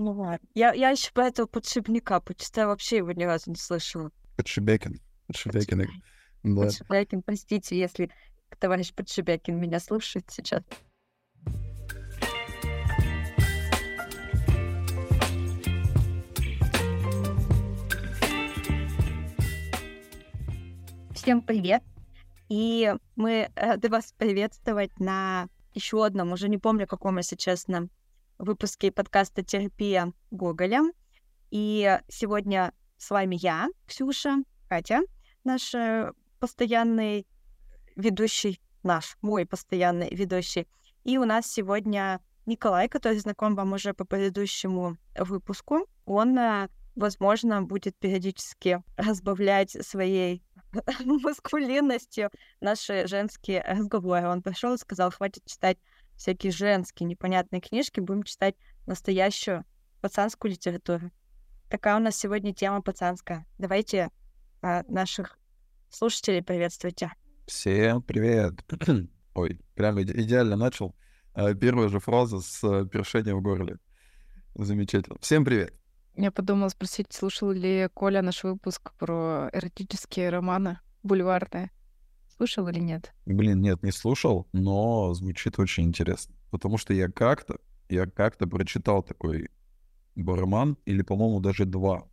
Ну 0.00 0.12
ладно. 0.12 0.48
Я, 0.54 0.72
я 0.72 0.88
еще 0.88 1.12
по 1.12 1.20
этого 1.20 1.46
подшипника 1.46 2.22
почитаю, 2.22 2.68
вообще 2.68 2.96
его 2.96 3.12
ни 3.12 3.24
разу 3.24 3.50
не 3.50 3.56
слышала. 3.56 4.10
Подшибякин. 4.38 4.98
Подшибякин. 5.26 5.86
Да. 6.42 6.62
Подшибякин, 6.62 7.20
простите, 7.20 7.78
если 7.78 8.10
товарищ 8.58 8.94
Подшибякин 8.94 9.60
меня 9.60 9.78
слушает 9.78 10.24
сейчас. 10.30 10.62
Всем 21.14 21.42
привет! 21.42 21.82
И 22.48 22.94
мы 23.16 23.50
рады 23.54 23.90
вас 23.90 24.14
приветствовать 24.16 24.98
на 24.98 25.46
еще 25.74 26.06
одном, 26.06 26.32
уже 26.32 26.48
не 26.48 26.56
помню, 26.56 26.86
каком, 26.86 27.18
если 27.18 27.36
честно, 27.36 27.90
выпуске 28.40 28.90
подкаста 28.90 29.42
«Терапия 29.42 30.12
Гоголя». 30.30 30.82
И 31.50 31.98
сегодня 32.08 32.72
с 32.96 33.10
вами 33.10 33.36
я, 33.38 33.68
Ксюша, 33.86 34.38
Катя, 34.68 35.00
наш 35.44 35.74
э, 35.74 36.12
постоянный 36.38 37.26
ведущий, 37.96 38.60
наш, 38.82 39.18
мой 39.20 39.44
постоянный 39.44 40.08
ведущий. 40.14 40.66
И 41.04 41.18
у 41.18 41.24
нас 41.24 41.46
сегодня 41.46 42.20
Николай, 42.46 42.88
который 42.88 43.18
знаком 43.18 43.54
вам 43.54 43.74
уже 43.74 43.92
по 43.92 44.04
предыдущему 44.04 44.96
выпуску. 45.18 45.86
Он, 46.06 46.38
э, 46.38 46.68
возможно, 46.96 47.62
будет 47.62 47.96
периодически 47.98 48.82
разбавлять 48.96 49.70
своей 49.86 50.42
маскулинностью 51.04 52.30
наши 52.60 53.06
женские 53.06 53.62
разговоры. 53.62 54.28
Он 54.28 54.40
пришел 54.40 54.74
и 54.74 54.78
сказал, 54.78 55.10
хватит 55.10 55.44
читать 55.44 55.76
всякие 56.20 56.52
женские 56.52 57.08
непонятные 57.08 57.62
книжки, 57.62 57.98
будем 57.98 58.24
читать 58.24 58.54
настоящую 58.86 59.64
пацанскую 60.02 60.52
литературу. 60.52 61.10
Такая 61.70 61.96
у 61.96 61.98
нас 61.98 62.14
сегодня 62.14 62.52
тема 62.52 62.82
пацанская. 62.82 63.46
Давайте 63.56 64.10
а, 64.60 64.82
наших 64.86 65.38
слушателей 65.88 66.42
приветствуйте. 66.42 67.10
Всем 67.46 68.02
привет. 68.02 68.52
Ой, 69.34 69.60
прям 69.74 70.00
идеально 70.02 70.56
начал. 70.56 70.94
А, 71.32 71.54
первая 71.54 71.88
же 71.88 72.00
фраза 72.00 72.40
с 72.40 72.62
э, 72.64 72.86
першением 72.86 73.38
в 73.38 73.42
горле. 73.42 73.78
Замечательно. 74.54 75.16
Всем 75.22 75.42
привет. 75.42 75.72
Я 76.16 76.30
подумала 76.30 76.68
спросить, 76.68 77.10
слушал 77.14 77.50
ли 77.50 77.88
Коля 77.94 78.20
наш 78.20 78.44
выпуск 78.44 78.92
про 78.98 79.48
эротические 79.54 80.28
романы 80.28 80.80
бульварные. 81.02 81.70
Слушал 82.40 82.68
или 82.68 82.78
нет? 82.78 83.12
Блин, 83.26 83.60
нет, 83.60 83.82
не 83.82 83.92
слушал, 83.92 84.48
но 84.54 85.12
звучит 85.12 85.58
очень 85.58 85.84
интересно. 85.84 86.34
Потому 86.50 86.78
что 86.78 86.94
я 86.94 87.10
как-то, 87.10 87.58
я 87.90 88.06
как-то 88.06 88.46
прочитал 88.46 89.02
такой 89.02 89.50
роман, 90.16 90.78
или, 90.86 91.02
по-моему, 91.02 91.40
даже 91.40 91.66
два. 91.66 92.08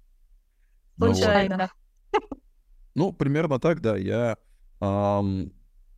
Случайно. 0.97 1.69
Ну, 2.11 2.19
вот. 2.19 2.39
ну, 2.95 3.13
примерно 3.13 3.57
так, 3.57 3.79
да. 3.79 3.95
Я 3.95 4.37
эм, 4.81 5.53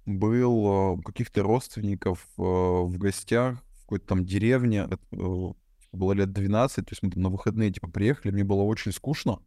был 0.05 0.67
э, 0.67 0.91
у 0.91 1.01
каких-то 1.01 1.41
родственников 1.41 2.23
э, 2.37 2.41
в 2.43 2.99
гостях 2.99 3.57
в 3.77 3.81
какой-то 3.81 4.05
там 4.05 4.25
деревне. 4.25 4.81
Это, 4.81 4.99
э, 5.11 5.53
было 5.91 6.11
лет 6.11 6.31
12, 6.31 6.85
то 6.85 6.91
есть 6.91 7.01
мы 7.01 7.09
там 7.09 7.23
на 7.23 7.29
выходные 7.29 7.71
типа 7.71 7.89
приехали, 7.89 8.31
мне 8.31 8.43
было 8.43 8.61
очень 8.61 8.91
скучно. 8.91 9.39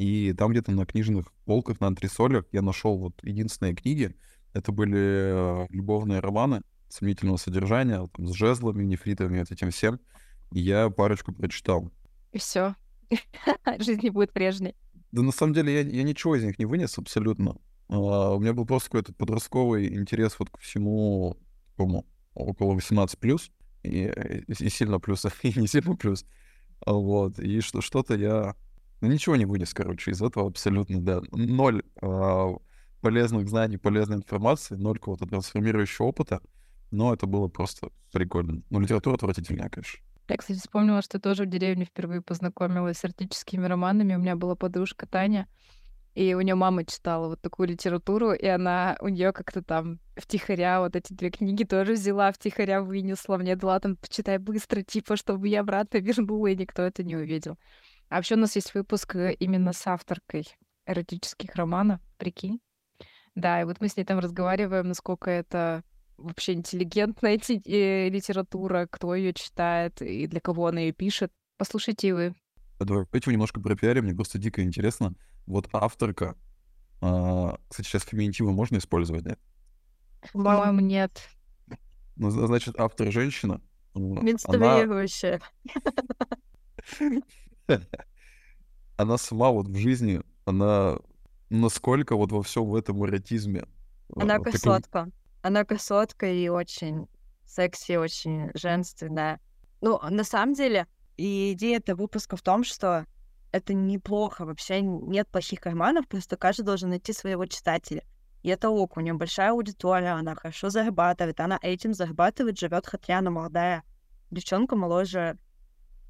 И 0.00 0.32
там 0.32 0.52
где-то 0.52 0.72
на 0.72 0.86
книжных 0.86 1.30
полках, 1.44 1.78
на 1.78 1.88
антресолях 1.88 2.46
я 2.52 2.62
нашел 2.62 2.96
вот 2.96 3.22
единственные 3.22 3.74
книги. 3.74 4.16
Это 4.54 4.72
были 4.72 4.96
э, 4.98 5.66
любовные 5.68 6.20
романы 6.20 6.62
сомнительного 6.88 7.36
содержания, 7.36 8.08
там, 8.16 8.26
с 8.26 8.32
жезлами, 8.32 8.82
нефритами, 8.82 9.40
вот 9.40 9.50
этим 9.50 9.70
всем. 9.70 10.00
И 10.52 10.60
я 10.60 10.88
парочку 10.88 11.34
прочитал. 11.34 11.92
И 12.32 12.38
все. 12.38 12.76
Жизнь 13.78 14.00
не 14.02 14.08
будет 14.08 14.32
прежней. 14.32 14.74
Да 15.12 15.20
на 15.20 15.32
самом 15.32 15.52
деле 15.52 15.74
я, 15.74 15.80
я 15.80 16.02
ничего 16.02 16.34
из 16.34 16.44
них 16.44 16.58
не 16.58 16.64
вынес 16.64 16.96
абсолютно. 16.96 17.58
А, 17.90 18.34
у 18.34 18.40
меня 18.40 18.54
был 18.54 18.64
просто 18.64 18.88
какой-то 18.88 19.12
подростковый 19.12 19.94
интерес 19.94 20.38
вот 20.38 20.48
ко 20.48 20.62
всему 20.62 21.36
такому 21.72 22.06
около 22.32 22.72
18 22.72 23.18
плюс 23.18 23.50
и, 23.82 24.10
и 24.48 24.68
сильно 24.70 24.98
плюс, 24.98 25.26
и 25.42 25.60
не 25.60 25.66
сильно 25.66 25.94
плюс. 25.94 26.24
Вот. 26.86 27.38
И 27.38 27.60
что, 27.60 27.82
что-то 27.82 28.14
я 28.14 28.56
ну, 29.00 29.08
ничего 29.08 29.36
не 29.36 29.46
вынес, 29.46 29.72
короче, 29.72 30.10
из 30.10 30.22
этого 30.22 30.48
абсолютно, 30.48 31.00
да. 31.00 31.20
Ноль 31.32 31.82
э, 32.02 32.54
полезных 33.00 33.48
знаний, 33.48 33.78
полезной 33.78 34.16
информации, 34.16 34.76
ноль 34.76 34.98
какого-то 34.98 35.26
трансформирующего 35.26 36.06
опыта. 36.06 36.40
Но 36.90 37.14
это 37.14 37.26
было 37.26 37.48
просто 37.48 37.90
прикольно. 38.12 38.62
Ну, 38.70 38.80
литература 38.80 39.14
отвратительная, 39.14 39.68
конечно. 39.68 40.00
Я, 40.28 40.36
кстати, 40.36 40.58
вспомнила, 40.58 41.02
что 41.02 41.18
тоже 41.18 41.44
в 41.44 41.48
деревне 41.48 41.84
впервые 41.84 42.20
познакомилась 42.20 42.98
с 42.98 43.04
артическими 43.04 43.66
романами. 43.66 44.14
У 44.14 44.18
меня 44.18 44.36
была 44.36 44.54
подружка 44.54 45.06
Таня, 45.06 45.48
и 46.14 46.34
у 46.34 46.40
нее 46.40 46.54
мама 46.54 46.84
читала 46.84 47.28
вот 47.28 47.40
такую 47.40 47.68
литературу, 47.68 48.32
и 48.32 48.46
она 48.46 48.96
у 49.00 49.08
нее 49.08 49.32
как-то 49.32 49.62
там 49.62 49.98
втихаря 50.16 50.80
вот 50.80 50.94
эти 50.94 51.12
две 51.12 51.30
книги 51.30 51.64
тоже 51.64 51.94
взяла, 51.94 52.30
втихаря 52.32 52.82
вынесла, 52.82 53.38
мне 53.38 53.56
дала 53.56 53.80
там 53.80 53.96
почитай 53.96 54.38
быстро, 54.38 54.82
типа, 54.82 55.16
чтобы 55.16 55.48
я 55.48 55.60
обратно 55.60 55.98
вернула, 55.98 56.48
и 56.48 56.56
никто 56.56 56.82
это 56.82 57.02
не 57.02 57.16
увидел. 57.16 57.58
А 58.10 58.16
вообще 58.16 58.34
у 58.34 58.38
нас 58.38 58.56
есть 58.56 58.74
выпуск 58.74 59.14
э, 59.14 59.34
именно 59.34 59.72
с 59.72 59.86
авторкой 59.86 60.46
эротических 60.84 61.54
романов, 61.54 62.00
прикинь. 62.18 62.60
Да, 63.36 63.60
и 63.60 63.64
вот 63.64 63.80
мы 63.80 63.88
с 63.88 63.96
ней 63.96 64.04
там 64.04 64.18
разговариваем, 64.18 64.88
насколько 64.88 65.30
это 65.30 65.84
вообще 66.18 66.54
интеллигентная 66.54 67.36
э, 67.38 68.08
литература, 68.08 68.88
кто 68.90 69.14
ее 69.14 69.32
читает 69.32 70.02
и 70.02 70.26
для 70.26 70.40
кого 70.40 70.66
она 70.66 70.80
ее 70.80 70.92
пишет. 70.92 71.32
Послушайте 71.56 72.08
и 72.08 72.12
вы. 72.12 72.34
Давайте 72.80 73.30
немножко 73.30 73.60
про 73.60 73.76
пиаре, 73.76 74.02
мне 74.02 74.12
просто 74.12 74.38
дико 74.38 74.62
интересно. 74.64 75.14
Вот 75.46 75.68
авторка, 75.72 76.36
а, 77.00 77.58
кстати, 77.68 77.86
сейчас 77.86 78.02
феминитивы 78.02 78.52
можно 78.52 78.78
использовать, 78.78 79.24
нет? 79.24 79.38
По-моему, 80.32 80.80
нет. 80.80 81.28
Ну, 82.16 82.30
значит, 82.30 82.74
автор 82.78 83.12
женщина. 83.12 83.60
Менструирующая. 83.94 85.40
Она... 88.96 89.18
сама 89.18 89.50
вот 89.50 89.68
в 89.68 89.76
жизни, 89.76 90.20
она 90.44 90.98
насколько 91.48 92.16
вот 92.16 92.32
во 92.32 92.42
всем 92.42 92.66
в 92.66 92.74
этом 92.74 93.04
эротизме. 93.04 93.64
Она 94.16 94.38
вот 94.38 94.48
красотка. 94.48 94.90
Такой... 94.90 95.12
Она 95.42 95.64
красотка 95.64 96.26
и 96.30 96.48
очень 96.48 97.06
секси, 97.46 97.96
очень 97.96 98.50
женственная. 98.54 99.40
Ну, 99.80 99.98
на 100.08 100.24
самом 100.24 100.54
деле, 100.54 100.86
и 101.16 101.52
идея 101.52 101.78
этого 101.78 102.02
выпуска 102.02 102.36
в 102.36 102.42
том, 102.42 102.64
что 102.64 103.06
это 103.52 103.74
неплохо, 103.74 104.44
вообще 104.44 104.80
нет 104.80 105.28
плохих 105.28 105.60
карманов, 105.60 106.06
просто 106.06 106.36
каждый 106.36 106.62
должен 106.62 106.90
найти 106.90 107.12
своего 107.12 107.46
читателя. 107.46 108.04
И 108.42 108.48
это 108.48 108.70
ок, 108.70 108.96
у 108.96 109.00
нее 109.00 109.14
большая 109.14 109.50
аудитория, 109.50 110.12
она 110.12 110.34
хорошо 110.34 110.70
зарабатывает, 110.70 111.40
она 111.40 111.58
этим 111.60 111.92
зарабатывает, 111.92 112.58
живет, 112.58 112.86
хотя 112.86 113.18
она 113.18 113.30
молодая 113.30 113.82
девчонка 114.30 114.76
моложе 114.76 115.36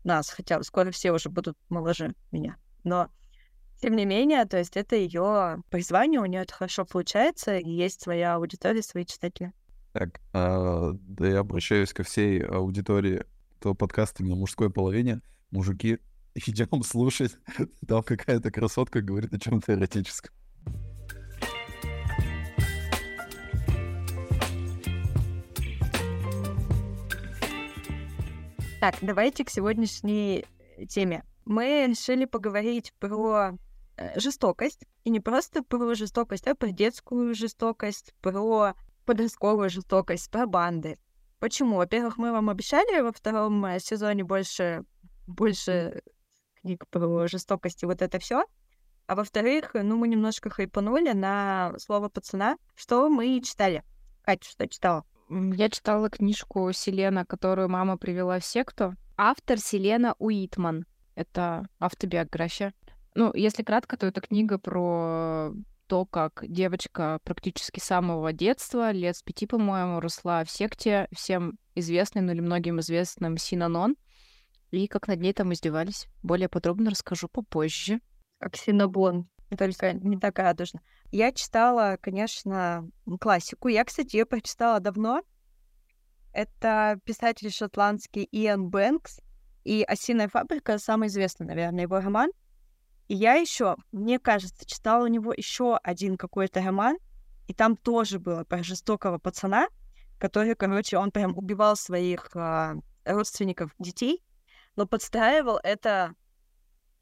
нас, 0.04 0.30
хотя 0.30 0.62
скоро 0.62 0.90
все 0.90 1.12
уже 1.12 1.28
будут 1.28 1.56
моложе 1.68 2.14
меня. 2.32 2.56
Но 2.84 3.10
тем 3.80 3.96
не 3.96 4.04
менее, 4.04 4.44
то 4.44 4.58
есть 4.58 4.76
это 4.76 4.96
ее 4.96 5.62
призвание, 5.70 6.20
у 6.20 6.26
нее 6.26 6.42
это 6.42 6.52
хорошо 6.52 6.84
получается, 6.84 7.56
и 7.56 7.70
есть 7.70 8.02
своя 8.02 8.34
аудитория, 8.34 8.82
свои 8.82 9.04
читатели. 9.04 9.52
Так, 9.92 10.20
а, 10.32 10.92
да 10.94 11.28
я 11.28 11.38
обращаюсь 11.40 11.92
ко 11.92 12.02
всей 12.02 12.42
аудитории 12.42 13.24
этого 13.58 13.74
подкаста 13.74 14.22
на 14.22 14.36
мужской 14.36 14.70
половине. 14.70 15.20
Мужики, 15.50 15.98
идем 16.34 16.82
слушать. 16.82 17.36
Там 17.88 18.02
какая-то 18.02 18.50
красотка 18.50 19.00
говорит 19.00 19.32
о 19.32 19.38
чем-то 19.38 19.72
эротическом. 19.72 20.34
Так, 28.80 28.96
давайте 29.02 29.44
к 29.44 29.50
сегодняшней 29.50 30.46
теме. 30.88 31.22
Мы 31.44 31.86
решили 31.86 32.24
поговорить 32.24 32.94
про 32.98 33.58
э, 33.98 34.18
жестокость. 34.18 34.86
И 35.04 35.10
не 35.10 35.20
просто 35.20 35.62
про 35.62 35.94
жестокость, 35.94 36.48
а 36.48 36.54
про 36.54 36.70
детскую 36.70 37.34
жестокость, 37.34 38.14
про 38.22 38.74
подростковую 39.04 39.68
жестокость, 39.68 40.30
про 40.30 40.46
банды. 40.46 40.98
Почему? 41.40 41.76
Во-первых, 41.76 42.16
мы 42.16 42.32
вам 42.32 42.48
обещали 42.48 43.02
во 43.02 43.12
втором 43.12 43.62
э, 43.66 43.80
сезоне 43.80 44.24
больше, 44.24 44.84
больше 45.26 46.00
книг 46.62 46.86
про 46.88 47.28
жестокость 47.28 47.82
и 47.82 47.86
вот 47.86 48.00
это 48.00 48.18
все. 48.18 48.46
А 49.06 49.14
во-вторых, 49.14 49.72
ну, 49.74 49.98
мы 49.98 50.08
немножко 50.08 50.48
хайпанули 50.48 51.12
на 51.12 51.74
слово 51.76 52.08
пацана. 52.08 52.56
Что 52.76 53.10
мы 53.10 53.42
читали? 53.42 53.84
Катя, 54.22 54.48
что 54.48 54.66
читала? 54.66 55.04
Я 55.30 55.70
читала 55.70 56.10
книжку 56.10 56.72
Селена, 56.72 57.24
которую 57.24 57.68
мама 57.68 57.96
привела 57.96 58.40
в 58.40 58.44
секту. 58.44 58.96
Автор 59.16 59.58
Селена 59.58 60.16
Уитман. 60.18 60.86
Это 61.14 61.68
автобиография. 61.78 62.74
Ну, 63.14 63.32
если 63.32 63.62
кратко, 63.62 63.96
то 63.96 64.06
это 64.06 64.20
книга 64.20 64.58
про 64.58 65.52
то, 65.86 66.04
как 66.04 66.44
девочка 66.48 67.20
практически 67.22 67.78
с 67.78 67.84
самого 67.84 68.32
детства, 68.32 68.90
лет 68.90 69.16
с 69.16 69.22
пяти, 69.22 69.46
по-моему, 69.46 70.00
росла 70.00 70.44
в 70.44 70.50
секте 70.50 71.06
всем 71.12 71.58
известным, 71.76 72.26
ну 72.26 72.32
или 72.32 72.40
многим 72.40 72.80
известным 72.80 73.36
Синанон. 73.36 73.96
и 74.72 74.88
как 74.88 75.06
над 75.06 75.20
ней 75.20 75.32
там 75.32 75.52
издевались. 75.52 76.08
Более 76.24 76.48
подробно 76.48 76.90
расскажу 76.90 77.28
попозже. 77.28 78.00
Как 78.38 78.56
Синабон, 78.56 79.28
только 79.56 79.92
не 79.92 80.18
так 80.18 80.40
радужно. 80.40 80.80
Я 81.10 81.32
читала, 81.32 81.98
конечно, 82.00 82.88
классику. 83.20 83.68
Я, 83.68 83.84
кстати, 83.84 84.16
ее 84.16 84.26
прочитала 84.26 84.78
давно. 84.78 85.22
Это 86.32 87.00
писатель 87.04 87.50
шотландский 87.50 88.28
Иэн 88.30 88.68
Бэнкс. 88.68 89.20
И 89.64 89.82
«Осиная 89.82 90.28
фабрика»— 90.28 90.78
самый 90.78 91.08
известный, 91.08 91.46
наверное, 91.46 91.82
его 91.82 92.00
роман. 92.00 92.30
И 93.08 93.14
я 93.14 93.34
еще, 93.34 93.76
мне 93.90 94.18
кажется, 94.20 94.64
читала 94.64 95.04
у 95.04 95.08
него 95.08 95.34
еще 95.36 95.76
один 95.82 96.16
какой-то 96.16 96.62
роман, 96.62 96.96
и 97.48 97.54
там 97.54 97.76
тоже 97.76 98.20
было 98.20 98.44
про 98.44 98.62
жестокого 98.62 99.18
пацана, 99.18 99.68
который, 100.18 100.54
короче, 100.54 100.96
он 100.96 101.10
прям 101.10 101.36
убивал 101.36 101.74
своих 101.74 102.30
а, 102.34 102.76
родственников 103.04 103.74
детей, 103.80 104.22
но 104.76 104.86
подстраивал 104.86 105.58
это 105.62 106.14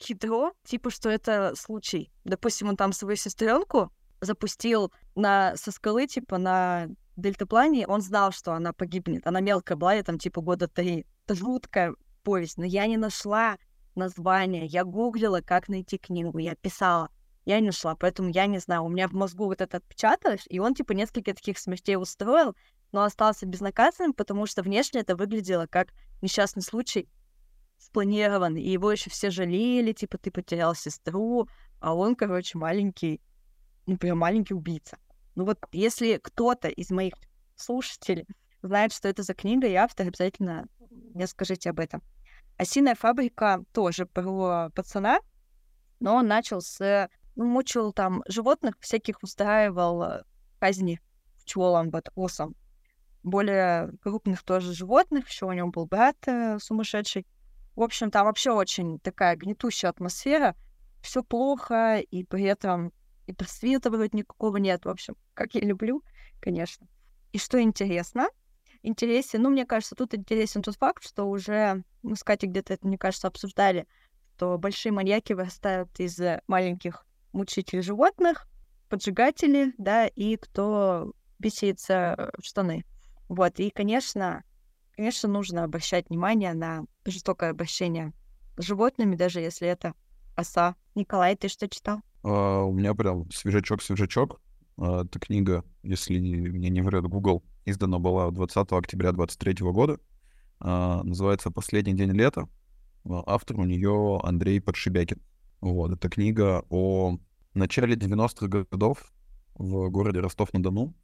хитро, 0.00 0.52
типа, 0.64 0.90
что 0.90 1.10
это 1.10 1.52
случай. 1.54 2.10
Допустим, 2.24 2.70
он 2.70 2.76
там 2.76 2.92
свою 2.92 3.16
сестренку 3.16 3.92
запустил 4.20 4.92
на, 5.14 5.56
со 5.56 5.70
скалы, 5.70 6.06
типа, 6.06 6.38
на 6.38 6.88
дельтаплане, 7.16 7.86
он 7.86 8.00
знал, 8.00 8.32
что 8.32 8.52
она 8.52 8.72
погибнет. 8.72 9.26
Она 9.26 9.40
мелкая 9.40 9.76
была, 9.76 9.94
я 9.94 10.02
там, 10.02 10.18
типа, 10.18 10.40
года 10.40 10.68
три. 10.68 11.06
Это 11.24 11.34
жуткая 11.34 11.94
повесть, 12.22 12.58
но 12.58 12.64
я 12.64 12.86
не 12.86 12.96
нашла 12.96 13.58
название. 13.94 14.66
Я 14.66 14.84
гуглила, 14.84 15.40
как 15.40 15.68
найти 15.68 15.98
книгу, 15.98 16.38
я 16.38 16.54
писала. 16.54 17.10
Я 17.44 17.60
не 17.60 17.66
нашла, 17.66 17.96
поэтому 17.96 18.28
я 18.30 18.46
не 18.46 18.58
знаю. 18.58 18.84
У 18.84 18.88
меня 18.88 19.08
в 19.08 19.12
мозгу 19.12 19.46
вот 19.46 19.60
это 19.60 19.78
отпечаталось, 19.78 20.44
и 20.48 20.58
он, 20.58 20.74
типа, 20.74 20.92
несколько 20.92 21.34
таких 21.34 21.58
смертей 21.58 21.96
устроил, 21.96 22.54
но 22.92 23.02
остался 23.02 23.46
безнаказанным, 23.46 24.12
потому 24.12 24.46
что 24.46 24.62
внешне 24.62 25.00
это 25.00 25.16
выглядело 25.16 25.66
как 25.66 25.88
несчастный 26.22 26.62
случай, 26.62 27.08
спланирован, 27.78 28.56
и 28.56 28.68
его 28.68 28.92
еще 28.92 29.08
все 29.08 29.30
жалели, 29.30 29.92
типа, 29.92 30.18
ты 30.18 30.30
потерял 30.30 30.74
сестру, 30.74 31.48
а 31.80 31.94
он, 31.94 32.16
короче, 32.16 32.58
маленький, 32.58 33.20
ну, 33.88 33.96
прям 33.96 34.18
маленький 34.18 34.54
убийца. 34.54 34.98
Ну 35.34 35.46
вот, 35.46 35.58
если 35.72 36.20
кто-то 36.22 36.68
из 36.68 36.90
моих 36.90 37.14
слушателей 37.56 38.26
знает, 38.62 38.92
что 38.92 39.08
это 39.08 39.22
за 39.22 39.32
книга 39.32 39.66
и 39.66 39.74
автор, 39.74 40.08
обязательно 40.08 40.66
мне 40.90 41.26
скажите 41.26 41.70
об 41.70 41.80
этом. 41.80 42.02
«Осиная 42.58 42.94
фабрика» 42.94 43.64
тоже 43.72 44.04
про 44.04 44.70
пацана, 44.74 45.20
но 46.00 46.16
он 46.16 46.26
начал 46.26 46.60
с... 46.60 47.08
Ну, 47.34 47.44
мучил 47.46 47.92
там 47.92 48.24
животных, 48.26 48.74
всяких 48.80 49.22
устраивал 49.22 50.02
э, 50.02 50.22
казни 50.58 51.00
пчелам, 51.40 51.88
батрусам. 51.90 52.56
Более 53.22 53.92
крупных 54.02 54.42
тоже 54.42 54.74
животных, 54.74 55.28
еще 55.28 55.46
у 55.46 55.52
него 55.52 55.70
был 55.70 55.86
брат 55.86 56.16
э, 56.26 56.58
сумасшедший. 56.58 57.26
В 57.76 57.82
общем, 57.82 58.10
там 58.10 58.26
вообще 58.26 58.50
очень 58.50 58.98
такая 58.98 59.36
гнетущая 59.36 59.90
атмосфера. 59.90 60.56
Все 61.00 61.22
плохо, 61.22 62.00
и 62.00 62.24
при 62.24 62.42
этом 62.42 62.92
и 63.28 63.32
просвета 63.32 63.90
вроде 63.90 64.10
никакого 64.14 64.56
нет. 64.56 64.86
В 64.86 64.88
общем, 64.88 65.14
как 65.34 65.54
я 65.54 65.60
люблю, 65.60 66.02
конечно. 66.40 66.88
И 67.32 67.38
что 67.38 67.60
интересно, 67.60 68.28
интересен, 68.82 69.42
ну, 69.42 69.50
мне 69.50 69.66
кажется, 69.66 69.94
тут 69.94 70.14
интересен 70.14 70.62
тот 70.62 70.76
факт, 70.76 71.06
что 71.06 71.24
уже 71.24 71.84
мы 72.02 72.16
с 72.16 72.24
Катей 72.24 72.48
где-то 72.48 72.72
это, 72.72 72.86
мне 72.86 72.96
кажется, 72.96 73.28
обсуждали, 73.28 73.86
что 74.36 74.56
большие 74.56 74.92
маньяки 74.92 75.34
вырастают 75.34 75.90
из 76.00 76.18
маленьких 76.46 77.04
мучителей 77.32 77.82
животных, 77.82 78.48
поджигателей, 78.88 79.74
да, 79.76 80.06
и 80.06 80.36
кто 80.36 81.12
бесится 81.38 82.32
в 82.38 82.44
штаны. 82.44 82.86
Вот, 83.28 83.60
и, 83.60 83.68
конечно, 83.68 84.42
конечно, 84.96 85.28
нужно 85.28 85.64
обращать 85.64 86.08
внимание 86.08 86.54
на 86.54 86.86
жестокое 87.04 87.50
обращение 87.50 88.14
с 88.56 88.64
животными, 88.64 89.16
даже 89.16 89.40
если 89.40 89.68
это 89.68 89.92
оса. 90.34 90.76
Николай, 90.94 91.36
ты 91.36 91.48
что 91.48 91.68
читал? 91.68 92.00
Uh, 92.22 92.64
у 92.64 92.72
меня 92.72 92.94
прям 92.94 93.30
свежачок-свежачок. 93.30 94.40
Uh, 94.76 95.04
эта 95.04 95.18
книга, 95.18 95.64
если 95.82 96.18
мне 96.18 96.68
не 96.68 96.80
врет 96.80 97.04
Google, 97.04 97.44
издана 97.64 97.98
была 97.98 98.30
20 98.30 98.72
октября 98.72 99.12
2023 99.12 99.70
года. 99.70 99.98
Uh, 100.60 101.02
называется 101.04 101.50
«Последний 101.50 101.94
день 101.94 102.12
лета». 102.12 102.48
Автор 103.04 103.58
у 103.60 103.64
нее 103.64 104.20
Андрей 104.22 104.60
Подшибякин. 104.60 105.20
Вот, 105.60 105.92
это 105.92 106.08
книга 106.08 106.64
о 106.68 107.18
начале 107.54 107.94
90-х 107.94 108.64
годов 108.70 109.12
в 109.54 109.88
городе 109.88 110.20
Ростов-на-Дону. 110.20 110.94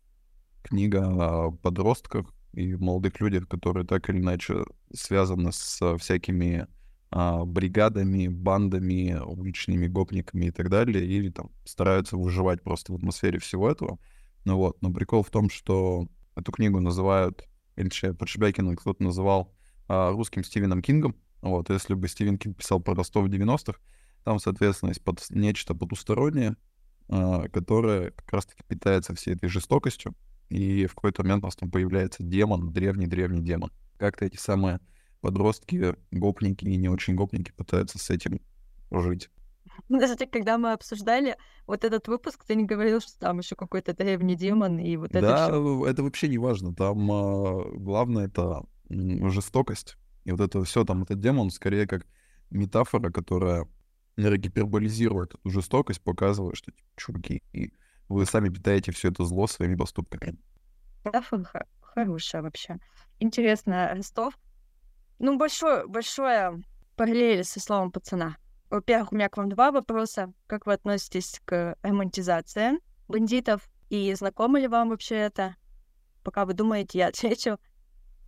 Книга 0.62 1.46
о 1.46 1.50
подростках, 1.52 2.26
и 2.54 2.74
молодых 2.76 3.20
людях, 3.20 3.48
которые 3.48 3.86
так 3.86 4.08
или 4.08 4.18
иначе 4.18 4.64
связаны 4.92 5.52
с 5.52 5.96
всякими 5.98 6.60
а, 6.60 6.68
бригадами, 7.14 8.26
бандами, 8.26 9.16
уличными 9.24 9.86
гопниками 9.86 10.46
и 10.46 10.50
так 10.50 10.68
далее, 10.68 11.06
или 11.06 11.30
там 11.30 11.50
стараются 11.64 12.16
выживать 12.16 12.62
просто 12.62 12.92
в 12.92 12.96
атмосфере 12.96 13.38
всего 13.38 13.70
этого. 13.70 13.98
Ну 14.44 14.56
вот, 14.56 14.82
но 14.82 14.92
прикол 14.92 15.22
в 15.22 15.30
том, 15.30 15.48
что 15.48 16.08
эту 16.34 16.50
книгу 16.50 16.80
называют, 16.80 17.46
или 17.76 17.88
Подшибякина 18.12 18.76
кто-то 18.76 19.02
называл 19.02 19.54
а, 19.88 20.10
русским 20.10 20.44
Стивеном 20.44 20.82
Кингом. 20.82 21.16
Вот, 21.40 21.70
если 21.70 21.94
бы 21.94 22.08
Стивен 22.08 22.38
Кинг 22.38 22.56
писал 22.56 22.80
про 22.80 22.94
Ростов 22.94 23.26
в 23.26 23.30
90-х, 23.30 23.78
там, 24.24 24.38
соответственно, 24.38 24.90
есть 24.90 25.04
под, 25.04 25.22
нечто 25.30 25.74
потустороннее, 25.74 26.56
а, 27.08 27.48
которое 27.48 28.10
как 28.10 28.32
раз-таки 28.32 28.62
питается 28.66 29.14
всей 29.14 29.34
этой 29.34 29.48
жестокостью, 29.48 30.14
и 30.48 30.86
в 30.86 30.94
какой-то 30.94 31.22
момент 31.22 31.44
у 31.44 31.46
нас 31.46 31.56
там 31.56 31.70
появляется 31.70 32.22
демон, 32.22 32.72
древний-древний 32.72 33.42
демон. 33.42 33.70
Как-то 33.98 34.24
эти 34.24 34.36
самые 34.36 34.80
подростки, 35.24 35.96
гопники 36.10 36.66
и 36.66 36.76
не 36.76 36.90
очень 36.90 37.14
гопники 37.14 37.50
пытаются 37.50 37.98
с 37.98 38.10
этим 38.10 38.42
жить. 38.90 39.30
Ну, 39.88 39.98
кстати, 39.98 40.26
когда 40.26 40.58
мы 40.58 40.72
обсуждали 40.72 41.38
вот 41.66 41.82
этот 41.82 42.08
выпуск, 42.08 42.44
ты 42.44 42.54
не 42.54 42.64
говорил, 42.66 43.00
что 43.00 43.18
там 43.18 43.38
еще 43.38 43.56
какой-то 43.56 43.94
древний 43.94 44.36
демон 44.36 44.78
и 44.78 44.96
вот 44.98 45.12
это 45.12 45.20
Да, 45.22 45.46
всё. 45.48 45.86
это 45.86 46.02
вообще 46.02 46.28
не 46.28 46.36
важно. 46.36 46.74
Там 46.74 47.10
а, 47.10 47.64
главное 47.74 48.26
это 48.26 48.64
жестокость. 48.90 49.96
И 50.24 50.30
вот 50.30 50.40
это 50.42 50.62
все, 50.62 50.84
там 50.84 51.02
этот 51.04 51.20
демон 51.20 51.48
скорее 51.50 51.86
как 51.86 52.06
метафора, 52.50 53.10
которая 53.10 53.66
гиперболизирует 54.18 55.34
эту 55.34 55.48
жестокость, 55.50 56.02
показывая, 56.02 56.54
что, 56.54 56.70
типа, 56.70 56.86
чуваки, 56.96 57.42
и 57.54 57.72
вы 58.10 58.26
сами 58.26 58.50
питаете 58.50 58.92
все 58.92 59.08
это 59.08 59.24
зло 59.24 59.46
своими 59.46 59.74
поступками. 59.74 60.36
Метафора 61.02 61.66
хорошая 61.80 62.42
вообще. 62.42 62.78
Интересно, 63.20 63.90
Ростов. 63.94 64.34
Ну, 65.18 65.36
большое, 65.36 65.86
большое 65.86 66.62
параллель 66.96 67.44
со 67.44 67.60
словом 67.60 67.90
пацана. 67.90 68.36
Во-первых, 68.70 69.12
у 69.12 69.14
меня 69.14 69.28
к 69.28 69.36
вам 69.36 69.48
два 69.48 69.70
вопроса. 69.70 70.32
Как 70.46 70.66
вы 70.66 70.72
относитесь 70.72 71.40
к 71.44 71.76
романтизации 71.82 72.80
бандитов? 73.08 73.68
И 73.90 74.12
знакомо 74.14 74.58
ли 74.58 74.66
вам 74.66 74.88
вообще 74.88 75.16
это? 75.16 75.56
Пока 76.22 76.44
вы 76.44 76.54
думаете, 76.54 76.98
я 76.98 77.06
отвечу. 77.08 77.58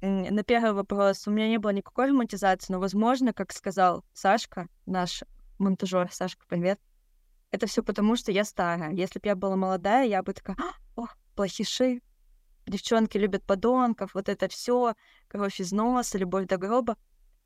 На 0.01 0.45
первый 0.45 0.73
вопрос. 0.73 1.27
У 1.27 1.31
меня 1.31 1.49
не 1.49 1.59
было 1.59 1.71
никакой 1.71 2.09
романтизации, 2.09 2.73
но, 2.73 2.79
возможно, 2.79 3.33
как 3.33 3.53
сказал 3.53 4.05
Сашка, 4.13 4.69
наш 4.85 5.25
монтажер, 5.59 6.13
Сашка, 6.13 6.45
привет, 6.47 6.79
это 7.51 7.67
все 7.67 7.83
потому, 7.83 8.17
что 8.17 8.31
я 8.31 8.45
старая. 8.45 8.93
Если 8.93 9.19
бы 9.19 9.27
я 9.27 9.35
была 9.35 9.57
молодая, 9.57 10.07
я 10.07 10.23
бы 10.23 10.33
такая, 10.35 10.57
ох, 10.95 11.17
плохиши, 11.35 12.03
девчонки 12.67 13.19
любят 13.19 13.45
подонков, 13.45 14.15
вот 14.15 14.29
это 14.29 14.49
все, 14.49 14.95
кровь 15.29 15.61
из 15.61 15.73
носа, 15.73 16.19
любовь 16.19 16.47
до 16.47 16.57
гроба. 16.57 16.97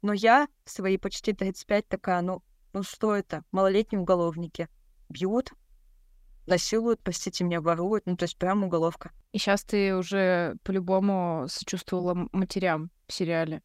Но 0.03 0.13
я 0.13 0.49
в 0.65 0.71
свои 0.71 0.97
почти 0.97 1.33
35 1.33 1.89
такая, 1.89 2.23
ну, 2.23 2.43
ну 2.73 2.83
что 2.83 3.15
это? 3.15 3.45
Малолетние 3.53 4.01
уголовники. 4.01 4.69
Бьют, 5.09 5.53
насилуют, 6.47 7.01
простите 7.01 7.45
меня, 7.45 7.61
воруют, 7.61 8.07
ну 8.07 8.17
то 8.17 8.25
есть 8.25 8.39
прям 8.39 8.65
уголовка. 8.65 9.13
И 9.33 9.39
сейчас 9.39 9.63
ты 9.63 9.95
уже 9.97 10.57
по-любому 10.63 11.47
сочувствовала 11.49 12.29
матерям 12.33 12.91
в 13.07 13.13
сериале. 13.13 13.63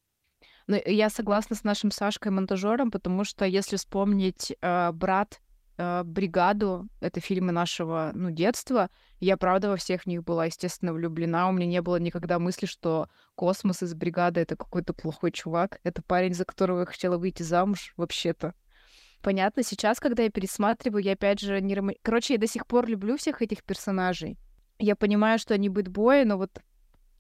Но 0.67 0.77
я 0.77 1.09
согласна 1.09 1.55
с 1.55 1.63
нашим 1.63 1.91
Сашкой 1.91 2.31
монтажером, 2.31 2.89
потому 2.89 3.24
что 3.24 3.45
если 3.45 3.77
вспомнить 3.77 4.55
э, 4.59 4.91
брат 4.91 5.39
«Бригаду», 5.77 6.88
это 7.01 7.20
фильмы 7.20 7.51
нашего, 7.51 8.12
ну, 8.13 8.32
детства, 8.32 8.89
я, 9.20 9.38
правда, 9.38 9.70
во 9.70 9.75
всех 9.75 10.05
них 10.05 10.24
была, 10.24 10.46
естественно, 10.46 10.94
влюблена. 10.94 11.50
У 11.50 11.51
меня 11.51 11.67
не 11.67 11.82
было 11.82 11.98
никогда 11.98 12.39
мысли, 12.39 12.65
что 12.65 13.10
Космос 13.36 13.84
из 13.84 13.94
«Бригады»— 13.94 14.39
это 14.41 14.55
какой-то 14.55 14.94
плохой 14.94 15.32
чувак. 15.32 15.79
Это 15.84 16.01
парень, 16.01 16.34
за 16.34 16.46
которого 16.46 16.82
я 16.82 16.86
хотела 16.86 17.17
выйти 17.17 17.44
замуж, 17.44 17.94
вообще-то. 17.98 18.53
Понятно, 19.22 19.63
сейчас, 19.63 20.00
когда 20.00 20.24
я 20.24 20.29
пересматриваю, 20.29 21.03
я 21.03 21.13
опять 21.13 21.39
же 21.39 21.60
не... 21.60 21.74
Ром... 21.75 21.91
Короче, 22.03 22.36
я 22.36 22.39
до 22.39 22.48
сих 22.48 22.67
пор 22.67 22.88
люблю 22.88 23.17
всех 23.17 23.41
этих 23.41 23.63
персонажей. 23.63 24.38
Я 24.77 24.96
понимаю, 24.96 25.39
что 25.39 25.53
они 25.53 25.67
бытбои, 25.67 26.24
но 26.24 26.38
вот 26.38 26.62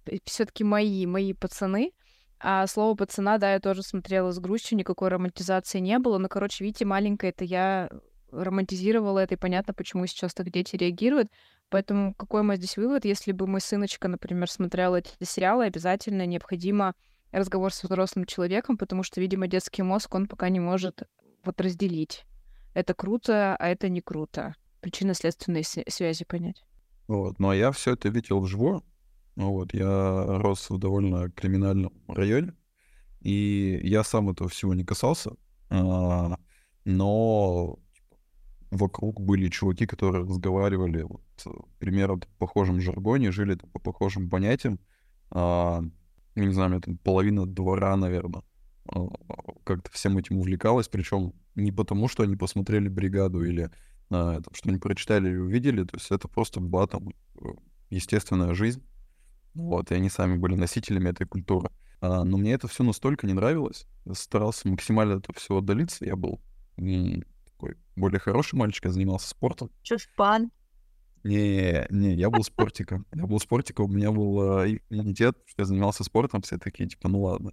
э, 0.05 0.17
все 0.23 0.45
таки 0.45 0.63
мои, 0.63 1.05
мои 1.07 1.33
пацаны. 1.33 1.91
А 2.39 2.67
слово 2.67 2.95
пацана, 2.95 3.37
да, 3.37 3.53
я 3.53 3.59
тоже 3.59 3.81
смотрела 3.81 4.31
с 4.31 4.39
грустью, 4.39 4.77
никакой 4.77 5.09
романтизации 5.09 5.79
не 5.79 5.97
было. 5.97 6.19
Но, 6.19 6.27
короче, 6.27 6.63
видите, 6.63 6.85
маленькая 6.85 7.29
это 7.29 7.43
я 7.43 7.89
романтизировала 8.43 9.19
это, 9.19 9.35
и 9.35 9.37
понятно, 9.37 9.73
почему 9.73 10.05
сейчас 10.07 10.33
так 10.33 10.51
дети 10.51 10.75
реагируют. 10.75 11.29
Поэтому 11.69 12.13
какой 12.13 12.43
мой 12.43 12.57
здесь 12.57 12.77
вывод? 12.77 13.05
Если 13.05 13.31
бы 13.31 13.47
мой 13.47 13.61
сыночка, 13.61 14.07
например, 14.07 14.49
смотрел 14.49 14.95
эти 14.95 15.11
сериалы, 15.23 15.65
обязательно 15.65 16.25
необходимо 16.25 16.93
разговор 17.31 17.73
с 17.73 17.83
взрослым 17.83 18.25
человеком, 18.25 18.77
потому 18.77 19.03
что, 19.03 19.19
видимо, 19.19 19.47
детский 19.47 19.81
мозг, 19.81 20.13
он 20.13 20.27
пока 20.27 20.49
не 20.49 20.59
может 20.59 21.03
вот 21.43 21.59
разделить. 21.61 22.25
Это 22.73 22.93
круто, 22.93 23.55
а 23.57 23.67
это 23.67 23.89
не 23.89 24.01
круто. 24.01 24.55
Причинно-следственные 24.81 25.63
связи 25.63 26.25
понять. 26.25 26.63
Вот. 27.07 27.39
Ну, 27.39 27.49
а 27.49 27.55
я 27.55 27.71
все 27.71 27.93
это 27.93 28.09
видел 28.09 28.39
вживую. 28.39 28.83
Ну, 29.35 29.51
вот. 29.51 29.73
Я 29.73 30.25
рос 30.39 30.69
в 30.69 30.77
довольно 30.77 31.31
криминальном 31.31 31.93
районе, 32.07 32.53
и 33.21 33.79
я 33.83 34.03
сам 34.03 34.29
этого 34.29 34.49
всего 34.49 34.73
не 34.73 34.83
касался. 34.83 35.31
А, 35.69 36.37
но 36.83 37.79
вокруг 38.75 39.21
были 39.21 39.49
чуваки, 39.49 39.85
которые 39.85 40.25
разговаривали 40.25 41.03
вот, 41.03 41.21
примерно 41.79 42.17
в 42.17 42.37
похожем 42.37 42.81
жаргоне, 42.81 43.31
жили 43.31 43.55
по 43.55 43.79
похожим 43.79 44.29
понятиям. 44.29 44.79
А, 45.31 45.81
не 46.35 46.53
знаю, 46.53 46.71
мне 46.71 46.79
там 46.79 46.97
половина 46.97 47.45
двора, 47.45 47.95
наверное, 47.95 48.43
а, 48.87 49.07
как-то 49.63 49.91
всем 49.91 50.17
этим 50.17 50.37
увлекалась, 50.37 50.87
причем 50.87 51.33
не 51.55 51.71
потому, 51.71 52.07
что 52.07 52.23
они 52.23 52.35
посмотрели 52.35 52.87
бригаду 52.87 53.43
или 53.43 53.71
а, 54.09 54.37
это, 54.37 54.49
что 54.53 54.69
они 54.69 54.77
прочитали 54.77 55.29
или 55.29 55.37
увидели, 55.37 55.83
то 55.83 55.95
есть 55.95 56.11
это 56.11 56.27
просто 56.27 56.59
была 56.59 56.87
там 56.87 57.09
э, 57.09 57.47
естественная 57.89 58.53
жизнь, 58.53 58.83
вот, 59.53 59.91
и 59.91 59.95
они 59.95 60.09
сами 60.09 60.37
были 60.37 60.55
носителями 60.55 61.09
этой 61.09 61.25
культуры. 61.25 61.69
А, 62.01 62.23
но 62.23 62.37
мне 62.37 62.53
это 62.53 62.67
все 62.67 62.83
настолько 62.83 63.25
не 63.25 63.33
нравилось, 63.33 63.87
старался 64.13 64.67
максимально 64.67 65.15
от 65.15 65.23
этого 65.23 65.39
всего 65.39 65.59
отдалиться, 65.59 66.05
я 66.05 66.15
был 66.15 66.41
более 67.95 68.19
хороший 68.19 68.55
мальчик, 68.55 68.85
я 68.85 68.91
занимался 68.91 69.29
спортом. 69.29 69.71
Чушпан. 69.83 70.51
Не, 71.23 71.87
не, 71.89 72.13
я 72.13 72.29
был 72.29 72.43
спортиком. 72.43 73.07
Я 73.13 73.25
был 73.25 73.39
спортиком, 73.39 73.85
у 73.85 73.93
меня 73.93 74.11
был 74.11 74.61
э, 74.61 74.77
иммунитет, 74.89 75.37
что 75.47 75.63
я 75.63 75.65
занимался 75.65 76.03
спортом, 76.03 76.41
все 76.43 76.57
такие, 76.59 76.87
типа, 76.87 77.07
ну 77.09 77.23
ладно, 77.23 77.51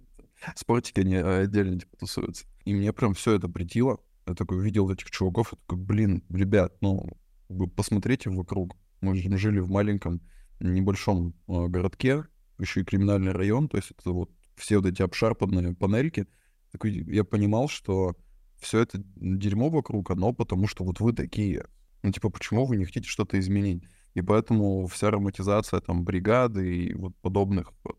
спортики, 0.55 0.99
они 0.99 1.15
отдельно 1.15 1.79
типа, 1.79 1.97
тусуются. 1.97 2.45
И 2.65 2.73
мне 2.73 2.93
прям 2.93 3.13
все 3.15 3.33
это 3.33 3.49
притило. 3.49 3.99
Я 4.27 4.35
такой 4.35 4.59
увидел 4.59 4.89
этих 4.91 5.09
чуваков, 5.09 5.53
и 5.53 5.55
такой, 5.55 5.79
блин, 5.79 6.23
ребят, 6.29 6.75
ну, 6.81 7.09
вы 7.49 7.67
посмотрите 7.67 8.29
вокруг. 8.29 8.75
Мы 9.01 9.15
жили 9.15 9.59
в 9.59 9.69
маленьком 9.69 10.21
небольшом 10.59 11.33
э, 11.47 11.67
городке, 11.67 12.25
еще 12.59 12.81
и 12.81 12.85
криминальный 12.85 13.31
район, 13.31 13.67
то 13.67 13.77
есть 13.77 13.91
это 13.91 14.11
вот 14.11 14.29
все 14.55 14.77
вот 14.77 14.85
эти 14.85 15.01
обшарпанные 15.01 15.73
панельки. 15.73 16.27
Такой, 16.71 16.91
я 16.91 17.23
понимал, 17.23 17.67
что 17.67 18.15
все 18.63 18.79
это 18.79 19.01
дерьмо 19.15 19.69
вокруг, 19.69 20.11
оно 20.11 20.33
потому 20.33 20.67
что 20.67 20.83
вот 20.83 20.99
вы 20.99 21.13
такие. 21.13 21.65
Ну, 22.01 22.11
типа, 22.11 22.29
почему 22.29 22.65
вы 22.65 22.77
не 22.77 22.85
хотите 22.85 23.07
что-то 23.07 23.39
изменить? 23.39 23.83
И 24.13 24.21
поэтому 24.21 24.87
вся 24.87 25.09
романтизация 25.09 25.79
там 25.79 26.03
бригады 26.03 26.75
и 26.75 26.93
вот 26.93 27.15
подобных 27.21 27.73
вот, 27.83 27.97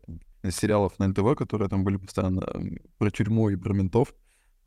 сериалов 0.49 0.97
на 0.99 1.07
НТВ, 1.07 1.35
которые 1.37 1.69
там 1.69 1.83
были 1.83 1.97
постоянно 1.97 2.47
про 2.97 3.09
тюрьму 3.09 3.49
и 3.49 3.55
про 3.55 3.73
ментов, 3.73 4.13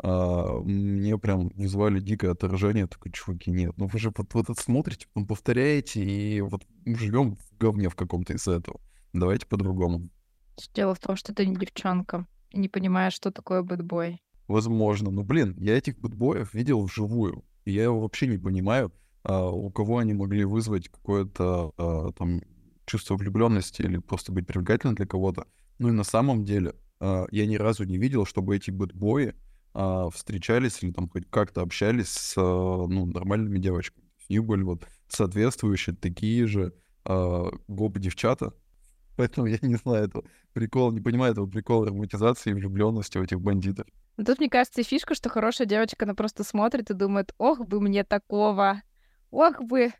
а, 0.00 0.60
мне 0.60 1.18
прям 1.18 1.48
вызывали 1.48 2.00
дикое 2.00 2.32
отражение. 2.32 2.86
Такой, 2.86 3.12
чуваки, 3.12 3.50
нет, 3.50 3.72
ну 3.76 3.86
вы 3.86 3.98
же 3.98 4.12
вот, 4.16 4.32
вот 4.34 4.50
это 4.50 4.60
смотрите, 4.60 5.06
потом 5.12 5.26
повторяете, 5.26 6.02
и 6.02 6.40
вот 6.40 6.64
живем 6.84 7.36
в 7.36 7.58
говне 7.58 7.88
в 7.88 7.96
каком-то 7.96 8.34
из 8.34 8.46
этого. 8.46 8.80
Давайте 9.12 9.46
по-другому. 9.46 10.08
Дело 10.74 10.94
в 10.94 11.00
том, 11.00 11.16
что 11.16 11.34
ты 11.34 11.46
не 11.46 11.56
девчонка 11.56 12.26
и 12.50 12.58
не 12.58 12.68
понимаешь, 12.68 13.14
что 13.14 13.30
такое 13.30 13.62
бэтбой. 13.62 14.20
Возможно. 14.48 15.10
Но, 15.10 15.22
блин, 15.22 15.54
я 15.58 15.76
этих 15.76 15.98
бэтбоев 15.98 16.54
видел 16.54 16.82
вживую. 16.82 17.44
И 17.64 17.72
я 17.72 17.84
его 17.84 18.00
вообще 18.00 18.26
не 18.26 18.38
понимаю, 18.38 18.92
а, 19.22 19.50
у 19.50 19.70
кого 19.70 19.98
они 19.98 20.14
могли 20.14 20.44
вызвать 20.44 20.88
какое-то 20.88 21.72
а, 21.76 22.12
там 22.12 22.40
чувство 22.86 23.16
влюбленности 23.16 23.82
или 23.82 23.98
просто 23.98 24.32
быть 24.32 24.46
привлекательным 24.46 24.94
для 24.94 25.06
кого-то. 25.06 25.46
Ну 25.78 25.90
и 25.90 25.92
на 25.92 26.04
самом 26.04 26.44
деле 26.44 26.74
а, 26.98 27.26
я 27.30 27.46
ни 27.46 27.56
разу 27.56 27.84
не 27.84 27.98
видел, 27.98 28.24
чтобы 28.24 28.56
эти 28.56 28.70
бэтбои 28.70 29.34
встречались 30.12 30.82
или 30.82 30.90
там 30.90 31.08
хоть 31.08 31.30
как-то 31.30 31.60
общались 31.60 32.08
с 32.08 32.34
ну, 32.36 33.06
нормальными 33.06 33.58
девочками. 33.58 34.08
У 34.28 34.42
были 34.42 34.62
вот 34.62 34.84
соответствующие 35.08 35.94
такие 35.94 36.46
же 36.46 36.74
а, 37.04 37.50
гоп-девчата. 37.68 38.54
Поэтому 39.16 39.46
я 39.46 39.58
не 39.62 39.76
знаю 39.76 40.04
этого 40.04 40.24
прикола, 40.52 40.92
не 40.92 41.00
понимаю 41.00 41.32
этого 41.32 41.46
прикола 41.46 41.86
романтизации 41.86 42.50
и 42.50 42.54
влюбленности 42.54 43.18
у 43.18 43.22
этих 43.22 43.40
бандитов. 43.40 43.86
Но 44.18 44.24
тут, 44.24 44.40
мне 44.40 44.50
кажется, 44.50 44.80
и 44.80 44.84
фишка, 44.84 45.14
что 45.14 45.28
хорошая 45.28 45.68
девочка, 45.68 46.04
она 46.04 46.12
просто 46.12 46.42
смотрит 46.42 46.90
и 46.90 46.94
думает, 46.94 47.32
ох 47.38 47.60
бы 47.60 47.80
мне 47.80 48.02
такого, 48.02 48.82
ох 49.30 49.60
бы, 49.60 49.92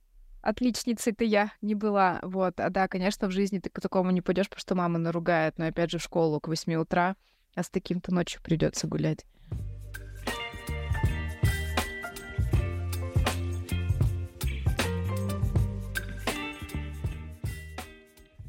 отличницей-то 0.43 1.23
я 1.23 1.53
не 1.63 1.77
была. 1.77 2.19
Вот, 2.23 2.59
а 2.59 2.69
да, 2.69 2.89
конечно, 2.89 3.29
в 3.29 3.31
жизни 3.31 3.61
ты 3.61 3.71
к 3.71 3.81
такому 3.81 4.11
не 4.11 4.21
пойдешь, 4.21 4.49
потому 4.49 4.61
что 4.61 4.75
мама 4.75 4.99
наругает, 4.99 5.57
но 5.59 5.67
опять 5.67 5.93
же 5.93 5.99
в 5.99 6.03
школу 6.03 6.41
к 6.41 6.49
8 6.49 6.75
утра, 6.75 7.15
а 7.55 7.63
с 7.63 7.71
таким-то 7.71 8.13
ночью 8.13 8.43
придется 8.43 8.89
гулять. 8.89 9.25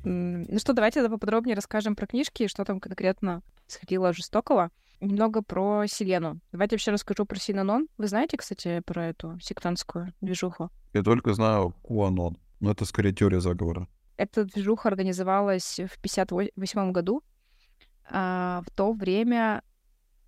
Ну 0.04 0.58
что, 0.58 0.74
давайте 0.74 1.02
тогда 1.02 1.14
поподробнее 1.14 1.56
расскажем 1.56 1.96
про 1.96 2.08
книжки, 2.08 2.48
что 2.48 2.66
там 2.66 2.80
конкретно 2.80 3.44
сходило 3.68 4.14
жестокого 4.14 4.72
немного 5.00 5.42
про 5.42 5.86
Селену. 5.88 6.40
Давайте 6.52 6.76
вообще 6.76 6.92
расскажу 6.92 7.26
про 7.26 7.40
Синанон. 7.40 7.88
Вы 7.98 8.08
знаете, 8.08 8.38
кстати, 8.38 8.82
про 8.86 9.08
эту 9.08 9.40
сектантскую 9.40 10.14
движуху? 10.22 10.70
Я 10.94 11.04
только 11.04 11.34
знаю 11.34 11.76
Куанон, 11.82 12.38
но 12.60 12.72
это 12.72 12.86
скорее 12.86 13.14
теория 13.14 13.40
заговора. 13.40 13.88
Эта 14.18 14.44
движуха 14.44 14.90
организовалась 14.90 15.80
в 15.80 16.00
58 16.00 16.92
году. 16.92 17.24
А, 18.10 18.62
в 18.66 18.72
то 18.72 18.92
время 18.92 19.64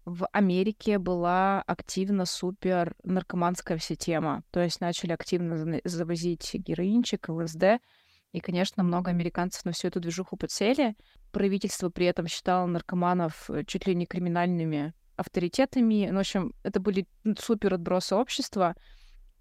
в 0.06 0.28
Америке 0.32 0.98
была 0.98 1.62
активно 1.64 2.26
супер 2.26 2.96
наркоманская 3.04 3.78
вся 3.78 3.96
тема. 3.96 4.44
То 4.52 4.62
есть 4.62 4.82
начали 4.82 5.12
активно 5.12 5.80
завозить 5.84 6.52
героинчик, 6.54 7.30
ЛСД. 7.30 7.82
И, 8.32 8.40
конечно, 8.40 8.84
много 8.84 9.12
американцев 9.12 9.66
на 9.66 9.74
всю 9.74 9.90
эту 9.90 10.00
движуху 10.00 10.38
подсели. 10.38 10.96
Правительство 11.32 11.90
при 11.90 12.06
этом 12.06 12.28
считало 12.28 12.66
наркоманов 12.66 13.50
э, 13.50 13.64
чуть 13.66 13.88
ли 13.88 13.96
не 13.96 14.06
криминальными 14.06 14.94
авторитетами. 15.16 16.08
Ну, 16.10 16.18
в 16.18 16.20
общем, 16.20 16.54
это 16.64 16.80
были 16.80 17.08
супер 17.40 17.74
отбросы 17.74 18.16
общества. 18.16 18.76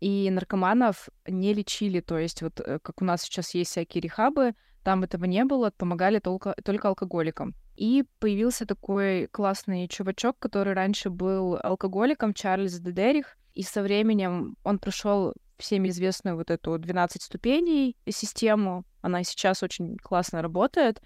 И 0.01 0.31
наркоманов 0.31 1.09
не 1.27 1.53
лечили. 1.53 2.01
То 2.01 2.19
есть 2.19 2.43
вот 2.43 2.61
э, 2.61 2.79
как 2.81 3.03
у 3.03 3.05
нас 3.05 3.23
сейчас 3.23 3.55
есть 3.55 3.71
всякие 3.71 4.03
рехабы, 4.03 4.55
там 4.83 5.03
этого 5.03 5.25
не 5.27 5.45
было, 5.45 5.71
помогали 5.71 6.21
только, 6.21 6.55
только 6.65 6.89
алкоголикам. 6.89 7.55
И 7.77 8.05
появился 8.19 8.67
такой 8.67 9.27
классный 9.29 9.89
чувачок, 9.89 10.39
который 10.39 10.75
раньше 10.75 11.11
был 11.11 11.59
алкоголиком, 11.63 12.35
Чарльз 12.35 12.79
Дедерих, 12.79 13.37
и 13.55 13.63
со 13.63 13.83
временем 13.83 14.57
он 14.65 14.79
прошел 14.79 15.35
всеми 15.59 15.89
известную 15.89 16.37
вот 16.37 16.51
эту 16.51 16.79
12 16.79 17.23
ступеней 17.23 17.97
систему. 18.09 18.85
Она 19.03 19.23
сейчас 19.23 19.63
очень 19.63 19.97
классно 19.99 20.41
работает, 20.43 21.03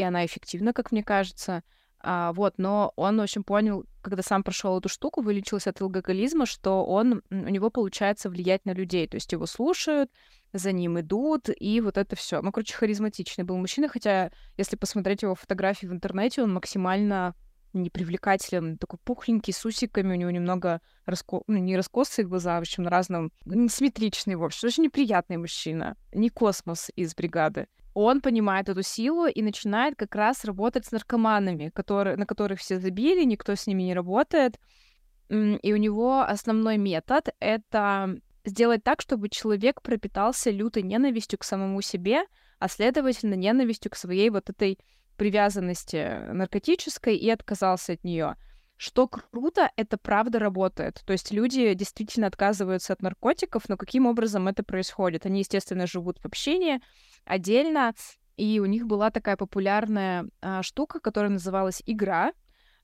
и 0.00 0.02
она 0.02 0.24
эффективна, 0.24 0.72
как 0.72 0.92
мне 0.92 1.04
кажется. 1.04 1.62
А, 2.02 2.32
вот, 2.32 2.54
но 2.56 2.94
он, 2.96 3.18
в 3.18 3.22
общем, 3.22 3.44
понял, 3.44 3.84
когда 4.00 4.22
сам 4.22 4.42
прошел 4.42 4.78
эту 4.78 4.88
штуку, 4.88 5.20
вылечился 5.20 5.68
от 5.68 5.82
алкоголизма, 5.82 6.46
что 6.46 6.86
он, 6.86 7.22
у 7.30 7.34
него 7.34 7.68
получается 7.68 8.30
влиять 8.30 8.64
на 8.64 8.72
людей. 8.72 9.06
То 9.06 9.16
есть 9.16 9.30
его 9.30 9.44
слушают, 9.44 10.10
за 10.54 10.72
ним 10.72 10.98
идут, 10.98 11.50
и 11.54 11.82
вот 11.82 11.98
это 11.98 12.16
все. 12.16 12.40
Ну, 12.40 12.50
короче, 12.50 12.74
харизматичный 12.74 13.44
был 13.44 13.58
мужчина, 13.58 13.88
хотя, 13.88 14.32
если 14.56 14.76
посмотреть 14.76 15.22
его 15.22 15.34
фотографии 15.34 15.86
в 15.86 15.92
интернете, 15.92 16.42
он 16.42 16.54
максимально 16.54 17.34
непривлекателен, 17.74 18.78
такой 18.78 18.98
пухленький, 19.04 19.52
с 19.52 19.64
усиками, 19.66 20.14
у 20.14 20.16
него 20.16 20.30
немного 20.30 20.80
раско... 21.04 21.42
ну, 21.46 21.58
не 21.58 21.76
раскосые 21.76 22.26
глаза, 22.26 22.56
в 22.56 22.62
общем, 22.62 22.84
на 22.84 22.90
разном, 22.90 23.32
симметричный, 23.44 24.36
в 24.36 24.42
общем, 24.42 24.66
очень 24.66 24.84
неприятный 24.84 25.36
мужчина, 25.36 25.96
не 26.12 26.30
космос 26.30 26.90
из 26.96 27.14
бригады. 27.14 27.68
Он 27.94 28.20
понимает 28.20 28.68
эту 28.68 28.82
силу 28.82 29.26
и 29.26 29.42
начинает 29.42 29.96
как 29.96 30.14
раз 30.14 30.44
работать 30.44 30.86
с 30.86 30.92
наркоманами, 30.92 31.70
которые, 31.70 32.16
на 32.16 32.26
которых 32.26 32.60
все 32.60 32.78
забили, 32.78 33.24
никто 33.24 33.54
с 33.54 33.66
ними 33.66 33.82
не 33.82 33.94
работает. 33.94 34.58
И 35.28 35.72
у 35.72 35.76
него 35.76 36.20
основной 36.20 36.76
метод— 36.76 37.28
это 37.40 38.16
сделать 38.44 38.82
так, 38.84 39.00
чтобы 39.00 39.28
человек 39.28 39.82
пропитался 39.82 40.50
лютой 40.50 40.82
ненавистью 40.82 41.38
к 41.38 41.44
самому 41.44 41.82
себе, 41.82 42.22
а 42.58 42.68
следовательно, 42.68 43.34
ненавистью 43.34 43.90
к 43.90 43.96
своей 43.96 44.30
вот 44.30 44.50
этой 44.50 44.78
привязанности 45.16 46.32
наркотической 46.32 47.16
и 47.16 47.28
отказался 47.28 47.92
от 47.92 48.04
нее. 48.04 48.36
Что 48.82 49.08
круто, 49.08 49.70
это 49.76 49.98
правда 49.98 50.38
работает. 50.38 51.02
То 51.04 51.12
есть 51.12 51.32
люди 51.32 51.74
действительно 51.74 52.28
отказываются 52.28 52.94
от 52.94 53.02
наркотиков, 53.02 53.68
но 53.68 53.76
каким 53.76 54.06
образом 54.06 54.48
это 54.48 54.62
происходит? 54.64 55.26
Они, 55.26 55.40
естественно, 55.40 55.86
живут 55.86 56.18
в 56.18 56.24
общении 56.24 56.80
отдельно, 57.26 57.92
и 58.38 58.58
у 58.58 58.64
них 58.64 58.86
была 58.86 59.10
такая 59.10 59.36
популярная 59.36 60.30
а, 60.40 60.62
штука, 60.62 60.98
которая 60.98 61.30
называлась 61.30 61.82
игра. 61.84 62.32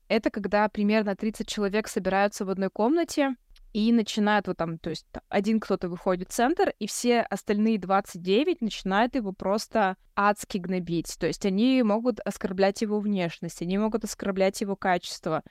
Это 0.07 0.29
когда 0.29 0.69
примерно 0.69 1.15
30 1.15 1.47
человек 1.47 1.87
собираются 1.87 2.45
в 2.45 2.51
одной 2.51 2.69
комнате, 2.69 3.35
и 3.73 3.91
начинают 3.91 4.45
вот 4.47 4.57
там, 4.57 4.77
то 4.77 4.91
есть 4.91 5.07
один 5.29 5.59
кто-то 5.59 5.89
выходит 5.89 6.29
в 6.29 6.33
центр, 6.33 6.73
и 6.77 6.85
все 6.85 7.21
остальные 7.21 7.79
29 7.79 8.61
начинают 8.61 9.15
его 9.15 9.33
просто 9.33 9.97
адски 10.15 10.59
гнобить. 10.59 11.17
То 11.19 11.25
есть 11.25 11.43
они 11.43 11.81
могут 11.81 12.19
оскорблять 12.19 12.83
его 12.83 12.99
внешность, 12.99 13.63
они 13.63 13.79
могут 13.79 14.03
оскорблять 14.03 14.61
его 14.61 14.75
качество. 14.75 15.41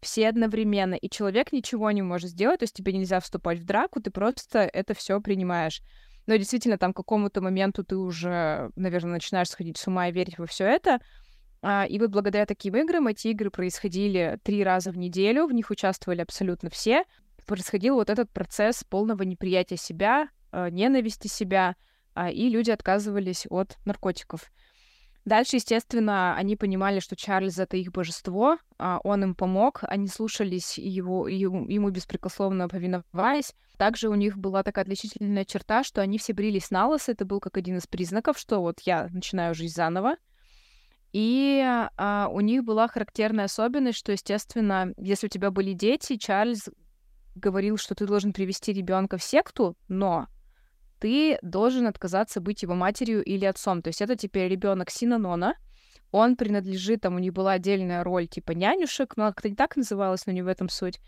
Все 0.00 0.28
одновременно, 0.28 0.94
и 0.94 1.10
человек 1.10 1.52
ничего 1.52 1.90
не 1.90 2.02
может 2.02 2.30
сделать, 2.30 2.60
то 2.60 2.64
есть 2.64 2.74
тебе 2.74 2.92
нельзя 2.92 3.20
вступать 3.20 3.58
в 3.58 3.64
драку, 3.64 4.00
ты 4.00 4.10
просто 4.10 4.60
это 4.60 4.94
все 4.94 5.20
принимаешь. 5.20 5.82
Но 6.26 6.36
действительно, 6.36 6.78
там 6.78 6.92
к 6.92 6.96
какому-то 6.96 7.40
моменту 7.40 7.84
ты 7.84 7.96
уже, 7.96 8.70
наверное, 8.76 9.14
начинаешь 9.14 9.48
сходить 9.48 9.78
с 9.78 9.86
ума 9.86 10.08
и 10.08 10.12
верить 10.12 10.38
во 10.38 10.46
все 10.46 10.64
это. 10.64 11.00
А, 11.62 11.84
и 11.86 11.98
вот 11.98 12.10
благодаря 12.10 12.46
таким 12.46 12.76
играм 12.76 13.06
эти 13.08 13.28
игры 13.28 13.50
происходили 13.50 14.38
три 14.42 14.64
раза 14.64 14.90
в 14.90 14.96
неделю, 14.96 15.46
в 15.46 15.52
них 15.52 15.70
участвовали 15.70 16.20
абсолютно 16.20 16.70
все. 16.70 17.04
Происходил 17.46 17.96
вот 17.96 18.10
этот 18.10 18.30
процесс 18.30 18.84
полного 18.84 19.22
неприятия 19.24 19.76
себя, 19.76 20.28
а, 20.52 20.70
ненависти 20.70 21.26
себя, 21.26 21.76
а, 22.14 22.30
и 22.30 22.48
люди 22.48 22.70
отказывались 22.70 23.46
от 23.50 23.76
наркотиков. 23.84 24.50
Дальше, 25.24 25.56
естественно, 25.56 26.34
они 26.34 26.56
понимали, 26.56 27.00
что 27.00 27.14
Чарльз— 27.14 27.58
это 27.58 27.76
их 27.76 27.92
божество, 27.92 28.56
он 28.78 29.22
им 29.22 29.34
помог, 29.34 29.80
они 29.82 30.08
слушались 30.08 30.78
его, 30.78 31.28
ему 31.28 31.90
беспрекословно 31.90 32.68
повиноваясь. 32.68 33.54
Также 33.76 34.08
у 34.08 34.14
них 34.14 34.38
была 34.38 34.62
такая 34.62 34.84
отличительная 34.84 35.44
черта, 35.44 35.84
что 35.84 36.00
они 36.00 36.18
все 36.18 36.32
брились 36.32 36.70
на 36.70 36.86
лос, 36.86 37.08
это 37.08 37.24
был 37.24 37.40
как 37.40 37.58
один 37.58 37.76
из 37.76 37.86
признаков, 37.86 38.38
что 38.38 38.60
вот 38.60 38.80
я 38.80 39.08
начинаю 39.10 39.54
жизнь 39.54 39.74
заново. 39.74 40.16
И 41.12 41.60
а, 41.96 42.28
у 42.30 42.40
них 42.40 42.64
была 42.64 42.86
характерная 42.88 43.46
особенность, 43.46 43.98
что, 43.98 44.12
естественно, 44.12 44.92
если 44.96 45.26
у 45.26 45.30
тебя 45.30 45.50
были 45.50 45.72
дети, 45.72 46.16
Чарльз 46.16 46.68
говорил, 47.34 47.76
что 47.78 47.94
ты 47.94 48.06
должен 48.06 48.32
привести 48.32 48.72
ребенка 48.72 49.18
в 49.18 49.22
секту, 49.22 49.76
но 49.88 50.28
ты 51.00 51.38
должен 51.42 51.86
отказаться 51.86 52.40
быть 52.40 52.62
его 52.62 52.74
матерью 52.74 53.24
или 53.24 53.44
отцом. 53.44 53.82
То 53.82 53.88
есть 53.88 54.02
это 54.02 54.16
теперь 54.16 54.50
ребенок 54.50 54.90
Синанона, 54.90 55.56
он 56.12 56.36
принадлежит, 56.36 57.00
там 57.00 57.16
у 57.16 57.18
них 57.18 57.32
была 57.32 57.52
отдельная 57.52 58.04
роль 58.04 58.28
типа 58.28 58.52
нянюшек, 58.52 59.16
но 59.16 59.28
как-то 59.28 59.48
не 59.48 59.56
так 59.56 59.76
называлось, 59.76 60.26
но 60.26 60.32
не 60.32 60.42
в 60.42 60.46
этом 60.46 60.68
суть. 60.68 61.00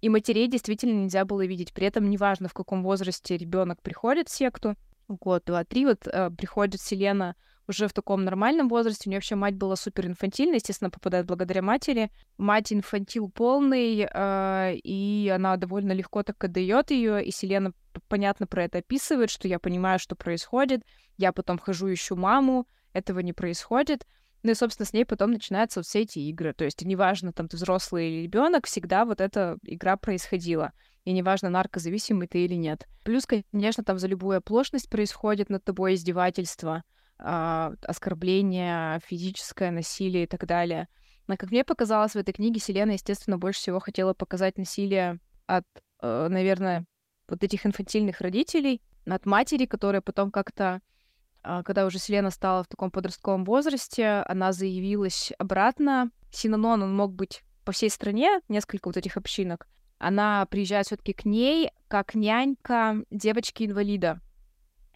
И 0.00 0.08
матерей 0.08 0.48
действительно 0.48 1.02
нельзя 1.02 1.24
было 1.24 1.44
видеть. 1.44 1.72
При 1.72 1.86
этом 1.86 2.08
неважно, 2.08 2.48
в 2.48 2.54
каком 2.54 2.82
возрасте 2.82 3.36
ребенок 3.36 3.80
приходит 3.82 4.28
в 4.28 4.32
секту, 4.32 4.76
год, 5.08 5.44
два, 5.46 5.64
три, 5.64 5.86
вот 5.86 6.06
э, 6.06 6.30
приходит 6.30 6.80
Селена 6.80 7.34
уже 7.68 7.86
в 7.86 7.92
таком 7.92 8.24
нормальном 8.24 8.68
возрасте. 8.68 9.08
У 9.08 9.10
нее 9.10 9.18
вообще 9.18 9.34
мать 9.34 9.54
была 9.54 9.76
супер 9.76 10.06
инфантильна, 10.06 10.54
естественно, 10.54 10.90
попадает 10.90 11.26
благодаря 11.26 11.62
матери. 11.62 12.10
Мать 12.38 12.72
инфантил 12.72 13.30
полный, 13.30 14.08
э, 14.10 14.74
и 14.82 15.30
она 15.34 15.56
довольно 15.56 15.92
легко 15.92 16.22
так 16.22 16.42
отдает 16.42 16.90
ее. 16.90 17.22
И 17.24 17.30
Селена 17.30 17.72
понятно 18.08 18.46
про 18.46 18.64
это 18.64 18.78
описывает, 18.78 19.30
что 19.30 19.46
я 19.46 19.58
понимаю, 19.58 19.98
что 19.98 20.16
происходит. 20.16 20.82
Я 21.18 21.32
потом 21.32 21.58
хожу, 21.58 21.92
ищу 21.92 22.16
маму, 22.16 22.66
этого 22.94 23.20
не 23.20 23.34
происходит. 23.34 24.06
Ну 24.42 24.52
и, 24.52 24.54
собственно, 24.54 24.86
с 24.86 24.92
ней 24.92 25.04
потом 25.04 25.32
начинаются 25.32 25.80
вот 25.80 25.86
все 25.86 26.00
эти 26.00 26.20
игры. 26.20 26.54
То 26.54 26.64
есть 26.64 26.82
неважно, 26.82 27.32
там 27.32 27.48
ты 27.48 27.56
взрослый 27.56 28.08
или 28.08 28.22
ребенок, 28.22 28.66
всегда 28.66 29.04
вот 29.04 29.20
эта 29.20 29.58
игра 29.64 29.96
происходила. 29.96 30.72
И 31.04 31.12
неважно, 31.12 31.50
наркозависимый 31.50 32.28
ты 32.28 32.44
или 32.44 32.54
нет. 32.54 32.86
Плюс, 33.02 33.26
конечно, 33.26 33.82
там 33.82 33.98
за 33.98 34.06
любую 34.06 34.38
оплошность 34.38 34.88
происходит 34.88 35.50
над 35.50 35.64
тобой 35.64 35.94
издевательство 35.94 36.82
э, 37.18 37.74
оскорбление, 37.82 39.00
физическое 39.06 39.70
насилие 39.70 40.24
и 40.24 40.26
так 40.26 40.46
далее. 40.46 40.88
Но, 41.26 41.36
как 41.36 41.50
мне 41.50 41.64
показалось, 41.64 42.12
в 42.12 42.16
этой 42.16 42.32
книге 42.32 42.58
Селена, 42.58 42.92
естественно, 42.92 43.38
больше 43.38 43.60
всего 43.60 43.80
хотела 43.80 44.14
показать 44.14 44.56
насилие 44.56 45.18
от, 45.46 45.64
э, 46.00 46.28
наверное, 46.28 46.86
вот 47.28 47.44
этих 47.44 47.66
инфантильных 47.66 48.20
родителей, 48.20 48.80
от 49.06 49.26
матери, 49.26 49.66
которая 49.66 50.00
потом 50.00 50.30
как-то, 50.30 50.80
э, 51.44 51.62
когда 51.64 51.86
уже 51.86 51.98
Селена 51.98 52.30
стала 52.30 52.64
в 52.64 52.68
таком 52.68 52.90
подростковом 52.90 53.44
возрасте, 53.44 54.24
она 54.26 54.52
заявилась 54.52 55.32
обратно. 55.38 56.10
Синанон, 56.30 56.82
он 56.82 56.96
мог 56.96 57.12
быть 57.14 57.42
по 57.64 57.72
всей 57.72 57.90
стране, 57.90 58.40
несколько 58.48 58.88
вот 58.88 58.96
этих 58.96 59.16
общинок. 59.16 59.68
Она 59.98 60.46
приезжает 60.46 60.86
все 60.86 60.96
таки 60.96 61.12
к 61.12 61.24
ней 61.24 61.70
как 61.88 62.14
нянька 62.14 63.04
девочки-инвалида. 63.10 64.20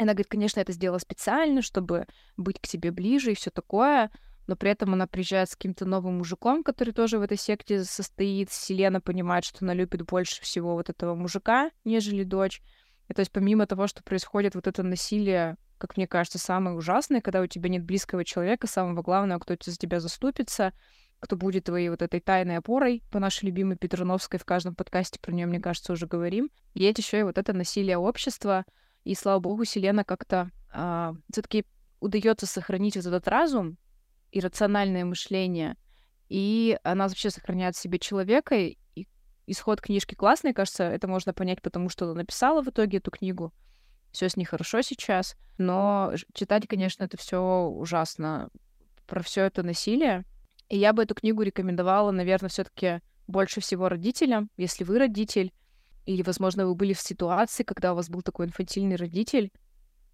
Она 0.03 0.13
говорит, 0.13 0.29
конечно, 0.29 0.61
это 0.61 0.73
сделала 0.73 0.99
специально, 0.99 1.63
чтобы 1.63 2.07
быть 2.37 2.61
к 2.61 2.67
тебе 2.67 2.91
ближе 2.91 3.33
и 3.33 3.35
все 3.35 3.51
такое, 3.51 4.11
но 4.47 4.57
при 4.57 4.71
этом 4.71 4.93
она 4.93 5.07
приезжает 5.07 5.51
с 5.51 5.57
каким-то 5.57 5.85
новым 5.87 6.19
мужиком, 6.19 6.65
который 6.65 6.93
тоже 6.93 7.19
в 7.19 7.23
этой 7.23 7.37
секте 7.37 7.85
состоит. 7.85 8.51
Селена 8.51 9.01
понимает, 9.01 9.45
что 9.45 9.59
она 9.61 9.75
любит 9.75 10.03
больше 10.03 10.43
всего 10.43 10.75
вот 10.75 10.91
этого 10.91 11.15
мужика, 11.15 11.71
нежели 11.85 12.25
дочь. 12.25 12.61
И 13.09 13.15
то 13.15 13.21
есть 13.21 13.31
помимо 13.31 13.67
того, 13.67 13.87
что 13.87 14.03
происходит 14.03 14.55
вот 14.55 14.67
это 14.67 14.83
насилие, 14.83 15.57
как 15.79 15.97
мне 15.97 16.07
кажется, 16.07 16.39
самое 16.39 16.77
ужасное, 16.77 17.21
когда 17.21 17.41
у 17.41 17.47
тебя 17.47 17.69
нет 17.69 17.85
близкого 17.85 18.25
человека, 18.25 18.67
самого 18.67 19.03
главного, 19.03 19.39
кто 19.39 19.57
за 19.61 19.77
тебя 19.77 20.01
заступится, 20.01 20.73
кто 21.21 21.37
будет 21.37 21.65
твоей 21.65 21.89
вот 21.89 22.03
этой 22.03 22.21
тайной 22.21 22.57
опорой 22.57 23.05
по 23.13 23.21
нашей 23.21 23.47
любимой 23.47 23.77
Петруновской 23.77 24.41
в 24.41 24.45
каждом 24.45 24.75
подкасте 24.75 25.21
про 25.21 25.33
нее, 25.33 25.47
мне 25.47 25.61
кажется, 25.61 25.93
уже 25.93 26.07
говорим. 26.07 26.51
Есть 26.75 26.99
еще 26.99 27.21
и 27.21 27.23
вот 27.23 27.39
это 27.39 27.53
насилие 27.53 27.97
общества, 27.97 28.65
и 29.05 29.15
слава 29.15 29.41
богу, 29.41 29.65
Селена 29.65 30.05
как-то 30.05 30.51
а, 30.73 31.15
все-таки 31.31 31.65
удается 32.01 32.47
сохранить 32.47 32.97
вот 32.97 33.07
этот 33.07 33.29
разум 33.29 33.79
и 34.31 34.41
рациональное 34.41 35.05
мышление. 35.05 35.77
И 36.29 36.79
она 36.83 37.09
вообще 37.09 37.31
сохраняет 37.31 37.77
в 37.77 37.81
себе 37.81 37.99
человека. 37.99 38.55
И 38.55 38.79
исход 39.47 39.81
книжки 39.81 40.15
классный, 40.15 40.55
кажется, 40.55 40.85
это 40.85 41.09
можно 41.09 41.35
понять, 41.35 41.61
потому 41.61 41.89
что 41.89 42.07
она 42.07 42.15
написала 42.15 42.63
в 42.63 42.69
итоге 42.69 42.99
эту 42.99 43.11
книгу. 43.11 43.53
Все 44.13 44.29
с 44.29 44.37
ней 44.37 44.45
хорошо 44.45 44.83
сейчас. 44.83 45.37
Но 45.59 46.13
читать, 46.35 46.67
конечно, 46.67 47.05
это 47.05 47.17
все 47.17 47.67
ужасно. 47.67 48.51
Про 49.07 49.23
все 49.23 49.43
это 49.43 49.63
насилие. 49.63 50.25
И 50.69 50.79
я 50.79 50.93
бы 50.93 51.03
эту 51.03 51.15
книгу 51.15 51.43
рекомендовала, 51.43 52.13
наверное, 52.13 52.49
все-таки 52.49 53.01
больше 53.27 53.61
всего 53.61 53.89
родителям, 53.89 54.51
если 54.57 54.85
вы 54.85 54.99
родитель, 54.99 55.53
или, 56.07 56.23
возможно, 56.23 56.67
вы 56.67 56.75
были 56.75 56.93
в 56.93 57.01
ситуации, 57.01 57.63
когда 57.63 57.93
у 57.93 57.97
вас 57.97 58.09
был 58.09 58.23
такой 58.23 58.47
инфантильный 58.47 58.97
родитель, 58.97 59.53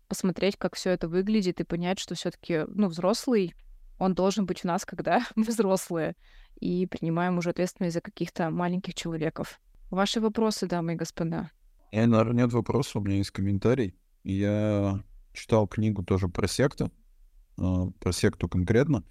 посмотреть, 0.08 0.56
как 0.56 0.74
все 0.74 0.90
это 0.90 1.08
выглядит, 1.08 1.60
и 1.60 1.64
понять, 1.64 1.98
что 1.98 2.14
все-таки, 2.14 2.64
ну, 2.68 2.88
взрослый, 2.88 3.54
он 3.98 4.14
должен 4.14 4.46
быть 4.46 4.64
у 4.64 4.68
нас, 4.68 4.84
когда 4.84 5.24
мы 5.36 5.44
взрослые, 5.44 6.14
и 6.60 6.86
принимаем 6.86 7.38
уже 7.38 7.50
ответственность 7.50 7.94
за 7.94 8.00
каких-то 8.00 8.50
маленьких 8.50 8.94
человеков. 8.94 9.60
Ваши 9.90 10.20
вопросы, 10.20 10.66
дамы 10.66 10.94
и 10.94 10.96
господа? 10.96 11.50
Я, 11.92 12.06
наверное, 12.06 12.44
нет 12.44 12.52
вопросов, 12.52 12.96
у 12.96 13.00
меня 13.00 13.16
есть 13.16 13.30
комментарий. 13.30 13.94
Я 14.24 15.02
читал 15.32 15.66
книгу 15.66 16.02
тоже 16.02 16.28
про 16.28 16.46
секту, 16.48 16.92
а, 17.56 17.86
про 18.00 18.12
секту 18.12 18.48
конкретно. 18.48 19.04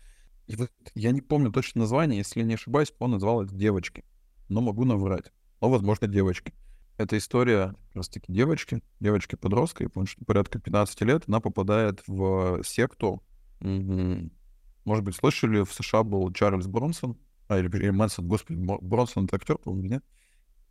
И 0.46 0.56
вот 0.56 0.72
я 0.94 1.12
не 1.12 1.22
помню 1.22 1.52
точно 1.52 1.82
название, 1.82 2.20
если 2.20 2.44
не 2.44 2.54
ошибаюсь, 2.54 2.94
он 3.00 3.12
назвал 3.12 3.44
это 3.44 3.56
«Девочки». 3.56 4.06
Но 4.50 4.62
могу 4.62 4.86
наврать. 4.86 5.32
Но, 5.60 5.70
возможно, 5.70 6.08
«Девочки». 6.08 6.54
Это 6.98 7.18
история 7.18 7.76
как 7.88 7.96
раз-таки 7.96 8.32
девочки, 8.32 8.82
девочки-подростка, 9.00 9.84
я 9.84 9.90
помню, 9.90 10.08
что 10.08 10.26
порядка 10.26 10.60
15 10.60 11.02
лет, 11.02 11.24
она 11.28 11.40
попадает 11.40 12.02
в 12.08 12.64
секту. 12.64 13.22
Может 13.60 15.04
быть, 15.04 15.16
слышали, 15.16 15.64
в 15.64 15.74
США 15.74 16.04
был 16.04 16.32
Чарльз 16.34 16.66
Бронсон, 16.66 17.18
а, 17.50 17.60
или, 17.60 17.68
или 17.78 17.90
Мэнсон, 17.92 18.28
господи, 18.28 18.58
Бронсон 18.60 19.26
это 19.26 19.36
актер, 19.36 19.58
по-моему, 19.58 19.88
нет? 19.88 20.04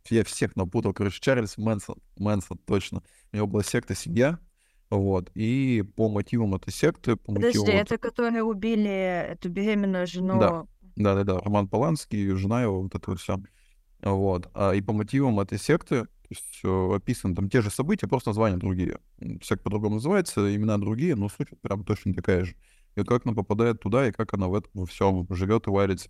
Я 0.09 0.23
всех 0.23 0.55
напутал, 0.55 0.93
короче, 0.93 1.19
Чарльз 1.21 1.57
Мэнсон, 1.57 1.97
Мэнсон, 2.17 2.57
точно. 2.65 3.03
У 3.31 3.35
него 3.35 3.47
была 3.47 3.63
секта 3.63 3.95
«Семья», 3.95 4.39
вот, 4.89 5.29
и 5.35 5.83
по 5.95 6.09
мотивам 6.09 6.55
этой 6.55 6.71
секты... 6.71 7.15
По 7.15 7.33
Подожди, 7.33 7.59
мотивам... 7.59 7.81
это 7.81 7.97
которые 7.97 8.43
убили 8.43 8.89
эту 9.31 9.49
беременную 9.49 10.07
жену? 10.07 10.39
Да, 10.39 10.65
да-да-да, 10.95 11.39
Роман 11.39 11.67
Поланский, 11.67 12.29
жена 12.35 12.63
его, 12.63 12.81
вот 12.81 12.95
это 12.95 13.11
вот 13.11 13.19
все. 13.19 13.37
Вот, 14.01 14.49
а, 14.53 14.71
и 14.73 14.81
по 14.81 14.93
мотивам 14.93 15.39
этой 15.39 15.57
секты 15.57 16.07
то 16.27 16.35
есть 16.35 16.59
э, 16.65 16.95
описаны 16.95 17.35
там 17.35 17.49
те 17.49 17.61
же 17.61 17.69
события, 17.69 18.05
просто 18.05 18.31
названия 18.31 18.57
другие. 18.57 18.99
Всяк 19.39 19.63
по-другому 19.63 19.95
называется, 19.95 20.53
имена 20.53 20.77
другие, 20.77 21.15
но 21.15 21.29
суть 21.29 21.47
прям 21.61 21.85
точно 21.85 22.13
такая 22.13 22.43
же. 22.43 22.55
И 22.95 22.99
вот 22.99 23.07
как 23.07 23.25
она 23.25 23.33
попадает 23.33 23.79
туда, 23.79 24.07
и 24.07 24.11
как 24.11 24.33
она 24.33 24.49
в 24.49 24.55
этом 24.55 24.69
во 24.73 24.85
всем 24.85 25.25
живет 25.29 25.67
и 25.67 25.69
варится. 25.69 26.09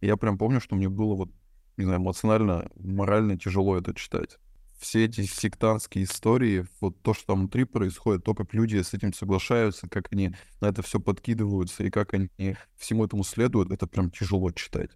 И 0.00 0.06
я 0.06 0.16
прям 0.16 0.38
помню, 0.38 0.60
что 0.60 0.76
мне 0.76 0.88
было 0.88 1.16
вот, 1.16 1.30
не 1.76 1.84
знаю, 1.84 1.98
эмоционально, 1.98 2.70
морально 2.76 3.36
тяжело 3.36 3.76
это 3.76 3.92
читать. 3.92 4.38
Все 4.78 5.04
эти 5.04 5.22
сектантские 5.22 6.04
истории, 6.04 6.66
вот 6.80 7.02
то, 7.02 7.12
что 7.12 7.26
там 7.26 7.40
внутри 7.40 7.64
происходит, 7.64 8.22
то, 8.22 8.34
как 8.34 8.54
люди 8.54 8.80
с 8.80 8.94
этим 8.94 9.12
соглашаются, 9.14 9.88
как 9.88 10.12
они 10.12 10.32
на 10.60 10.66
это 10.66 10.82
все 10.82 11.00
подкидываются, 11.00 11.82
и 11.82 11.90
как 11.90 12.14
они 12.14 12.28
всему 12.76 13.04
этому 13.04 13.24
следуют, 13.24 13.72
это 13.72 13.88
прям 13.88 14.12
тяжело 14.12 14.52
читать. 14.52 14.90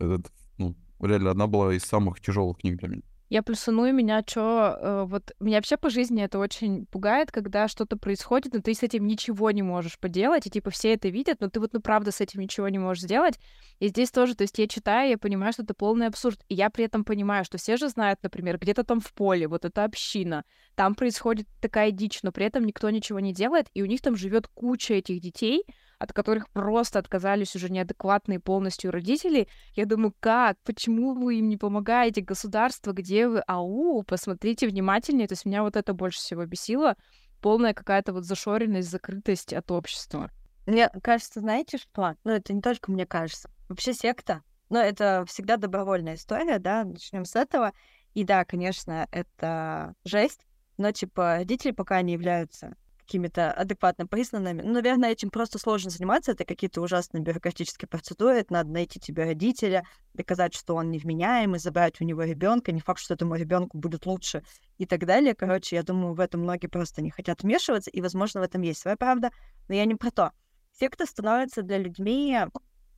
Это, 0.00 0.22
ну, 0.56 0.74
реально, 1.06 1.30
одна 1.30 1.46
была 1.46 1.74
из 1.74 1.84
самых 1.84 2.20
тяжелых 2.20 2.58
книг 2.58 2.78
для 2.78 2.88
меня. 2.88 3.02
Я 3.30 3.42
плюсаную, 3.42 3.92
меня 3.92 4.22
что, 4.26 4.78
э, 4.80 5.04
вот 5.06 5.32
меня 5.38 5.58
вообще 5.58 5.76
по 5.76 5.90
жизни 5.90 6.22
это 6.22 6.38
очень 6.38 6.86
пугает, 6.86 7.30
когда 7.30 7.68
что-то 7.68 7.98
происходит, 7.98 8.54
но 8.54 8.60
ты 8.60 8.72
с 8.72 8.82
этим 8.82 9.06
ничего 9.06 9.50
не 9.50 9.60
можешь 9.60 9.98
поделать, 9.98 10.46
и 10.46 10.50
типа 10.50 10.70
все 10.70 10.94
это 10.94 11.10
видят, 11.10 11.40
но 11.40 11.50
ты 11.50 11.60
вот 11.60 11.74
ну 11.74 11.80
правда 11.82 12.10
с 12.10 12.22
этим 12.22 12.40
ничего 12.40 12.70
не 12.70 12.78
можешь 12.78 13.02
сделать. 13.02 13.38
И 13.80 13.88
здесь 13.88 14.10
тоже, 14.10 14.34
то 14.34 14.42
есть 14.42 14.58
я 14.58 14.66
читаю, 14.66 15.10
я 15.10 15.18
понимаю, 15.18 15.52
что 15.52 15.62
это 15.62 15.74
полный 15.74 16.06
абсурд, 16.06 16.40
и 16.48 16.54
я 16.54 16.70
при 16.70 16.86
этом 16.86 17.04
понимаю, 17.04 17.44
что 17.44 17.58
все 17.58 17.76
же 17.76 17.90
знают, 17.90 18.18
например, 18.22 18.58
где-то 18.58 18.82
там 18.82 18.98
в 19.00 19.12
поле, 19.12 19.46
вот 19.46 19.66
эта 19.66 19.84
община, 19.84 20.44
там 20.74 20.94
происходит 20.94 21.46
такая 21.60 21.90
дичь, 21.90 22.20
но 22.22 22.32
при 22.32 22.46
этом 22.46 22.64
никто 22.64 22.88
ничего 22.88 23.20
не 23.20 23.34
делает, 23.34 23.66
и 23.74 23.82
у 23.82 23.86
них 23.86 24.00
там 24.00 24.16
живет 24.16 24.48
куча 24.48 24.94
этих 24.94 25.20
детей, 25.20 25.64
от 25.98 26.12
которых 26.12 26.48
просто 26.50 26.98
отказались 26.98 27.56
уже 27.56 27.70
неадекватные 27.70 28.40
полностью 28.40 28.90
родители. 28.90 29.48
Я 29.74 29.84
думаю, 29.84 30.14
как? 30.20 30.56
Почему 30.64 31.14
вы 31.14 31.40
им 31.40 31.48
не 31.48 31.56
помогаете? 31.56 32.20
Государство, 32.20 32.92
где 32.92 33.28
вы? 33.28 33.40
Ау, 33.46 34.02
посмотрите 34.04 34.68
внимательнее. 34.68 35.26
То 35.26 35.32
есть 35.32 35.44
меня 35.44 35.62
вот 35.62 35.76
это 35.76 35.94
больше 35.94 36.18
всего 36.18 36.46
бесило. 36.46 36.96
Полная 37.40 37.74
какая-то 37.74 38.12
вот 38.12 38.24
зашоренность, 38.24 38.90
закрытость 38.90 39.52
от 39.52 39.70
общества. 39.70 40.30
Мне 40.66 40.88
кажется, 41.02 41.40
знаете 41.40 41.78
что? 41.78 42.14
Ну, 42.24 42.32
это 42.32 42.52
не 42.52 42.60
только 42.60 42.92
мне 42.92 43.06
кажется. 43.06 43.50
Вообще 43.68 43.92
секта, 43.92 44.42
но 44.68 44.78
это 44.78 45.24
всегда 45.26 45.56
добровольная 45.56 46.14
история, 46.14 46.58
да, 46.58 46.84
начнем 46.84 47.24
с 47.24 47.36
этого. 47.36 47.72
И 48.14 48.24
да, 48.24 48.44
конечно, 48.44 49.06
это 49.10 49.94
жесть, 50.04 50.46
но, 50.76 50.92
типа, 50.92 51.36
родители 51.36 51.72
пока 51.72 52.02
не 52.02 52.12
являются 52.12 52.76
какими-то 53.08 53.50
адекватно 53.52 54.06
признанными. 54.06 54.60
Ну, 54.60 54.74
наверное, 54.74 55.12
этим 55.12 55.30
просто 55.30 55.58
сложно 55.58 55.90
заниматься. 55.90 56.32
Это 56.32 56.44
какие-то 56.44 56.82
ужасные 56.82 57.22
бюрократические 57.22 57.88
процедуры. 57.88 58.36
Это 58.36 58.52
надо 58.52 58.70
найти 58.70 59.00
тебе 59.00 59.24
родителя, 59.24 59.82
доказать, 60.12 60.54
что 60.54 60.74
он 60.74 60.90
невменяемый, 60.90 61.58
забрать 61.58 62.02
у 62.02 62.04
него 62.04 62.22
ребенка. 62.22 62.70
Не 62.70 62.80
факт, 62.80 63.00
что 63.00 63.14
этому 63.14 63.34
ребенку 63.34 63.78
будет 63.78 64.04
лучше 64.04 64.42
и 64.76 64.84
так 64.84 65.06
далее. 65.06 65.34
Короче, 65.34 65.76
я 65.76 65.82
думаю, 65.82 66.12
в 66.12 66.20
этом 66.20 66.42
многие 66.42 66.66
просто 66.66 67.00
не 67.00 67.10
хотят 67.10 67.42
вмешиваться, 67.42 67.90
и, 67.90 68.02
возможно, 68.02 68.40
в 68.40 68.44
этом 68.44 68.60
есть 68.60 68.80
своя 68.80 68.98
правда. 68.98 69.30
Но 69.68 69.74
я 69.74 69.86
не 69.86 69.94
про 69.94 70.10
то. 70.10 70.32
Секта 70.78 71.06
становится 71.06 71.62
для 71.62 71.78
людей 71.78 72.36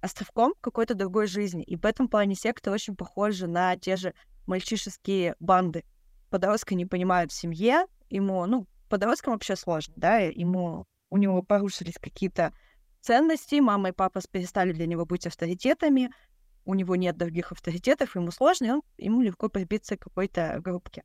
островком 0.00 0.54
какой-то 0.60 0.94
другой 0.94 1.28
жизни. 1.28 1.62
И 1.62 1.76
в 1.76 1.84
этом 1.84 2.08
плане 2.08 2.34
секты 2.34 2.72
очень 2.72 2.96
похожи 2.96 3.46
на 3.46 3.76
те 3.76 3.94
же 3.94 4.12
мальчишеские 4.46 5.36
банды. 5.38 5.84
Подростка 6.30 6.74
не 6.74 6.84
понимают 6.84 7.30
в 7.30 7.34
семье, 7.34 7.86
ему, 8.08 8.44
ну, 8.46 8.66
подросткам 8.90 9.32
вообще 9.32 9.56
сложно, 9.56 9.94
да, 9.96 10.18
ему, 10.18 10.84
у 11.08 11.16
него 11.16 11.42
порушились 11.42 11.98
какие-то 11.98 12.52
ценности, 13.00 13.60
мама 13.60 13.88
и 13.88 13.92
папа 13.92 14.20
перестали 14.30 14.72
для 14.72 14.86
него 14.86 15.06
быть 15.06 15.26
авторитетами, 15.26 16.12
у 16.66 16.74
него 16.74 16.96
нет 16.96 17.16
других 17.16 17.52
авторитетов, 17.52 18.14
ему 18.16 18.30
сложно, 18.30 18.66
и 18.66 18.70
он, 18.70 18.82
ему 18.98 19.22
легко 19.22 19.48
прибиться 19.48 19.96
к 19.96 20.02
какой-то 20.02 20.60
группке. 20.60 21.02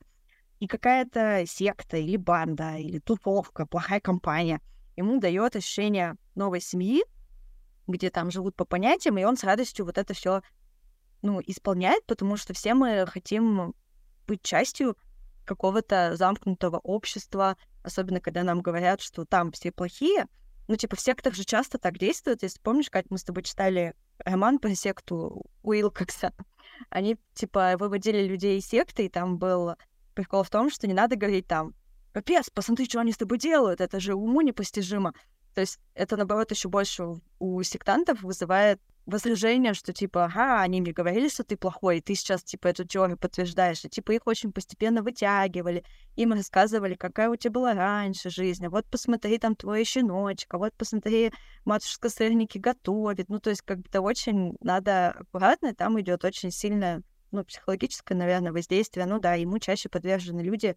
И 0.60 0.68
какая-то 0.68 1.44
секта 1.48 1.98
или 1.98 2.18
банда, 2.18 2.76
или 2.76 3.00
тусовка, 3.00 3.66
плохая 3.66 4.00
компания 4.00 4.62
ему 4.96 5.20
дает 5.20 5.56
ощущение 5.56 6.16
новой 6.36 6.62
семьи, 6.62 7.04
где 7.88 8.10
там 8.10 8.32
живут 8.32 8.56
по 8.56 8.66
понятиям, 8.66 9.18
и 9.18 9.24
он 9.24 9.38
с 9.38 9.44
радостью 9.44 9.86
вот 9.86 9.98
это 9.98 10.14
все 10.14 10.42
ну, 11.22 11.42
исполняет, 11.46 12.06
потому 12.06 12.38
что 12.38 12.54
все 12.54 12.74
мы 12.74 13.06
хотим 13.08 13.74
быть 14.28 14.42
частью 14.42 14.98
какого-то 15.46 16.16
замкнутого 16.16 16.80
общества, 16.80 17.58
особенно 17.84 18.20
когда 18.20 18.44
нам 18.44 18.62
говорят, 18.62 19.02
что 19.02 19.26
там 19.26 19.52
все 19.52 19.72
плохие. 19.72 20.28
Ну, 20.68 20.76
типа, 20.76 20.96
в 20.96 21.02
сектах 21.02 21.36
же 21.36 21.44
часто 21.44 21.78
так 21.78 21.98
действуют. 21.98 22.44
Если 22.44 22.60
помнишь, 22.60 22.90
как 22.90 23.06
мы 23.10 23.18
с 23.18 23.24
тобой 23.24 23.44
читали 23.44 23.94
роман 24.20 24.60
про 24.60 24.74
секту 24.74 25.46
Уилкокса, 25.62 26.34
они, 26.90 27.18
типа, 27.34 27.76
выводили 27.78 28.28
людей 28.28 28.60
из 28.60 28.66
секты, 28.66 29.06
и 29.06 29.10
там 29.10 29.38
был 29.38 29.76
прикол 30.16 30.44
в 30.44 30.50
том, 30.50 30.70
что 30.70 30.88
не 30.88 30.94
надо 30.94 31.16
говорить 31.16 31.48
там, 31.48 31.74
капец, 32.14 32.50
посмотри, 32.50 32.86
что 32.86 33.00
они 33.00 33.12
с 33.12 33.18
тобой 33.18 33.38
делают, 33.38 33.82
это 33.82 34.00
же 34.00 34.16
уму 34.16 34.42
непостижимо. 34.42 35.14
То 35.54 35.62
есть 35.62 35.80
это, 35.94 36.18
наоборот, 36.18 36.52
еще 36.52 36.70
больше 36.70 37.22
у 37.40 37.64
сектантов 37.64 38.22
вызывает 38.22 38.82
возражение, 39.06 39.74
что 39.74 39.94
типа, 39.94 40.26
ага, 40.26 40.62
они 40.62 40.82
мне 40.82 40.92
говорили, 40.92 41.30
что 41.30 41.44
ты 41.44 41.58
плохой, 41.58 41.98
и 41.98 42.02
ты 42.02 42.16
сейчас 42.16 42.44
типа 42.44 42.68
эту 42.68 42.86
теорию 42.86 43.18
подтверждаешь. 43.18 43.86
И 43.86 43.90
типа 43.90 44.12
их 44.14 44.22
очень 44.26 44.52
постепенно 44.52 45.04
вытягивали, 45.04 45.84
им 46.16 46.34
рассказывали, 46.34 46.96
какая 46.96 47.30
у 47.30 47.36
тебя 47.36 47.52
была 47.52 47.74
раньше 47.74 48.30
жизнь, 48.30 48.66
а 48.66 48.70
вот 48.70 48.86
посмотри, 48.90 49.38
там 49.38 49.56
щеночек, 49.56 50.54
а 50.54 50.58
вот 50.58 50.74
посмотри, 50.76 51.32
матушка 51.66 52.10
сырники 52.10 52.58
готовит. 52.58 53.30
Ну, 53.30 53.40
то 53.40 53.50
есть 53.52 53.62
как 53.62 53.80
бы-то 53.80 54.02
очень 54.02 54.56
надо 54.62 55.12
аккуратно, 55.12 55.76
там 55.76 56.00
идет 56.02 56.26
очень 56.26 56.52
сильное, 56.52 57.04
ну, 57.32 57.44
психологическое, 57.44 58.16
наверное, 58.16 58.52
воздействие. 58.52 59.06
Ну 59.06 59.20
да, 59.20 59.36
ему 59.36 59.60
чаще 59.60 59.90
подвержены 59.90 60.42
люди, 60.42 60.76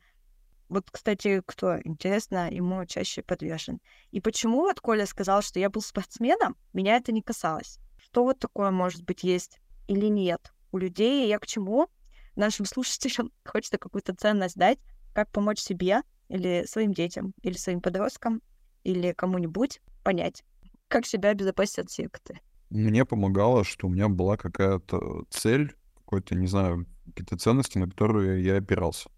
вот, 0.69 0.91
кстати, 0.91 1.43
кто, 1.47 1.81
интересно, 1.81 2.51
ему 2.51 2.85
чаще 2.85 3.23
подвержен. 3.23 3.81
И 4.11 4.21
почему 4.21 4.61
вот 4.61 4.81
Коля 4.81 5.07
сказал, 5.07 5.41
что 5.41 5.59
я 5.59 5.71
был 5.71 5.81
спортсменом, 5.81 6.57
меня 6.75 6.97
это 6.97 7.11
не 7.11 7.23
касалось 7.23 7.79
что 8.11 8.33
такое, 8.33 8.71
может 8.71 9.05
быть, 9.05 9.23
есть 9.23 9.61
или 9.87 10.07
нет 10.07 10.53
у 10.73 10.79
людей. 10.79 11.29
Я 11.29 11.39
к 11.39 11.47
чему? 11.47 11.89
Нашим 12.37 12.65
слушателям 12.67 13.31
хочется 13.45 13.79
какую-то 13.79 14.15
ценность 14.15 14.57
дать, 14.57 14.79
как 15.15 15.31
помочь 15.31 15.61
себе 15.61 16.03
или 16.29 16.65
своим 16.67 16.93
детям, 16.93 17.33
или 17.43 17.55
своим 17.55 17.81
подросткам, 17.81 18.43
или 18.85 19.13
кому-нибудь 19.13 19.81
понять, 20.05 20.45
как 20.89 21.07
себя 21.07 21.31
обезопасить 21.31 21.79
от 21.79 21.91
секты. 21.91 22.41
Мне 22.71 23.05
помогало, 23.05 23.65
что 23.65 23.87
у 23.87 23.91
меня 23.91 24.09
была 24.09 24.37
какая-то 24.37 25.25
цель, 25.31 25.75
какой-то, 25.97 26.35
не 26.35 26.47
знаю, 26.47 26.87
какие-то 27.07 27.39
ценности, 27.39 27.79
на 27.79 27.89
которые 27.89 28.45
я 28.45 28.57
опирался. 28.57 29.11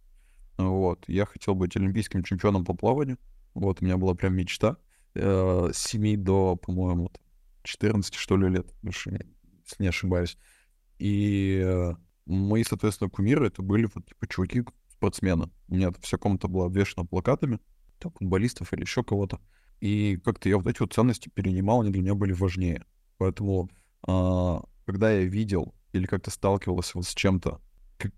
Вот. 0.57 1.05
Я 1.09 1.27
хотел 1.27 1.55
быть 1.55 1.77
олимпийским 1.77 2.23
чемпионом 2.23 2.65
по 2.65 2.75
плаванию. 2.75 3.19
Вот, 3.55 3.81
у 3.81 3.85
меня 3.85 3.97
была 3.97 4.15
прям 4.15 4.35
мечта. 4.35 4.77
Э, 5.15 5.71
с 5.73 5.79
7 5.79 6.17
до, 6.23 6.57
по-моему, 6.57 7.11
14, 7.63 8.15
что 8.15 8.37
ли, 8.37 8.49
лет, 8.49 8.73
если 8.83 9.27
не 9.79 9.89
ошибаюсь. 9.89 10.37
И 10.99 11.63
э, 11.65 11.95
мои, 12.27 12.65
соответственно, 12.65 13.11
кумиры 13.11 13.47
это 13.47 13.63
были 13.63 13.89
вот 13.95 14.07
типа 14.07 14.27
чуваки, 14.27 14.65
спортсмены. 14.89 15.51
У 15.69 15.75
меня 15.75 15.93
вся 16.01 16.19
комната 16.19 16.49
была 16.49 16.67
обвешена 16.67 17.05
плакатами, 17.07 17.59
там, 17.99 18.13
футболистов 18.13 18.73
или 18.73 18.83
еще 18.83 19.03
кого-то. 19.03 19.41
И 19.81 20.19
как-то 20.25 20.49
я 20.49 20.59
вот 20.59 20.67
эти 20.67 20.81
вот 20.81 20.93
ценности 20.93 21.31
перенимал, 21.31 21.81
они 21.81 21.91
для 21.91 22.03
меня 22.03 22.15
были 22.15 22.33
важнее. 22.33 22.85
Поэтому, 23.17 23.71
а, 24.07 24.63
когда 24.85 25.11
я 25.11 25.25
видел 25.25 25.75
или 25.93 26.05
как-то 26.07 26.31
сталкивался 26.31 26.93
вот 26.95 27.07
с 27.07 27.15
чем-то 27.15 27.61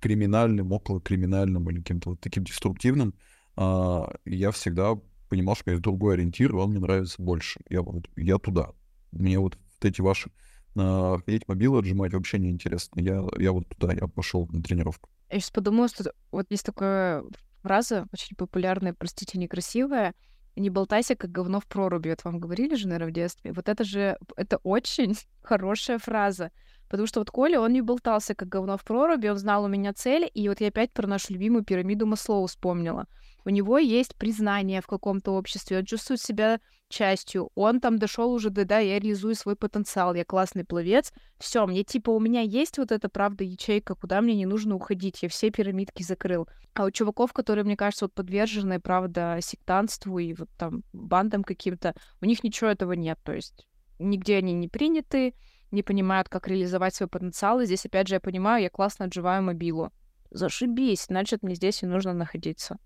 криминальным, 0.00 0.72
около 0.72 1.00
криминальным 1.00 1.68
или 1.70 1.78
каким-то 1.78 2.10
вот 2.10 2.20
таким 2.20 2.44
деструктивным, 2.44 3.14
а, 3.56 4.12
я 4.24 4.50
всегда 4.50 4.96
понимал, 5.28 5.54
что 5.54 5.70
есть 5.70 5.82
другой 5.82 6.14
ориентир, 6.14 6.50
и 6.50 6.54
он 6.54 6.70
мне 6.70 6.80
нравится 6.80 7.22
больше. 7.22 7.60
Я, 7.68 7.82
вот, 7.82 8.08
я 8.16 8.38
туда. 8.38 8.72
Мне 9.12 9.38
вот 9.38 9.56
эти 9.80 10.00
ваши 10.00 10.30
э, 10.76 11.18
ходить 11.24 11.46
мобилы 11.48 11.78
отжимать 11.78 12.12
вообще 12.12 12.38
не 12.38 12.50
интересно. 12.50 13.00
Я, 13.00 13.24
я 13.38 13.52
вот 13.52 13.68
туда, 13.68 13.92
я 13.92 14.06
пошел 14.06 14.48
на 14.50 14.62
тренировку. 14.62 15.08
Я 15.30 15.40
сейчас 15.40 15.50
подумала, 15.50 15.88
что 15.88 16.12
вот 16.30 16.46
есть 16.50 16.66
такая 16.66 17.24
фраза, 17.62 18.06
очень 18.12 18.36
популярная, 18.36 18.94
простите, 18.94 19.38
некрасивая, 19.38 20.14
не 20.56 20.70
болтайся, 20.70 21.14
как 21.14 21.30
говно 21.32 21.60
в 21.60 21.66
проруби. 21.66 22.10
Вот 22.10 22.24
вам 22.24 22.38
говорили 22.38 22.74
же, 22.74 22.86
наверное, 22.86 23.10
в 23.10 23.14
детстве. 23.14 23.52
Вот 23.52 23.68
это 23.68 23.84
же, 23.84 24.18
это 24.36 24.58
очень 24.58 25.16
хорошая 25.42 25.98
фраза. 25.98 26.50
Потому 26.92 27.08
что 27.08 27.20
вот 27.20 27.30
Коля, 27.30 27.58
он 27.58 27.72
не 27.72 27.80
болтался, 27.80 28.36
как 28.36 28.48
говно 28.48 28.76
в 28.76 28.84
проруби, 28.84 29.26
он 29.26 29.38
знал 29.38 29.64
у 29.64 29.68
меня 29.68 29.92
цели, 29.92 30.28
и 30.28 30.48
вот 30.48 30.60
я 30.60 30.68
опять 30.68 30.92
про 30.92 31.08
нашу 31.08 31.32
любимую 31.32 31.64
пирамиду 31.64 32.06
Маслоу 32.06 32.46
вспомнила 32.46 33.06
у 33.44 33.50
него 33.50 33.78
есть 33.78 34.14
признание 34.16 34.80
в 34.80 34.86
каком-то 34.86 35.32
обществе, 35.32 35.78
он 35.78 35.84
чувствует 35.84 36.20
себя 36.20 36.60
частью, 36.88 37.50
он 37.54 37.80
там 37.80 37.98
дошел 37.98 38.32
уже 38.32 38.50
до, 38.50 38.64
да, 38.64 38.78
я 38.78 38.98
реализую 38.98 39.34
свой 39.34 39.56
потенциал, 39.56 40.14
я 40.14 40.24
классный 40.24 40.64
пловец, 40.64 41.12
все, 41.38 41.66
мне 41.66 41.84
типа 41.84 42.10
у 42.10 42.20
меня 42.20 42.42
есть 42.42 42.78
вот 42.78 42.92
эта 42.92 43.08
правда 43.08 43.44
ячейка, 43.44 43.94
куда 43.94 44.20
мне 44.20 44.34
не 44.34 44.46
нужно 44.46 44.74
уходить, 44.74 45.22
я 45.22 45.28
все 45.28 45.50
пирамидки 45.50 46.02
закрыл. 46.02 46.48
А 46.74 46.84
у 46.84 46.90
чуваков, 46.90 47.32
которые, 47.32 47.64
мне 47.64 47.76
кажется, 47.76 48.06
вот 48.06 48.14
подвержены, 48.14 48.80
правда, 48.80 49.38
сектантству 49.40 50.18
и 50.18 50.34
вот 50.34 50.48
там 50.58 50.82
бандам 50.92 51.44
каким-то, 51.44 51.94
у 52.20 52.26
них 52.26 52.44
ничего 52.44 52.70
этого 52.70 52.92
нет, 52.92 53.18
то 53.24 53.32
есть 53.32 53.66
нигде 53.98 54.36
они 54.36 54.52
не 54.52 54.68
приняты, 54.68 55.34
не 55.72 55.82
понимают, 55.82 56.28
как 56.28 56.48
реализовать 56.48 56.94
свой 56.94 57.08
потенциал, 57.08 57.60
и 57.60 57.66
здесь, 57.66 57.86
опять 57.86 58.08
же, 58.08 58.14
я 58.14 58.20
понимаю, 58.20 58.62
я 58.62 58.70
классно 58.70 59.06
отживаю 59.06 59.42
мобилу. 59.42 59.92
Зашибись, 60.30 61.06
значит, 61.06 61.42
мне 61.42 61.54
здесь 61.54 61.82
и 61.82 61.86
нужно 61.86 62.12
находиться. 62.12 62.78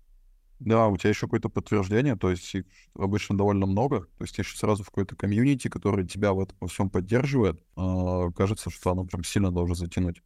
Да, 0.59 0.87
у 0.87 0.97
тебя 0.97 1.11
еще 1.11 1.27
какое-то 1.27 1.49
подтверждение, 1.49 2.15
то 2.15 2.31
есть 2.31 2.53
их 2.55 2.65
обычно 2.95 3.37
довольно 3.37 3.67
много, 3.67 4.01
то 4.17 4.23
есть 4.23 4.37
еще 4.37 4.57
сразу 4.57 4.83
в 4.83 4.87
какой-то 4.87 5.15
комьюнити, 5.15 5.67
который 5.67 6.07
тебя 6.07 6.33
в 6.33 6.39
этом 6.39 6.57
во 6.59 6.67
всем 6.67 6.89
поддерживает, 6.89 7.61
э, 7.77 8.31
кажется, 8.35 8.71
что 8.71 8.91
оно 8.91 9.05
прям 9.05 9.23
сильно 9.23 9.51
должно 9.51 9.75
затянуть. 9.75 10.23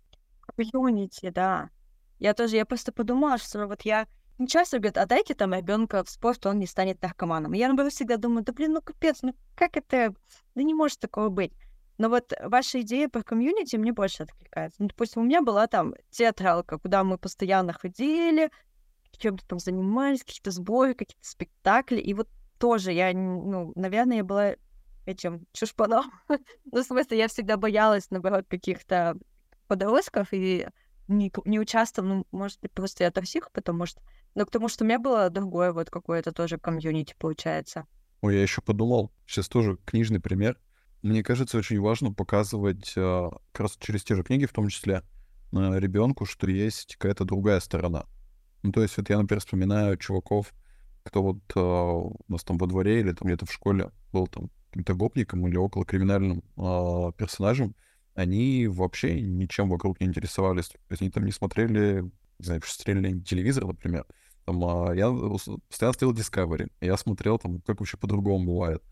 Комьюнити, 0.56 1.30
да. 1.32 1.70
Я 2.18 2.34
тоже, 2.34 2.56
я 2.56 2.66
просто 2.66 2.94
подумала, 2.94 3.38
что 3.38 3.68
вот 3.68 3.82
я 3.82 4.08
не 4.38 4.48
часто 4.48 4.80
говорят, 4.80 4.98
отдайте 4.98 5.34
там 5.36 5.54
ребенка 5.54 6.04
в 6.04 6.10
спорт, 6.10 6.46
он 6.46 6.60
не 6.60 6.66
станет 6.66 7.02
наркоманом. 7.02 7.52
Я, 7.52 7.68
наоборот, 7.68 7.92
всегда 7.92 8.18
думаю, 8.18 8.44
да 8.46 8.54
блин, 8.54 8.74
ну 8.74 8.82
капец, 8.82 9.20
ну 9.22 9.36
как 9.56 9.76
это, 9.76 10.16
да 10.56 10.64
не 10.64 10.74
может 10.74 11.00
такого 11.00 11.30
быть. 11.30 11.52
Но 11.98 12.10
вот 12.10 12.34
ваша 12.44 12.82
идея 12.82 13.10
про 13.10 13.24
комьюнити 13.24 13.76
мне 13.76 13.94
больше 13.94 14.24
откликается. 14.24 14.82
Ну, 14.82 14.88
допустим, 14.88 15.22
у 15.22 15.26
меня 15.26 15.42
была 15.42 15.68
там 15.68 15.94
театралка, 16.10 16.78
куда 16.78 17.04
мы 17.04 17.18
постоянно 17.18 17.74
ходили, 17.74 18.50
чем-то 19.18 19.46
там 19.46 19.60
занимались, 19.60 20.24
какие-то 20.24 20.52
сборы, 20.52 20.94
какие-то 20.94 21.28
спектакли. 21.28 22.00
И 22.00 22.14
вот 22.14 22.28
тоже 22.58 22.92
я, 22.92 23.14
ну, 23.14 23.72
наверное, 23.76 24.18
я 24.18 24.24
была 24.24 24.56
этим 25.06 25.46
чушпаном. 25.54 26.12
ну, 26.28 26.82
в 26.82 26.86
смысле, 26.86 27.18
я 27.18 27.28
всегда 27.28 27.58
боялась, 27.58 28.10
наоборот, 28.10 28.46
каких-то 28.48 29.18
подростков 29.68 30.30
и 30.32 30.68
не, 31.08 31.32
не 31.46 31.60
участвовала, 31.60 32.16
ну, 32.16 32.28
может 32.32 32.60
быть, 32.62 32.72
просто 32.72 33.04
я 33.04 33.12
токсик, 33.12 33.52
потому 33.52 33.86
что... 33.86 34.02
Но 34.34 34.46
потому 34.46 34.70
что 34.70 34.84
у 34.84 34.88
меня 34.88 34.98
было 34.98 35.30
другое 35.30 35.74
вот 35.74 35.90
какое-то 35.90 36.32
тоже 36.32 36.58
комьюнити, 36.58 37.16
получается. 37.18 37.86
Ой, 38.22 38.36
я 38.36 38.42
еще 38.42 38.62
подумал, 38.62 39.12
сейчас 39.26 39.50
тоже 39.50 39.78
книжный 39.86 40.22
пример. 40.22 40.58
Мне 41.02 41.24
кажется, 41.24 41.58
очень 41.58 41.80
важно 41.80 42.14
показывать 42.14 42.94
э, 42.96 43.30
как 43.52 43.62
раз 43.62 43.78
через 43.80 44.04
те 44.04 44.16
же 44.16 44.24
книги, 44.24 44.46
в 44.46 44.54
том 44.54 44.68
числе, 44.68 45.04
э, 45.52 45.80
ребенку, 45.80 46.26
что 46.26 46.50
есть 46.50 46.96
какая-то 46.96 47.26
другая 47.26 47.60
сторона. 47.60 48.06
Ну, 48.64 48.72
то 48.72 48.84
есть 48.84 48.98
вот 48.98 49.10
я, 49.10 49.18
например, 49.18 49.40
вспоминаю 49.40 49.98
чуваков, 49.98 50.54
кто 51.04 51.24
вот 51.24 51.40
э, 51.56 51.60
у 51.60 52.16
нас 52.28 52.44
там 52.44 52.58
во 52.58 52.68
дворе 52.68 53.00
или 53.00 53.12
там 53.14 53.28
где-то 53.28 53.46
в 53.48 53.52
школе 53.52 53.92
был 54.14 54.28
там 54.28 54.52
каким-то 54.70 54.94
гопником 54.94 55.48
или 55.48 55.58
около 55.58 55.86
криминальным 55.86 56.44
э, 56.58 57.12
персонажем, 57.18 57.76
они 58.14 58.68
вообще 58.68 59.20
ничем 59.22 59.70
вокруг 59.70 60.00
не 60.00 60.08
интересовались. 60.08 60.70
То 60.70 60.78
есть 60.92 61.02
они 61.02 61.12
там 61.12 61.26
не 61.26 61.32
смотрели, 61.32 62.04
не 62.40 62.46
знаю, 62.46 62.62
стреляли 62.66 63.20
телевизор, 63.20 63.66
например. 63.66 64.06
Там, 64.46 64.64
а, 64.64 64.94
я 64.94 65.10
постоянно 65.10 65.94
смотрел 65.94 66.14
Discovery. 66.14 66.72
Я 66.82 66.98
смотрел 66.98 67.38
там, 67.38 67.62
как 67.62 67.80
вообще 67.80 67.98
по-другому 67.98 68.54
бывает. 68.54 68.84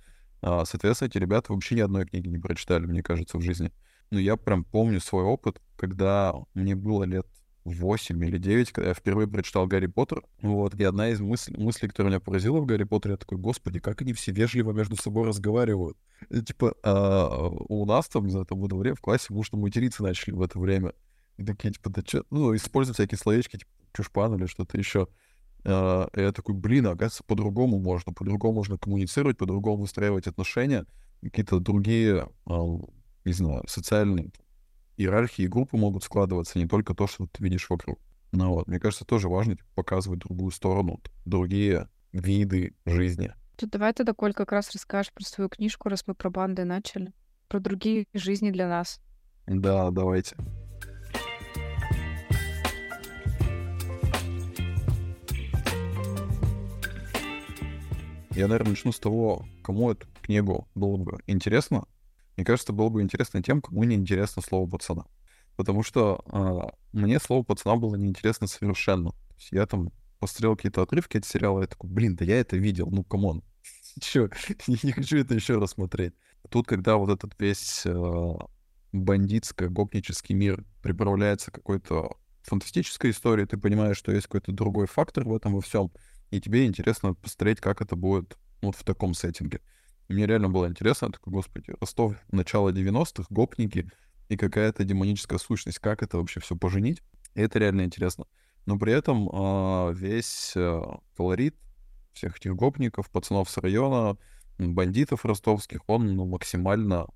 А, 0.42 0.66
соответственно, 0.66 1.10
эти 1.10 1.18
ребята 1.18 1.54
вообще 1.54 1.76
ни 1.76 1.82
одной 1.82 2.06
книги 2.06 2.28
не 2.28 2.38
прочитали, 2.38 2.86
мне 2.86 3.04
кажется, 3.04 3.38
в 3.38 3.42
жизни. 3.42 3.72
Но 4.12 4.20
я 4.20 4.36
прям 4.38 4.64
помню 4.64 5.00
свой 5.00 5.24
опыт, 5.24 5.62
когда 5.76 6.34
мне 6.54 6.76
было 6.76 7.04
лет 7.04 7.28
8 7.66 8.24
или 8.26 8.38
9, 8.38 8.72
когда 8.72 8.90
я 8.90 8.94
впервые 8.94 9.28
прочитал 9.28 9.68
Гарри 9.68 9.88
Поттер. 9.88 10.24
Вот, 10.42 10.74
и 10.76 10.84
одна 10.84 11.10
из 11.10 11.20
мыслей, 11.20 11.58
мыслей, 11.58 11.90
которая 11.90 12.12
меня 12.12 12.20
поразила 12.20 12.60
в 12.60 12.66
Гарри 12.66 12.84
Поттере, 12.84 13.14
я 13.14 13.18
такой, 13.18 13.38
господи, 13.38 13.80
как 13.80 14.02
они 14.02 14.14
все 14.14 14.32
вежливо 14.32 14.72
между 14.72 14.96
собой 14.96 15.28
разговаривают. 15.28 15.98
И, 16.30 16.42
типа, 16.42 16.76
а, 16.84 17.50
у 17.50 17.86
нас 17.86 18.08
там, 18.08 18.26
не 18.26 18.32
знаю, 18.32 18.46
там 18.46 18.60
во 18.60 18.68
дворе, 18.68 18.94
в 18.96 19.02
классе, 19.02 19.28
может, 19.30 19.54
материться 19.54 20.04
начали 20.04 20.34
в 20.34 20.42
это 20.42 20.60
время. 20.60 20.94
И 21.38 21.44
такие, 21.44 21.72
типа, 21.74 21.90
да 21.90 22.02
что, 22.06 22.26
ну, 22.32 22.56
используют 22.56 22.98
всякие 22.98 23.18
словечки, 23.18 23.58
типа, 23.58 23.72
чушпан 23.94 24.36
или 24.36 24.46
что-то 24.46 24.78
еще. 24.78 25.08
И 25.66 25.70
я 25.70 26.32
такой, 26.32 26.56
блин, 26.56 26.88
оказывается, 26.88 27.24
по-другому 27.24 27.80
можно, 27.80 28.14
по-другому 28.14 28.56
можно 28.56 28.78
коммуницировать, 28.78 29.38
по-другому 29.38 29.82
выстраивать 29.82 30.28
отношения, 30.28 30.86
какие-то 31.22 31.60
другие, 31.60 32.30
uh, 32.46 32.94
не 33.26 33.34
знаю, 33.34 33.64
социальные 33.68 34.32
иерархии 34.96 35.44
и 35.44 35.48
группы 35.48 35.78
могут 35.78 36.04
складываться, 36.04 36.60
не 36.60 36.68
только 36.68 36.94
то, 36.94 37.08
что 37.08 37.28
ты 37.28 37.44
видишь 37.44 37.70
вокруг. 37.70 38.00
Ну 38.32 38.50
вот, 38.50 38.68
мне 38.68 38.80
кажется, 38.80 39.06
тоже 39.06 39.28
важно 39.28 39.56
типа, 39.56 39.68
показывать 39.76 40.20
другую 40.20 40.52
сторону, 40.52 41.02
другие 41.26 41.90
виды 42.12 42.76
жизни. 42.86 43.34
Тут 43.58 43.72
давай 43.72 43.94
тогда, 43.94 44.14
Коль, 44.14 44.34
как 44.34 44.52
раз 44.52 44.72
расскажешь 44.72 45.12
про 45.12 45.24
свою 45.24 45.50
книжку, 45.50 45.90
раз 45.90 46.04
мы 46.08 46.16
про 46.16 46.30
банды 46.30 46.64
начали. 46.64 47.14
Про 47.48 47.60
другие 47.60 48.06
жизни 48.14 48.52
для 48.52 48.70
нас. 48.70 49.02
Да, 49.48 49.90
давайте. 49.90 50.36
Я, 58.32 58.48
наверное, 58.48 58.72
начну 58.72 58.92
с 58.92 59.00
того, 59.00 59.46
кому 59.64 59.92
эту 59.92 60.08
книгу 60.22 60.68
было 60.76 60.98
бы 60.98 61.20
интересно. 61.26 61.86
Мне 62.38 62.46
кажется, 62.46 62.74
было 62.74 62.90
бы 62.90 63.02
интересно 63.02 63.42
тем, 63.42 63.62
кому 63.62 63.84
не 63.84 63.96
интересно 63.96 64.42
слово 64.42 64.70
пацана. 64.70 65.06
Потому 65.56 65.84
что 65.84 66.24
э, 66.32 66.98
мне 66.98 67.20
слово 67.20 67.44
пацана 67.44 67.76
было 67.76 67.96
неинтересно 67.96 68.48
совершенно. 68.48 69.12
я 69.52 69.66
там 69.66 69.92
посмотрел 70.20 70.56
какие-то 70.56 70.82
отрывки 70.82 71.18
от 71.18 71.26
сериала, 71.26 71.62
я 71.62 71.68
такой, 71.68 71.90
блин, 71.90 72.16
да 72.16 72.26
я 72.26 72.40
это 72.40 72.56
видел, 72.56 72.90
ну 72.92 73.04
come 73.04 73.27
on. 73.27 73.44
Чё, 74.00 74.30
не 74.68 74.92
хочу 74.92 75.18
это 75.18 75.34
еще 75.34 75.58
раз 75.58 75.72
смотреть. 75.72 76.14
Тут, 76.50 76.68
когда 76.68 76.98
вот 76.98 77.10
этот 77.10 77.34
весь 77.40 77.84
э, 77.86 78.34
бандитско-гопнический 78.94 80.34
мир 80.34 80.64
приправляется 80.82 81.52
какой-то 81.52 82.18
фантастической 82.44 83.12
историей, 83.12 83.46
ты 83.46 83.58
понимаешь, 83.58 83.98
что 83.98 84.12
есть 84.12 84.28
какой-то 84.28 84.52
другой 84.52 84.88
фактор 84.88 85.28
в 85.28 85.36
этом 85.36 85.56
во 85.56 85.62
всем, 85.62 85.92
и 86.32 86.40
тебе 86.40 86.66
интересно 86.66 87.14
посмотреть, 87.14 87.60
как 87.60 87.82
это 87.82 87.96
будет 87.96 88.38
вот 88.62 88.76
в 88.76 88.84
таком 88.84 89.14
сеттинге. 89.14 89.62
И 90.08 90.14
мне 90.14 90.26
реально 90.26 90.50
было 90.50 90.68
интересно, 90.68 91.08
я 91.08 91.12
такой, 91.12 91.34
господи, 91.34 91.74
Ростов, 91.80 92.16
начало 92.32 92.70
90-х, 92.70 93.26
гопники 93.30 93.90
и 94.28 94.38
какая-то 94.38 94.84
демоническая 94.84 95.40
сущность, 95.40 95.80
как 95.80 96.04
это 96.04 96.18
вообще 96.18 96.40
все 96.40 96.56
поженить. 96.56 97.02
И 97.36 97.42
это 97.42 97.60
реально 97.60 97.84
интересно. 97.84 98.26
Но 98.66 98.78
при 98.78 98.94
этом 98.94 99.30
э, 99.30 99.94
весь 99.94 100.54
э, 100.56 100.82
колорит 101.16 101.56
всех 102.14 102.38
этих 102.38 102.56
гопников, 102.56 103.10
пацанов 103.10 103.50
с 103.50 103.58
района, 103.58 104.18
бандитов 104.58 105.26
ростовских, 105.26 105.82
он 105.88 106.16
ну, 106.16 106.26
максимально 106.26 107.08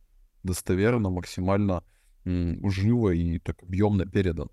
достоверно, 0.44 1.10
максимально 1.10 1.84
живо 2.26 3.10
и 3.10 3.40
так 3.40 3.62
объемно 3.64 4.06
передан. 4.06 4.50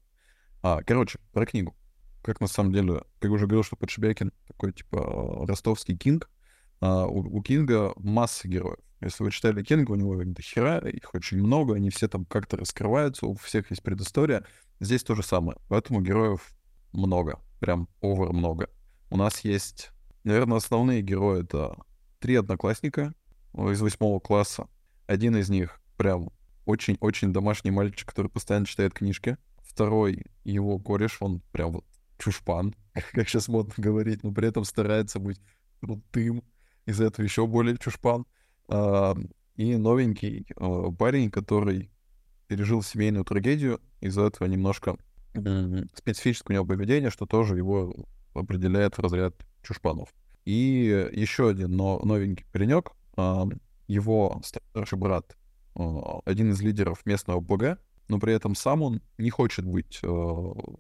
А, 0.63 0.83
короче, 0.83 1.19
про 1.33 1.47
книгу. 1.47 1.75
Как 2.23 2.41
на 2.41 2.47
самом 2.47 2.73
деле, 2.73 3.03
как 3.19 3.31
уже 3.31 3.47
говорил, 3.47 3.65
что 3.65 3.77
Подшибякин 3.77 4.33
такой, 4.47 4.73
типа, 4.73 5.47
ростовский 5.47 5.97
кинг, 5.97 6.29
а, 6.81 7.07
у, 7.07 7.39
у 7.39 7.43
Кинга 7.43 7.93
масса 7.97 8.49
героев. 8.49 8.79
Если 9.01 9.23
вы 9.23 9.31
читали 9.31 9.63
Кинга, 9.63 9.93
у 9.93 9.95
него 9.95 10.21
их 10.21 10.33
до 10.33 10.43
хера, 10.43 10.79
их 10.79 11.15
очень 11.15 11.39
много, 11.39 11.75
они 11.75 11.91
все 11.91 12.09
там 12.09 12.25
как-то 12.27 12.57
раскрываются, 12.57 13.27
у 13.27 13.35
всех 13.35 13.71
есть 13.71 13.83
предыстория. 13.83 14.45
Здесь 14.79 15.03
то 15.03 15.15
же 15.15 15.23
самое. 15.23 15.59
Поэтому 15.69 16.01
героев 16.03 16.53
много, 16.93 17.41
прям 17.61 17.89
овер 18.01 18.33
много. 18.33 18.69
У 19.11 19.17
нас 19.17 19.41
есть, 19.41 19.91
наверное, 20.25 20.59
основные 20.59 21.03
герои— 21.03 21.43
это 21.45 21.77
три 22.19 22.35
одноклассника 22.35 23.15
из 23.55 23.81
восьмого 23.81 24.21
класса. 24.21 24.69
Один 25.07 25.37
из 25.37 25.49
них 25.49 25.81
прям 25.97 26.31
очень-очень 26.67 27.33
домашний 27.33 27.71
мальчик, 27.71 28.09
который 28.09 28.31
постоянно 28.31 28.67
читает 28.67 28.95
книжки. 28.95 29.37
Второй— 29.63 30.27
его 30.45 30.79
кореш, 30.79 31.17
он 31.21 31.41
прям 31.53 31.73
вот 31.73 31.85
чушпан, 32.21 32.75
как 33.13 33.29
сейчас 33.29 33.49
модно 33.49 33.75
говорить, 33.77 34.23
но 34.23 34.33
при 34.33 34.49
этом 34.49 34.65
старается 34.65 35.19
быть 35.19 35.41
крутым, 35.81 36.45
из 36.87 37.01
этого 37.01 37.25
еще 37.25 37.47
более 37.47 37.77
чушпан. 37.79 38.27
А, 38.69 39.17
и 39.57 39.77
новенький 39.77 40.47
а, 40.57 40.91
парень, 40.93 41.31
который 41.31 41.91
пережил 42.47 42.83
семейную 42.83 43.25
трагедию, 43.25 43.81
из-за 44.01 44.23
этого 44.23 44.49
немножко 44.49 44.97
специфическое 45.95 46.57
у 46.57 46.59
него 46.59 46.67
поведение, 46.67 47.11
что 47.11 47.25
тоже 47.25 47.57
его 47.57 47.95
определяет 48.35 48.97
в 48.97 49.01
разряд 49.01 49.35
чушпанов. 49.63 50.13
И 50.45 51.09
еще 51.13 51.51
один 51.51 51.77
но 51.77 52.01
новенький 52.03 52.47
паренек, 52.53 52.93
а, 53.17 53.47
его 53.87 54.41
старший 54.45 54.99
брат, 54.99 55.37
один 55.75 56.51
из 56.51 56.61
лидеров 56.61 57.07
местного 57.07 57.41
БГ, 57.41 57.79
но 58.11 58.19
при 58.19 58.35
этом 58.35 58.55
сам 58.55 58.83
он 58.83 59.01
не 59.19 59.31
хочет 59.31 59.65
быть 59.65 60.01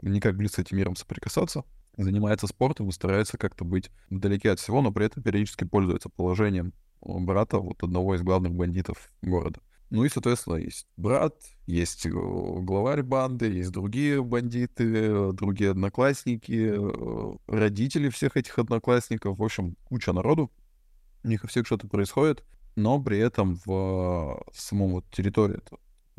никак 0.02 0.36
близко 0.36 0.60
с 0.60 0.64
этим 0.66 0.76
миром 0.76 0.96
соприкасаться, 0.96 1.64
занимается 1.96 2.46
спортом 2.46 2.88
и 2.88 2.92
старается 2.92 3.38
как-то 3.38 3.64
быть 3.64 3.90
вдалеке 4.10 4.50
от 4.50 4.58
всего, 4.58 4.82
но 4.82 4.92
при 4.92 5.06
этом 5.06 5.22
периодически 5.22 5.64
пользуется 5.64 6.08
положением 6.08 6.72
брата 7.00 7.58
вот 7.58 7.82
одного 7.82 8.14
из 8.14 8.22
главных 8.22 8.52
бандитов 8.52 9.12
города. 9.22 9.60
Ну 9.90 10.04
и, 10.04 10.08
соответственно, 10.08 10.56
есть 10.56 10.86
брат, 10.96 11.34
есть 11.66 12.06
э, 12.06 12.10
главарь 12.10 13.02
банды, 13.02 13.46
есть 13.46 13.72
другие 13.72 14.22
бандиты, 14.22 15.32
другие 15.32 15.72
одноклассники, 15.72 16.72
э, 16.72 17.36
родители 17.48 18.08
всех 18.08 18.36
этих 18.36 18.56
одноклассников. 18.60 19.38
В 19.38 19.42
общем, 19.42 19.76
куча 19.84 20.12
народу. 20.12 20.52
У 21.24 21.28
них 21.28 21.42
у 21.42 21.48
всех 21.48 21.66
что-то 21.66 21.88
происходит, 21.88 22.44
но 22.76 23.02
при 23.02 23.18
этом 23.18 23.58
в 23.64 24.40
самом 24.52 24.92
вот 24.92 25.04
территории 25.10 25.58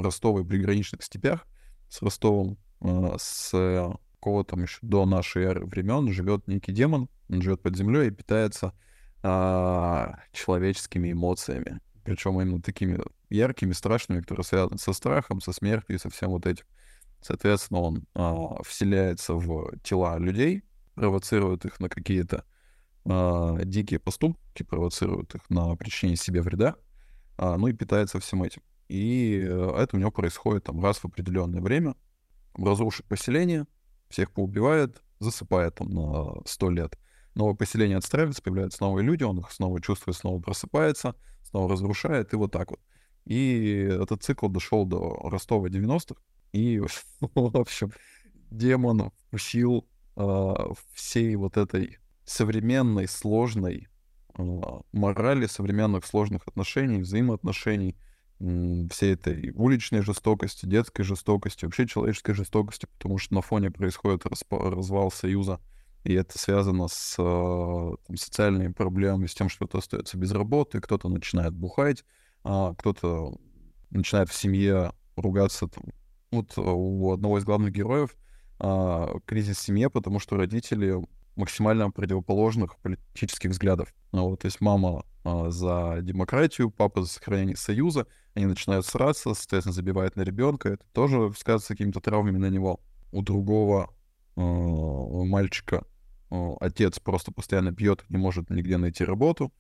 Ростова 0.02 0.42
и 0.42 0.44
приграничных 0.44 1.04
степях 1.04 1.48
с 1.90 2.02
Ростовом, 2.02 2.58
э, 2.82 3.16
с 3.18 3.52
какого 4.22 4.46
там 4.46 4.62
еще 4.62 4.78
до 4.84 5.08
нашей 5.08 5.44
эры 5.44 5.66
времен 5.66 6.14
живет 6.14 6.48
некий 6.48 6.72
демон, 6.72 7.10
он 7.28 7.42
живет 7.42 7.64
под 7.64 7.76
землей 7.76 8.10
и 8.10 8.12
питается 8.12 8.72
а, 9.24 10.20
человеческими 10.32 11.12
эмоциями. 11.12 11.80
Причем 12.04 12.40
именно 12.40 12.62
такими 12.62 13.00
яркими, 13.32 13.72
страшными, 13.72 14.22
которые 14.22 14.44
связаны 14.44 14.78
со 14.78 14.94
страхом, 14.94 15.42
со 15.42 15.54
смертью 15.54 15.96
и 15.96 16.00
со 16.00 16.12
всем 16.12 16.30
вот 16.30 16.46
этим. 16.46 16.66
Соответственно, 17.22 17.80
он 17.80 18.04
а, 18.14 18.62
вселяется 18.64 19.34
в 19.34 19.76
тела 19.84 20.20
людей, 20.20 20.64
провоцирует 20.94 21.66
их 21.66 21.80
на 21.80 21.90
какие-то 21.90 22.46
а, 23.06 23.58
дикие 23.64 24.00
поступки, 24.00 24.62
провоцирует 24.62 25.34
их 25.34 25.50
на 25.50 25.76
причинение 25.76 26.18
себе 26.18 26.44
вреда, 26.44 26.76
а, 27.38 27.58
ну 27.58 27.68
и 27.68 27.74
питается 27.74 28.20
всем 28.20 28.44
этим. 28.44 28.62
И 28.92 29.42
а, 29.48 29.82
это 29.82 29.96
у 29.96 30.00
него 30.00 30.12
происходит 30.12 30.66
там 30.66 30.84
раз 30.84 30.98
в 30.98 31.06
определенное 31.06 31.62
время, 31.62 31.96
разрушит 32.56 33.06
поселение, 33.06 33.66
всех 34.10 34.32
поубивает, 34.32 35.02
засыпает 35.20 35.76
там 35.76 35.90
на 35.92 36.46
сто 36.46 36.70
лет. 36.70 37.00
Новое 37.34 37.56
поселение 37.56 37.98
отстраивается, 37.98 38.42
появляются 38.42 38.84
новые 38.84 39.06
люди, 39.06 39.24
он 39.24 39.40
их 39.40 39.50
снова 39.52 39.80
чувствует, 39.80 40.18
снова 40.18 40.42
просыпается, 40.42 41.16
снова 41.44 41.72
разрушает, 41.72 42.34
и 42.34 42.36
вот 42.36 42.52
так 42.52 42.72
вот. 42.72 42.82
И 43.24 43.88
этот 43.90 44.24
цикл 44.24 44.50
дошел 44.50 44.86
до 44.86 45.22
Ростова 45.24 45.70
90-х. 45.70 46.22
И, 46.52 46.80
в 47.22 47.58
общем, 47.58 47.94
демон 48.50 49.14
вкусил 49.28 49.88
э, 50.18 50.54
всей 50.92 51.38
вот 51.38 51.56
этой 51.56 52.00
современной, 52.26 53.08
сложной 53.08 53.88
э, 54.38 54.44
морали, 54.92 55.46
современных 55.46 56.06
сложных 56.06 56.46
отношений, 56.46 57.00
взаимоотношений, 57.00 57.96
э, 57.98 58.11
всей 58.92 59.14
этой 59.14 59.52
уличной 59.56 60.02
жестокости, 60.02 60.66
детской 60.66 61.04
жестокости, 61.04 61.66
вообще 61.66 61.88
человеческой 61.88 62.34
жестокости, 62.34 62.88
потому 62.98 63.18
что 63.18 63.36
на 63.36 63.42
фоне 63.42 63.72
происходит 63.72 64.24
развал 64.50 65.12
Союза, 65.12 65.60
и 66.04 66.14
это 66.14 66.38
связано 66.40 66.88
с 66.88 67.16
э, 67.20 67.96
там, 68.08 68.18
социальными 68.18 68.72
проблемами, 68.72 69.28
с 69.28 69.36
тем, 69.36 69.50
что 69.50 69.66
кто-то 69.66 69.78
остается 69.80 70.18
без 70.18 70.32
работы, 70.32 70.80
кто-то 70.80 71.10
начинает 71.10 71.54
бухать, 71.54 72.04
а, 72.44 72.74
кто-то 72.74 73.38
начинает 73.92 74.30
в 74.30 74.34
семье 74.34 74.94
ругаться. 75.16 75.68
Там. 75.68 75.84
Вот 76.32 76.58
у 76.58 77.12
одного 77.12 77.38
из 77.38 77.44
главных 77.44 77.72
героев 77.72 78.16
а, 78.58 79.20
кризис 79.26 79.58
в 79.58 79.62
семье, 79.62 79.92
потому 79.92 80.20
что 80.20 80.38
родители 80.38 80.98
максимально 81.36 81.92
противоположных 81.92 82.78
политических 82.78 83.52
взглядов. 83.52 83.94
Ну, 84.12 84.30
вот, 84.30 84.42
то 84.42 84.48
есть 84.48 84.62
мама 84.62 85.06
а, 85.24 85.50
за 85.50 86.00
демократию, 86.02 86.72
папа 86.72 87.04
за 87.04 87.10
сохранение 87.10 87.56
союза, 87.56 88.08
они 88.34 88.46
начинают 88.46 88.86
сраться, 88.86 89.34
соответственно, 89.34 89.74
забивают 89.74 90.16
на 90.16 90.22
ребенка, 90.22 90.70
это 90.70 90.86
тоже 90.94 91.32
сказывается 91.38 91.74
какими-то 91.74 92.00
травмами 92.00 92.38
на 92.38 92.50
него. 92.50 92.80
У 93.12 93.22
другого 93.22 93.94
э, 94.36 94.42
мальчика 94.42 95.86
э, 96.30 96.54
отец 96.60 97.00
просто 97.00 97.32
постоянно 97.32 97.74
пьет, 97.74 98.04
не 98.10 98.18
может 98.18 98.50
нигде 98.50 98.78
найти 98.78 99.04
работу, 99.04 99.54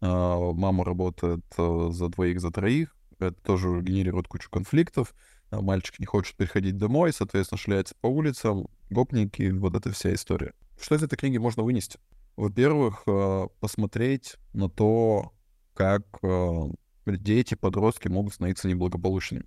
э, 0.00 0.06
мама 0.06 0.84
работает 0.84 1.44
э, 1.56 1.88
за 1.92 2.08
двоих, 2.08 2.40
за 2.40 2.50
троих, 2.50 2.96
это 3.18 3.40
тоже 3.42 3.80
генерирует 3.80 4.28
кучу 4.28 4.50
конфликтов, 4.50 5.14
мальчик 5.50 5.98
не 5.98 6.06
хочет 6.06 6.36
приходить 6.36 6.76
домой, 6.76 7.12
соответственно, 7.12 7.58
шляется 7.58 7.94
по 8.00 8.08
улицам, 8.08 8.66
гопники, 8.90 9.50
вот 9.50 9.74
эта 9.76 9.92
вся 9.92 10.12
история. 10.12 10.52
Что 10.80 10.94
из 10.94 11.02
этой 11.02 11.16
книги 11.16 11.38
можно 11.38 11.62
вынести? 11.62 11.98
Во-первых, 12.36 13.02
э, 13.06 13.48
посмотреть 13.60 14.36
на 14.52 14.68
то, 14.68 15.32
как 15.74 16.06
э, 16.22 16.68
дети, 17.06 17.54
подростки 17.54 18.08
могут 18.08 18.34
становиться 18.34 18.68
неблагополучными. 18.68 19.46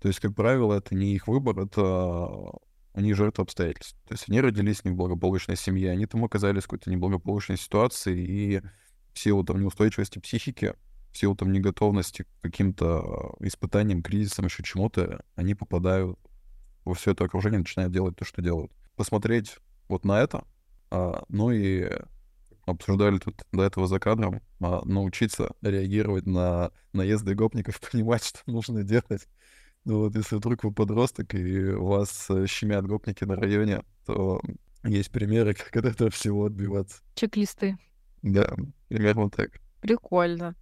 То 0.00 0.08
есть, 0.08 0.20
как 0.20 0.34
правило, 0.34 0.74
это 0.74 0.94
не 0.94 1.14
их 1.14 1.28
выбор, 1.28 1.60
это 1.60 2.52
они 2.92 3.14
жертвы 3.14 3.42
обстоятельств. 3.42 3.96
То 4.06 4.14
есть 4.14 4.28
они 4.28 4.40
родились 4.40 4.80
в 4.80 4.84
неблагополучной 4.84 5.56
семье, 5.56 5.90
они 5.90 6.06
там 6.06 6.24
оказались 6.24 6.64
в 6.64 6.66
какой-то 6.66 6.90
неблагополучной 6.90 7.56
ситуации, 7.56 8.18
и 8.18 8.62
в 9.14 9.18
силу 9.18 9.44
там 9.44 9.60
неустойчивости 9.60 10.18
психики, 10.18 10.74
в 11.12 11.18
силу 11.18 11.34
там 11.36 11.52
неготовности 11.52 12.24
к 12.24 12.28
каким-то 12.42 13.36
испытаниям, 13.40 14.02
кризисам, 14.02 14.46
еще 14.46 14.62
чему-то, 14.62 15.24
они 15.34 15.54
попадают 15.54 16.18
во 16.84 16.94
все 16.94 17.12
это 17.12 17.24
окружение, 17.24 17.60
начинают 17.60 17.92
делать 17.92 18.16
то, 18.16 18.24
что 18.24 18.42
делают. 18.42 18.72
Посмотреть 18.96 19.56
вот 19.92 20.04
на 20.04 20.20
это, 20.20 20.44
а, 20.90 21.24
ну 21.28 21.50
и 21.50 21.88
обсуждали 22.64 23.18
тут 23.18 23.42
до 23.52 23.62
этого 23.62 23.86
за 23.86 23.98
кадром, 23.98 24.40
а, 24.60 24.82
научиться 24.84 25.50
реагировать 25.62 26.26
на 26.26 26.70
наезды 26.92 27.34
гопников, 27.34 27.80
понимать, 27.92 28.24
что 28.24 28.40
нужно 28.46 28.82
делать. 28.82 29.28
Ну 29.84 30.00
вот, 30.00 30.16
если 30.16 30.36
вдруг 30.36 30.64
вы 30.64 30.72
подросток 30.72 31.34
и 31.34 31.72
вас 31.72 32.30
э, 32.30 32.46
щемят 32.46 32.86
гопники 32.86 33.24
на 33.24 33.34
районе, 33.34 33.82
то 34.06 34.40
есть 34.84 35.10
примеры, 35.10 35.54
как 35.72 35.76
от 35.76 35.84
этого 35.84 36.10
всего 36.10 36.46
отбиваться. 36.46 37.02
Чек-листы. 37.14 37.76
Да, 38.22 38.54
примерно 38.88 39.28
так. 39.28 39.50
Прикольно. 39.80 40.54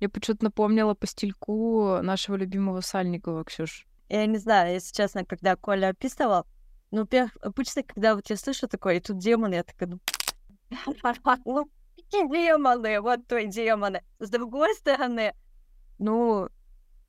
Я 0.00 0.08
почему-то 0.08 0.44
напомнила 0.44 0.94
по 0.94 1.06
стильку 1.06 1.98
нашего 2.02 2.36
любимого 2.36 2.80
Сальникова, 2.80 3.44
Ксюш. 3.44 3.86
Я 4.08 4.26
не 4.26 4.38
знаю, 4.38 4.74
если 4.74 4.94
честно, 4.94 5.24
когда 5.24 5.54
Коля 5.56 5.88
описывал, 5.88 6.46
ну, 6.90 7.06
обычно, 7.42 7.82
когда 7.82 8.14
вот 8.14 8.28
я 8.30 8.36
слышу 8.36 8.68
такое, 8.68 8.96
и 8.96 9.00
тут 9.00 9.18
демоны, 9.18 9.54
я 9.54 9.64
такая, 9.64 9.88
ну, 9.88 10.00
ну, 11.44 11.70
демоны, 12.12 13.00
вот 13.00 13.26
твои 13.26 13.46
демоны. 13.46 14.02
С 14.18 14.30
другой 14.30 14.74
стороны, 14.74 15.34
ну, 15.98 16.48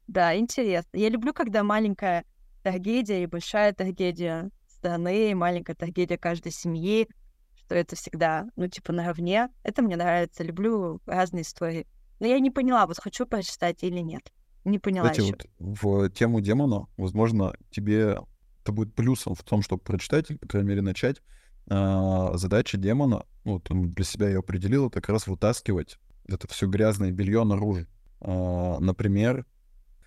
да, 0.07 0.35
интересно. 0.37 0.97
Я 0.97 1.09
люблю, 1.09 1.33
когда 1.33 1.63
маленькая 1.63 2.25
трагедия 2.63 3.23
и 3.23 3.27
большая 3.27 3.73
трагедия 3.73 4.49
страны, 4.67 5.31
и 5.31 5.35
маленькая 5.35 5.75
трагедия 5.75 6.17
каждой 6.17 6.51
семьи, 6.51 7.07
что 7.55 7.75
это 7.75 7.95
всегда, 7.95 8.47
ну, 8.55 8.67
типа, 8.67 8.91
наравне. 8.91 9.49
Это 9.63 9.81
мне 9.81 9.95
нравится. 9.95 10.43
Люблю 10.43 10.99
разные 11.05 11.43
истории. 11.43 11.87
Но 12.19 12.27
я 12.27 12.39
не 12.39 12.49
поняла, 12.49 12.87
вот 12.87 12.97
хочу 12.99 13.25
прочитать 13.25 13.83
или 13.83 13.99
нет. 13.99 14.31
Не 14.65 14.79
поняла 14.79 15.09
Кстати, 15.09 15.27
еще. 15.27 15.35
вот 15.59 16.09
в 16.09 16.09
тему 16.09 16.41
демона, 16.41 16.87
возможно, 16.97 17.53
тебе 17.71 18.19
это 18.61 18.71
будет 18.71 18.93
плюсом 18.93 19.35
в 19.35 19.43
том, 19.43 19.61
чтобы 19.61 19.81
прочитать, 19.81 20.29
или, 20.29 20.37
по 20.37 20.47
крайней 20.47 20.69
мере, 20.69 20.81
начать. 20.81 21.21
А, 21.67 22.35
задача 22.37 22.77
демона, 22.77 23.25
вот 23.43 23.67
для 23.69 24.05
себя 24.05 24.29
я 24.29 24.39
определил, 24.39 24.89
как 24.89 25.09
раз 25.09 25.27
вытаскивать 25.27 25.99
это 26.27 26.47
все 26.47 26.67
грязное 26.67 27.11
белье 27.11 27.43
наружу. 27.43 27.85
А, 28.21 28.79
например, 28.79 29.45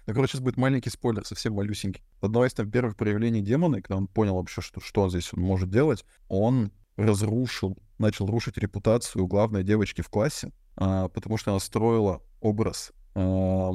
ну, 0.06 0.14
короче, 0.14 0.32
сейчас 0.32 0.40
будет 0.40 0.56
маленький 0.56 0.90
спойлер, 0.90 1.24
совсем 1.24 1.54
малюсенький. 1.54 2.02
Одно 2.20 2.44
из 2.44 2.52
там 2.54 2.70
первых 2.70 2.96
проявлений 2.96 3.40
демона, 3.40 3.80
когда 3.80 3.96
он 3.96 4.08
понял 4.08 4.34
вообще, 4.34 4.60
что, 4.60 4.80
что 4.80 5.08
здесь 5.08 5.32
он 5.32 5.42
может 5.42 5.70
делать, 5.70 6.04
он 6.28 6.72
разрушил, 6.96 7.78
начал 7.98 8.26
рушить 8.26 8.58
репутацию 8.58 9.26
главной 9.26 9.62
девочки 9.62 10.02
в 10.02 10.08
классе, 10.08 10.52
а, 10.76 11.08
потому 11.08 11.36
что 11.36 11.52
она 11.52 11.60
строила 11.60 12.22
образ 12.40 12.92
а, 13.14 13.72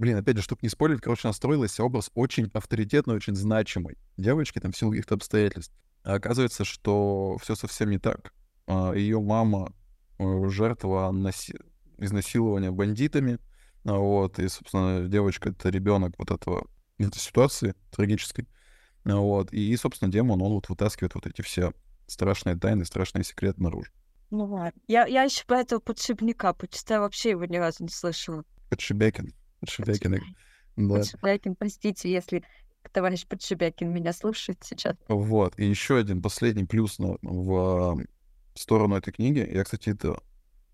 блин, 0.00 0.16
опять 0.16 0.38
же, 0.38 0.42
чтобы 0.42 0.60
не 0.62 0.70
спорить, 0.70 1.02
короче, 1.02 1.28
настроилась 1.28 1.78
образ 1.78 2.10
очень 2.14 2.50
авторитетный, 2.54 3.14
очень 3.14 3.36
значимый 3.36 3.98
девочки, 4.16 4.58
там, 4.58 4.72
в 4.72 4.76
силу 4.76 4.92
каких-то 4.92 5.14
обстоятельств. 5.14 5.74
А 6.02 6.14
оказывается, 6.14 6.64
что 6.64 7.36
все 7.42 7.54
совсем 7.54 7.90
не 7.90 7.98
так. 7.98 8.32
А, 8.66 8.94
Ее 8.94 9.20
мама 9.20 9.74
э, 10.18 10.48
жертва 10.48 11.10
наси... 11.10 11.54
изнасилования 11.98 12.70
бандитами, 12.70 13.38
а, 13.84 13.92
вот, 13.98 14.38
и, 14.38 14.48
собственно, 14.48 15.06
девочка— 15.06 15.48
это 15.50 15.68
ребенок 15.68 16.14
вот 16.16 16.30
этого, 16.30 16.66
этой 16.96 17.18
ситуации 17.18 17.74
трагической, 17.90 18.48
а, 19.04 19.16
вот, 19.16 19.52
и, 19.52 19.76
собственно, 19.76 20.10
демон, 20.10 20.40
он 20.40 20.52
вот 20.52 20.70
вытаскивает 20.70 21.14
вот 21.14 21.26
эти 21.26 21.42
все 21.42 21.74
страшные 22.06 22.56
тайны, 22.56 22.86
страшные 22.86 23.22
секреты 23.22 23.62
наружу. 23.62 23.92
Ну 24.30 24.44
ладно. 24.46 24.80
Я, 24.88 25.06
я 25.06 25.24
еще 25.24 25.44
про 25.44 25.60
этого 25.60 25.80
подшипника 25.80 26.54
почитаю, 26.54 27.02
вообще 27.02 27.30
его 27.30 27.44
ни 27.44 27.58
разу 27.58 27.82
не 27.82 27.90
слышала. 27.90 28.44
Подшибекин. 28.70 29.34
Подшибякин. 29.60 30.20
Да. 30.76 30.96
Подшибякин, 30.96 31.54
простите, 31.54 32.10
если 32.10 32.42
товарищ 32.92 33.26
Подшибякин 33.26 33.92
меня 33.92 34.12
слушает 34.12 34.58
сейчас. 34.64 34.96
Вот. 35.08 35.58
И 35.58 35.66
еще 35.66 35.98
один 35.98 36.22
последний 36.22 36.64
плюс 36.64 36.98
на, 36.98 37.16
в 37.22 38.04
сторону 38.54 38.96
этой 38.96 39.12
книги. 39.12 39.46
Я, 39.52 39.64
кстати, 39.64 39.90
это, 39.90 40.20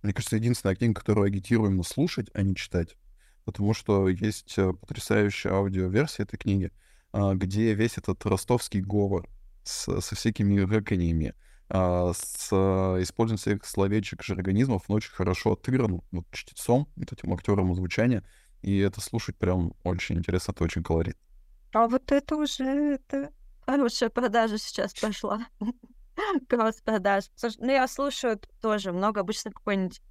мне 0.03 0.13
кажется, 0.13 0.37
единственная 0.37 0.77
книга, 0.77 0.95
которую 0.95 1.27
агитирую 1.27 1.71
именно 1.71 1.83
слушать, 1.83 2.29
а 2.35 2.43
не 2.43 2.55
читать. 2.55 2.97
Потому 3.45 3.75
что 3.75 4.09
есть 4.09 4.59
э, 4.59 4.73
потрясающая 4.73 5.53
аудиоверсия 5.53 6.25
этой 6.25 6.37
книги, 6.37 6.73
а, 7.13 7.35
где 7.35 7.75
весь 7.75 7.97
этот 7.97 8.25
ростовский 8.27 8.81
говор 8.81 9.29
с, 9.63 10.01
со 10.01 10.15
всякими 10.15 10.61
рэканьями, 10.61 11.35
а, 11.69 12.13
с 12.13 12.49
использованием 13.03 13.39
всех 13.39 13.65
словечек, 13.65 14.23
жаргонизмов, 14.23 14.85
он 14.89 14.97
очень 14.97 15.13
хорошо 15.13 15.53
отыгран 15.53 16.03
вот, 16.11 16.27
чтецом, 16.33 16.89
вот 16.97 17.13
этим 17.13 17.33
актером 17.33 17.75
звучания. 17.75 18.25
И 18.67 18.79
это 18.79 19.01
слушать 19.01 19.37
прям 19.37 19.75
очень 19.85 20.17
интересно, 20.17 20.51
это 20.51 20.65
очень 20.65 20.83
колорит. 20.83 21.17
А 21.73 21.87
вот 21.87 22.11
это 22.11 22.35
уже 22.35 22.65
это 22.65 23.31
хорошая 23.65 24.09
продажа 24.09 24.59
сейчас 24.59 24.93
пошла. 24.93 25.47
Кросс-продаж. 26.49 27.27
Ну, 27.59 27.71
я 27.71 27.87
слушаю 27.87 28.41
тоже 28.61 28.91
много, 28.91 29.21
обычно 29.21 29.53
какой-нибудь 29.53 30.03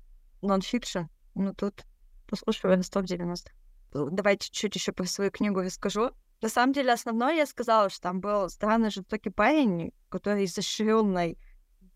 нон-фикшн. 0.42 1.02
Ну, 1.34 1.54
тут 1.54 1.84
послушаю 2.30 2.78
Ростов 2.78 3.04
90 3.04 3.52
Давайте 3.92 4.46
чуть-чуть 4.46 4.76
еще 4.76 4.94
про 4.94 5.04
свою 5.04 5.32
книгу 5.32 5.60
расскажу. 5.60 6.12
На 6.42 6.48
самом 6.48 6.72
деле, 6.72 6.94
основное 6.94 7.36
я 7.36 7.46
сказала, 7.46 7.90
что 7.90 8.04
там 8.04 8.22
был 8.22 8.50
странный 8.50 8.90
жестокий 8.90 9.32
парень, 9.32 9.92
который 10.08 10.46
изощренной 10.46 11.38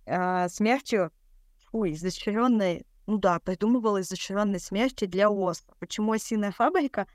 э, 0.06 0.50
смертью, 0.50 1.14
ой, 1.72 1.94
изощренной 1.94 2.86
ну 3.10 3.18
да, 3.18 3.40
придумывал 3.40 4.00
изощренной 4.00 4.60
смерти 4.60 5.06
для 5.06 5.32
оспа. 5.32 5.74
Почему 5.80 6.12
осиная 6.12 6.52
фабрика? 6.52 7.08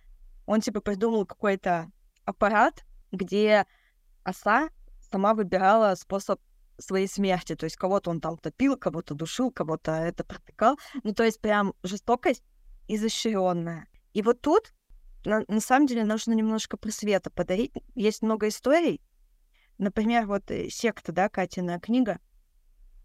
Он 0.45 0.61
типа 0.61 0.81
придумал 0.81 1.25
какой-то 1.25 1.89
аппарат, 2.25 2.85
где 3.13 3.65
оса 4.25 4.71
сама 4.99 5.35
выбирала 5.35 5.95
способ 5.95 6.41
своей 6.79 7.07
смерти. 7.07 7.55
То 7.55 7.63
есть 7.63 7.77
кого-то 7.77 8.11
он 8.11 8.21
там 8.21 8.37
топил, 8.39 8.77
кого-то 8.77 9.15
душил, 9.15 9.53
кого-то 9.53 9.93
это 9.93 10.25
протыкал. 10.25 10.81
Ну, 11.05 11.15
то 11.15 11.23
есть 11.23 11.41
прям 11.41 11.75
жестокость 11.85 12.43
изощренная. 12.89 13.87
И 14.15 14.23
вот 14.23 14.41
тут 14.41 14.75
на, 15.25 15.45
на 15.47 15.61
самом 15.61 15.87
деле 15.87 16.05
нужно 16.05 16.33
немножко 16.33 16.77
просвета 16.77 17.31
подарить. 17.31 17.73
Есть 17.95 18.21
много 18.21 18.49
историй. 18.49 19.01
Например, 19.79 20.27
вот 20.27 20.51
э, 20.51 20.71
секта, 20.71 21.13
да, 21.13 21.29
Катина 21.29 21.79
книга— 21.79 22.19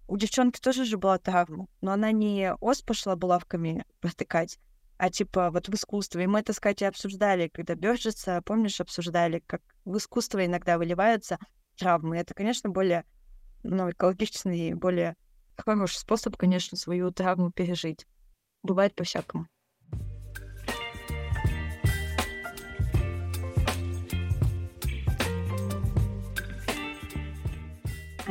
у 0.09 0.17
девчонки 0.17 0.59
тоже 0.59 0.85
же 0.85 0.97
была 0.97 1.19
травма, 1.19 1.67
но 1.81 1.91
она 1.91 2.11
не 2.11 2.53
ос 2.61 2.81
пошла 2.81 3.15
булавками 3.15 3.85
протыкать, 4.01 4.57
а 4.97 5.09
типа 5.11 5.51
вот 5.51 5.69
в 5.69 5.73
искусстве. 5.73 6.23
И 6.23 6.27
мы 6.27 6.39
это 6.39 6.53
Катей 6.59 6.87
обсуждали, 6.87 7.47
когда 7.47 7.75
Бёрджеса, 7.75 8.41
помнишь, 8.43 8.81
обсуждали, 8.81 9.43
как 9.45 9.61
в 9.85 9.95
искусство 9.97 10.43
иногда 10.43 10.79
выливаются 10.79 11.37
травмы. 11.77 12.17
Это, 12.17 12.33
конечно, 12.33 12.69
более 12.69 13.05
ну, 13.61 13.91
экологичный, 13.91 14.73
более 14.73 15.15
хороший 15.57 15.97
способ, 15.97 16.35
конечно, 16.37 16.75
свою 16.75 17.11
травму 17.11 17.51
пережить. 17.51 18.07
Бывает 18.63 18.95
по-всякому. 18.95 19.47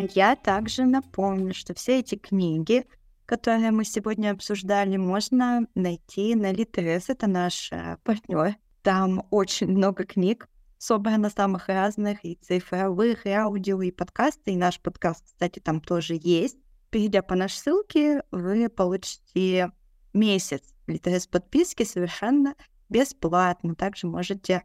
Я 0.00 0.36
также 0.36 0.84
напомню, 0.84 1.54
что 1.54 1.74
все 1.74 2.00
эти 2.00 2.14
книги, 2.14 2.86
которые 3.26 3.70
мы 3.70 3.84
сегодня 3.84 4.30
обсуждали, 4.30 4.96
можно 4.96 5.66
найти 5.74 6.34
на 6.34 6.52
Литрес. 6.52 7.08
Это 7.08 7.26
наш 7.26 7.72
э, 7.72 7.98
партнер. 8.04 8.56
Там 8.82 9.26
очень 9.30 9.68
много 9.68 10.04
книг, 10.04 10.48
собрано 10.78 11.30
самых 11.30 11.68
разных, 11.68 12.24
и 12.24 12.36
цифровых, 12.36 13.26
и 13.26 13.30
аудио, 13.30 13.82
и 13.82 13.90
подкасты. 13.90 14.52
И 14.52 14.56
наш 14.56 14.80
подкаст, 14.80 15.24
кстати, 15.24 15.58
там 15.58 15.80
тоже 15.80 16.18
есть. 16.20 16.56
Перейдя 16.90 17.22
по 17.22 17.34
нашей 17.34 17.56
ссылке, 17.56 18.22
вы 18.30 18.68
получите 18.68 19.72
месяц 20.14 20.62
Литрес 20.86 21.26
подписки 21.26 21.82
совершенно 21.82 22.54
бесплатно. 22.88 23.74
Также 23.74 24.06
можете 24.06 24.62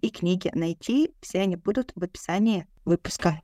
и 0.00 0.10
книги 0.10 0.50
найти. 0.54 1.14
Все 1.20 1.42
они 1.42 1.56
будут 1.56 1.92
в 1.94 2.02
описании 2.02 2.66
выпуска. 2.84 3.40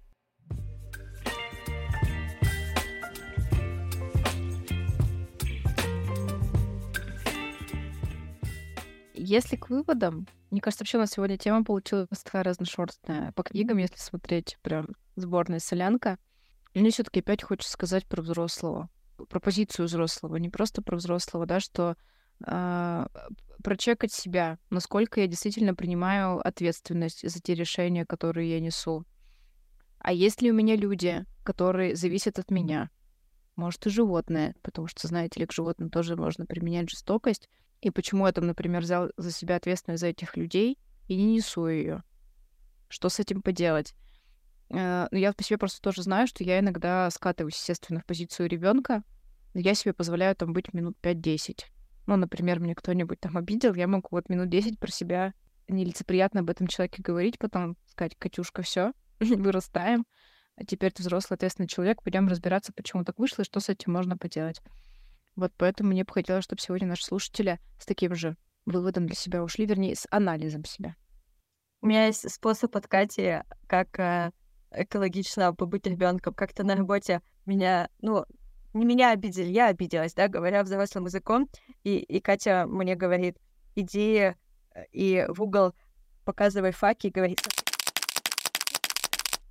Если 9.26 9.56
к 9.56 9.70
выводам, 9.70 10.26
мне 10.50 10.60
кажется, 10.60 10.82
вообще 10.82 10.98
у 10.98 11.00
нас 11.00 11.12
сегодня 11.12 11.38
тема 11.38 11.64
получилась 11.64 12.08
такая 12.22 12.42
разношерстная. 12.42 13.32
По 13.32 13.42
книгам, 13.42 13.78
если 13.78 13.96
смотреть 13.96 14.58
прям 14.60 14.88
сборная 15.16 15.60
солянка, 15.60 16.18
мне 16.74 16.90
все 16.90 17.04
таки 17.04 17.20
опять 17.20 17.42
хочется 17.42 17.72
сказать 17.72 18.04
про 18.06 18.20
взрослого, 18.20 18.90
про 19.30 19.40
позицию 19.40 19.86
взрослого, 19.86 20.36
не 20.36 20.50
просто 20.50 20.82
про 20.82 20.96
взрослого, 20.96 21.46
да, 21.46 21.58
что 21.58 21.96
э, 22.46 23.06
прочекать 23.62 24.12
себя, 24.12 24.58
насколько 24.68 25.22
я 25.22 25.26
действительно 25.26 25.74
принимаю 25.74 26.46
ответственность 26.46 27.26
за 27.26 27.40
те 27.40 27.54
решения, 27.54 28.04
которые 28.04 28.50
я 28.50 28.60
несу. 28.60 29.06
А 30.00 30.12
есть 30.12 30.42
ли 30.42 30.50
у 30.50 30.54
меня 30.54 30.76
люди, 30.76 31.24
которые 31.44 31.96
зависят 31.96 32.38
от 32.38 32.50
меня? 32.50 32.90
Может, 33.56 33.86
и 33.86 33.90
животные, 33.90 34.54
потому 34.62 34.88
что, 34.88 35.06
знаете 35.06 35.40
ли, 35.40 35.46
к 35.46 35.52
животным 35.52 35.90
тоже 35.90 36.16
можно 36.16 36.44
применять 36.44 36.90
жестокость. 36.90 37.48
И 37.80 37.90
почему 37.90 38.26
я 38.26 38.32
там, 38.32 38.46
например, 38.46 38.82
взял 38.82 39.10
за 39.16 39.30
себя 39.30 39.56
ответственность 39.56 40.00
за 40.00 40.08
этих 40.08 40.36
людей 40.36 40.78
и 41.06 41.16
не 41.16 41.36
несу 41.36 41.68
ее? 41.68 42.02
Что 42.88 43.08
с 43.08 43.20
этим 43.20 43.42
поделать? 43.42 43.94
Э, 44.70 45.06
ну, 45.10 45.18
я 45.18 45.32
по 45.32 45.42
себе 45.42 45.58
просто 45.58 45.80
тоже 45.80 46.02
знаю, 46.02 46.26
что 46.26 46.42
я 46.42 46.58
иногда 46.58 47.10
скатываюсь, 47.10 47.56
естественно, 47.56 48.00
в 48.00 48.06
позицию 48.06 48.48
ребенка. 48.48 49.02
Я 49.54 49.74
себе 49.74 49.92
позволяю 49.92 50.34
там 50.34 50.52
быть 50.52 50.72
минут 50.74 50.96
5-10. 51.00 51.64
Ну, 52.06 52.16
например, 52.16 52.60
мне 52.60 52.74
кто-нибудь 52.74 53.20
там 53.20 53.36
обидел, 53.36 53.74
я 53.74 53.86
могу 53.86 54.08
вот 54.10 54.28
минут 54.28 54.48
10 54.48 54.78
про 54.78 54.90
себя 54.90 55.32
нелицеприятно 55.68 56.40
об 56.40 56.50
этом 56.50 56.66
человеке 56.66 57.02
говорить, 57.02 57.38
потом 57.38 57.76
сказать, 57.86 58.16
Катюшка, 58.18 58.62
все, 58.62 58.92
вырастаем, 59.20 60.04
а 60.56 60.64
теперь 60.64 60.92
ты 60.92 61.02
взрослый, 61.02 61.36
ответственный 61.36 61.68
человек, 61.68 62.02
пойдем 62.02 62.28
разбираться, 62.28 62.72
почему 62.72 63.04
так 63.04 63.18
вышло 63.18 63.42
и 63.42 63.44
что 63.44 63.60
с 63.60 63.68
этим 63.68 63.92
можно 63.92 64.16
поделать. 64.16 64.60
Вот 65.36 65.52
поэтому 65.56 65.90
мне 65.90 66.04
бы 66.04 66.12
хотелось, 66.12 66.44
чтобы 66.44 66.60
сегодня 66.60 66.86
наши 66.86 67.04
слушатели 67.04 67.58
с 67.80 67.86
таким 67.86 68.14
же 68.14 68.36
выводом 68.66 69.06
для 69.06 69.16
себя 69.16 69.42
ушли, 69.42 69.66
вернее, 69.66 69.96
с 69.96 70.06
анализом 70.10 70.64
себя. 70.64 70.94
У 71.82 71.86
меня 71.86 72.06
есть 72.06 72.30
способ 72.30 72.74
от 72.76 72.86
Кати, 72.86 73.42
как 73.66 73.98
э, 73.98 74.30
экологично 74.70 75.52
побыть 75.52 75.86
ребенком. 75.86 76.32
Как-то 76.32 76.64
на 76.64 76.76
работе 76.76 77.20
меня, 77.46 77.90
ну, 78.00 78.24
не 78.72 78.84
меня 78.84 79.10
обидели, 79.10 79.48
я 79.48 79.66
обиделась, 79.66 80.14
да, 80.14 80.28
говоря 80.28 80.62
взрослым 80.62 81.04
языком. 81.04 81.48
И, 81.82 81.98
и 81.98 82.20
Катя 82.20 82.64
мне 82.66 82.94
говорит, 82.94 83.36
иди 83.74 84.16
э, 84.16 84.34
и 84.92 85.26
в 85.28 85.42
угол 85.42 85.74
показывай 86.24 86.72
факи 86.72 87.08
и 87.08 87.10
говорит, 87.10 87.40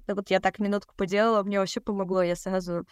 да 0.07 0.15
вот 0.15 0.29
я 0.29 0.39
так 0.39 0.59
минутку 0.59 0.95
поделала, 0.95 1.43
мне 1.43 1.59
вообще 1.59 1.79
помогло, 1.81 2.21
я 2.21 2.35
сразу 2.35 2.85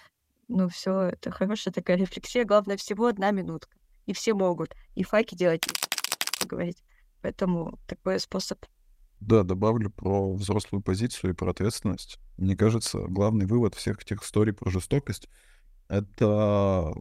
ну, 0.53 0.67
все, 0.67 1.03
это 1.03 1.31
хорошая 1.31 1.73
такая 1.73 1.95
рефлексия. 1.95 2.43
Главное, 2.43 2.75
всего 2.75 3.07
одна 3.07 3.31
минутка. 3.31 3.77
И 4.05 4.13
все 4.13 4.33
могут. 4.33 4.75
И 4.95 5.03
факи 5.03 5.33
делать, 5.33 5.63
и 6.43 6.45
говорить. 6.45 6.83
Поэтому 7.21 7.79
такой 7.87 8.19
способ. 8.19 8.59
Да, 9.21 9.43
добавлю 9.43 9.89
про 9.89 10.33
взрослую 10.33 10.81
позицию 10.81 11.31
и 11.31 11.35
про 11.35 11.51
ответственность. 11.51 12.19
Мне 12.37 12.57
кажется, 12.57 12.99
главный 13.07 13.45
вывод 13.45 13.75
всех 13.75 14.01
этих 14.01 14.23
историй 14.23 14.51
про 14.51 14.69
жестокость— 14.69 15.29
это 15.87 16.91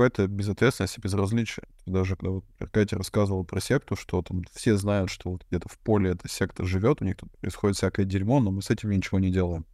какая-то 0.00 0.28
безответственность 0.28 0.96
и 0.96 1.00
безразличие. 1.02 1.64
Даже 1.84 2.16
когда 2.16 2.30
вот 2.30 2.44
Катя 2.72 2.96
рассказывала 2.96 3.42
про 3.42 3.60
секту, 3.60 3.96
что 3.96 4.22
там 4.22 4.44
все 4.50 4.76
знают, 4.78 5.10
что 5.10 5.32
вот 5.32 5.44
где-то 5.50 5.68
в 5.68 5.78
поле 5.78 6.12
эта 6.12 6.26
секта 6.26 6.64
живет, 6.64 7.02
у 7.02 7.04
них 7.04 7.18
тут 7.18 7.30
происходит 7.36 7.76
всякое 7.76 8.06
дерьмо, 8.06 8.40
но 8.40 8.50
мы 8.50 8.62
с 8.62 8.70
этим 8.70 8.88
ничего 8.90 9.18
не 9.18 9.30
делаем. 9.30 9.66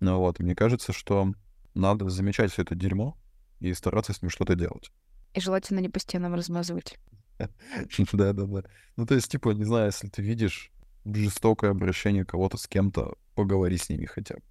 Ну 0.00 0.18
вот, 0.18 0.40
мне 0.40 0.54
кажется, 0.54 0.92
что 0.92 1.32
надо 1.72 2.10
замечать 2.10 2.52
все 2.52 2.62
это 2.62 2.74
дерьмо 2.74 3.16
и 3.60 3.72
стараться 3.72 4.12
с 4.12 4.20
ним 4.20 4.28
что-то 4.28 4.56
делать. 4.56 4.92
И 5.32 5.40
желательно 5.40 5.78
не 5.78 5.88
по 5.88 5.98
стенам 5.98 6.34
размазывать. 6.34 6.98
Да-да-да. 7.38 8.64
Ну, 8.96 9.06
то 9.06 9.14
есть, 9.14 9.30
типа, 9.30 9.50
не 9.50 9.64
знаю, 9.64 9.86
если 9.86 10.08
ты 10.08 10.20
видишь 10.20 10.70
жестокое 11.06 11.70
обращение 11.70 12.26
кого-то 12.26 12.58
с 12.58 12.68
кем-то, 12.68 13.14
поговори 13.34 13.78
с 13.78 13.88
ними 13.88 14.04
хотя 14.04 14.34
бы. 14.34 14.42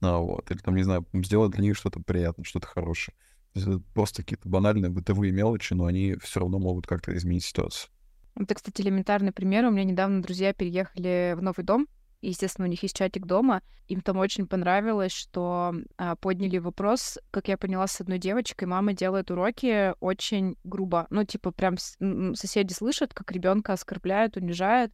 Ну, 0.00 0.24
вот. 0.24 0.52
Или 0.52 0.58
там, 0.58 0.76
не 0.76 0.84
знаю, 0.84 1.04
сделай 1.12 1.50
для 1.50 1.62
них 1.62 1.76
что-то 1.76 1.98
приятное, 1.98 2.44
что-то 2.44 2.68
хорошее. 2.68 3.16
Это 3.54 3.80
просто 3.94 4.22
какие-то 4.22 4.48
банальные 4.48 4.90
бытовые 4.90 5.32
мелочи, 5.32 5.74
но 5.74 5.86
они 5.86 6.16
все 6.22 6.40
равно 6.40 6.58
могут 6.58 6.86
как-то 6.86 7.16
изменить 7.16 7.44
ситуацию. 7.44 7.90
Это, 8.34 8.54
кстати, 8.54 8.80
элементарный 8.80 9.32
пример. 9.32 9.66
У 9.66 9.70
меня 9.70 9.84
недавно 9.84 10.22
друзья 10.22 10.54
переехали 10.54 11.34
в 11.36 11.42
новый 11.42 11.64
дом, 11.64 11.86
и, 12.22 12.28
естественно, 12.28 12.66
у 12.66 12.70
них 12.70 12.82
есть 12.82 12.96
чатик 12.96 13.26
дома. 13.26 13.62
Им 13.88 14.00
там 14.00 14.16
очень 14.16 14.46
понравилось, 14.46 15.12
что 15.12 15.74
а, 15.98 16.16
подняли 16.16 16.58
вопрос, 16.58 17.18
как 17.30 17.48
я 17.48 17.58
поняла, 17.58 17.86
с 17.86 18.00
одной 18.00 18.18
девочкой. 18.18 18.68
Мама 18.68 18.94
делает 18.94 19.30
уроки 19.30 19.92
очень 20.00 20.56
грубо. 20.64 21.06
Ну, 21.10 21.24
типа, 21.24 21.50
прям 21.50 21.76
соседи 21.78 22.72
слышат, 22.72 23.12
как 23.12 23.32
ребенка 23.32 23.72
оскорбляют, 23.72 24.36
унижают 24.36 24.92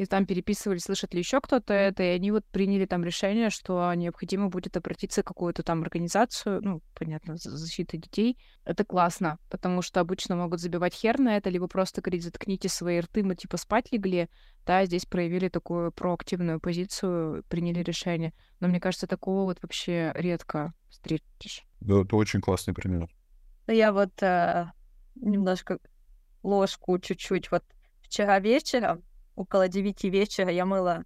и 0.00 0.06
там 0.06 0.24
переписывали, 0.24 0.78
слышат 0.78 1.12
ли 1.12 1.18
еще 1.18 1.42
кто-то 1.42 1.74
это, 1.74 2.02
и 2.02 2.06
они 2.06 2.30
вот 2.30 2.46
приняли 2.46 2.86
там 2.86 3.04
решение, 3.04 3.50
что 3.50 3.92
необходимо 3.92 4.48
будет 4.48 4.78
обратиться 4.78 5.22
к 5.22 5.26
какую-то 5.26 5.62
там 5.62 5.82
организацию, 5.82 6.62
ну, 6.62 6.80
понятно, 6.94 7.36
защиты 7.36 7.98
детей. 7.98 8.38
Это 8.64 8.86
классно, 8.86 9.38
потому 9.50 9.82
что 9.82 10.00
обычно 10.00 10.36
могут 10.36 10.58
забивать 10.58 10.94
хер 10.94 11.18
на 11.18 11.36
это, 11.36 11.50
либо 11.50 11.68
просто 11.68 12.00
говорить, 12.00 12.24
заткните 12.24 12.70
свои 12.70 13.00
рты, 13.00 13.22
мы 13.22 13.36
типа 13.36 13.58
спать 13.58 13.92
легли. 13.92 14.30
Да, 14.64 14.86
здесь 14.86 15.04
проявили 15.04 15.50
такую 15.50 15.92
проактивную 15.92 16.60
позицию, 16.60 17.44
приняли 17.50 17.82
решение. 17.82 18.32
Но 18.58 18.68
мне 18.68 18.80
кажется, 18.80 19.06
такого 19.06 19.44
вот 19.44 19.58
вообще 19.60 20.12
редко 20.14 20.72
встретишь. 20.88 21.66
Да, 21.82 22.00
это 22.00 22.16
очень 22.16 22.40
классный 22.40 22.72
пример. 22.72 23.10
Я 23.66 23.92
вот 23.92 24.22
э, 24.22 24.64
немножко 25.16 25.78
ложку 26.42 26.98
чуть-чуть. 26.98 27.50
Вот 27.50 27.64
вчера 28.00 28.40
вечером 28.40 29.02
около 29.40 29.68
девяти 29.68 30.10
вечера 30.10 30.50
я 30.50 30.66
мыла 30.66 31.04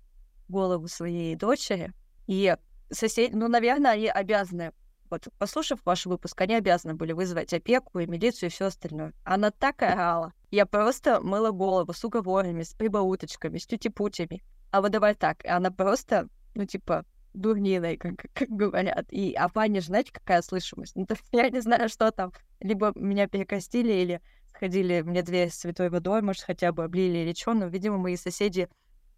голову 0.49 0.89
своей 0.89 1.37
дочери, 1.37 1.93
и 2.26 2.57
соседи, 2.91 3.32
ну, 3.32 3.47
наверное, 3.47 3.93
они 3.93 4.09
обязаны, 4.09 4.72
вот, 5.09 5.28
послушав 5.39 5.78
ваш 5.85 6.07
выпуск, 6.07 6.41
они 6.41 6.57
обязаны 6.57 6.95
были 6.95 7.12
вызвать 7.12 7.53
опеку 7.55 8.01
и 8.01 8.07
милицию 8.07 8.49
и 8.49 8.53
все 8.53 8.66
остальное. 8.66 9.12
Она 9.22 9.53
так 9.53 9.82
орала. 9.82 10.32
Я 10.51 10.66
просто 10.66 11.20
мыла 11.20 11.53
голову 11.53 11.93
с 11.93 12.05
уговорами, 12.05 12.64
с 12.64 12.74
прибауточками, 12.74 13.59
с 13.59 13.66
тютипутями. 13.66 14.43
А 14.72 14.80
вот 14.80 14.91
давай 14.91 15.14
так, 15.14 15.45
она 15.45 15.70
просто, 15.70 16.28
ну, 16.57 16.64
типа, 16.64 17.05
дурниной, 17.35 17.97
как, 17.97 18.14
как 18.32 18.49
говорят. 18.49 19.07
И, 19.11 19.35
а 19.35 19.49
Ваня, 19.55 19.80
знаете, 19.80 20.12
какая 20.12 20.43
слышимость? 20.43 20.97
Ну, 20.97 21.07
то 21.07 21.14
я 21.30 21.51
не 21.51 21.61
знаю, 21.61 21.89
что 21.89 22.11
там. 22.11 22.32
Либо 22.59 22.93
меня 22.97 23.28
перекостили, 23.28 23.93
или 23.93 24.20
сходили 24.55 25.02
мне 25.02 25.22
дверь 25.22 25.50
с 25.50 25.57
святой 25.57 25.90
водой, 25.90 26.22
может, 26.22 26.42
хотя 26.42 26.72
бы 26.72 26.84
облили 26.84 27.18
или 27.18 27.34
что, 27.34 27.55
но, 27.55 27.66
видимо, 27.66 27.98
мои 27.98 28.16
соседи 28.16 28.68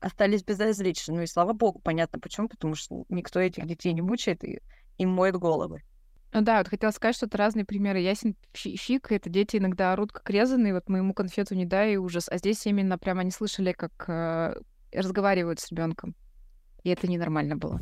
остались 0.01 0.43
безразличны. 0.43 1.15
Ну 1.15 1.23
и 1.23 1.27
слава 1.27 1.53
богу, 1.53 1.81
понятно 1.81 2.19
почему, 2.19 2.49
потому 2.49 2.75
что 2.75 3.05
никто 3.09 3.41
этих 3.41 3.67
детей 3.67 3.93
не 3.93 4.03
мучает 4.03 4.45
и 4.45 4.61
им 4.99 5.11
моет 5.11 5.37
головы. 5.37 5.83
Ну 6.33 6.43
да, 6.43 6.59
вот 6.59 6.69
хотела 6.69 6.91
сказать, 6.91 7.17
что 7.17 7.27
это 7.27 7.39
разные 7.39 7.65
примеры. 7.65 8.01
Ясен 8.01 8.37
фиг, 8.53 9.13
это 9.13 9.31
дети 9.31 9.57
иногда 9.57 9.93
орут 9.93 10.13
как 10.13 10.29
резаные, 10.29 10.75
вот 10.75 10.89
моему 10.89 11.15
конфету 11.15 11.55
не 11.55 11.65
дай, 11.65 11.95
и 11.95 11.97
ужас. 11.97 12.29
А 12.29 12.39
здесь 12.39 12.67
именно 12.67 12.99
прямо 12.99 13.21
они 13.21 13.31
слышали, 13.31 13.73
как 13.73 13.93
э, 14.09 14.55
разговаривают 14.93 15.61
с 15.61 15.71
ребенком. 15.71 16.15
И 16.83 16.91
это 16.91 17.07
ненормально 17.09 17.57
было. 17.57 17.81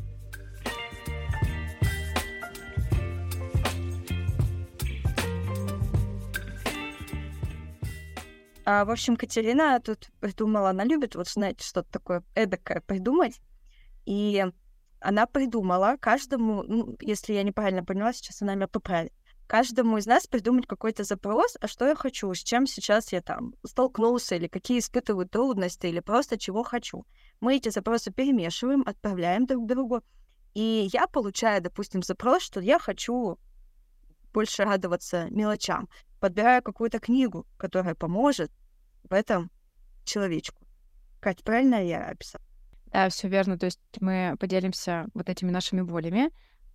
А, 8.65 8.85
в 8.85 8.91
общем, 8.91 9.17
Катерина 9.17 9.79
тут 9.81 10.09
придумала, 10.21 10.71
она 10.71 10.85
любит, 10.85 11.15
вот 11.15 11.29
знаете, 11.29 11.65
что-то 11.65 11.91
такое 11.91 12.23
эдакое 12.35 12.81
придумать. 12.81 13.41
И 14.07 14.45
она 15.01 15.27
придумала 15.27 15.97
каждому, 16.01 16.63
ну, 16.63 16.97
если 17.01 17.35
я 17.35 17.43
неправильно 17.43 17.85
поняла, 17.85 18.13
сейчас 18.13 18.41
она 18.41 18.55
меня 18.55 18.69
поправит, 18.69 19.13
каждому 19.47 19.99
из 19.99 20.07
нас 20.07 20.27
придумать 20.27 20.67
какой-то 20.67 21.05
запрос, 21.05 21.57
а 21.61 21.69
что 21.69 21.87
я 21.87 21.95
хочу, 21.95 22.33
с 22.33 22.39
чем 22.39 22.67
сейчас 22.67 23.13
я 23.13 23.21
там 23.21 23.55
столкнулся, 23.67 24.37
или 24.37 24.49
какие 24.49 24.79
испытываю 24.79 25.29
трудности, 25.29 25.87
или 25.87 26.01
просто 26.01 26.39
чего 26.39 26.63
хочу. 26.63 27.05
Мы 27.41 27.57
эти 27.57 27.69
запросы 27.69 28.13
перемешиваем, 28.13 28.83
отправляем 28.87 29.47
друг 29.47 29.67
другу, 29.67 30.03
и 30.55 30.89
я 30.93 31.07
получаю, 31.07 31.63
допустим, 31.63 32.03
запрос, 32.03 32.43
что 32.43 32.61
я 32.61 32.79
хочу 32.79 33.39
больше 34.33 34.65
радоваться 34.65 35.27
мелочам. 35.31 35.89
Подбираю 36.25 36.63
какую-то 36.63 37.01
книгу, 37.01 37.47
которая 37.59 37.95
поможет 37.95 38.51
в 39.03 39.13
этом 39.13 39.51
человечку. 40.05 40.65
Кать, 41.21 41.45
правильно 41.45 41.87
я 41.87 42.07
описала? 42.07 42.43
Да, 42.87 43.11
все 43.11 43.29
верно. 43.29 43.59
То 43.59 43.67
есть 43.67 43.83
мы 44.01 44.35
поделимся 44.41 45.05
вот 45.13 45.29
этими 45.29 45.51
нашими 45.51 45.83
болями, 45.83 46.31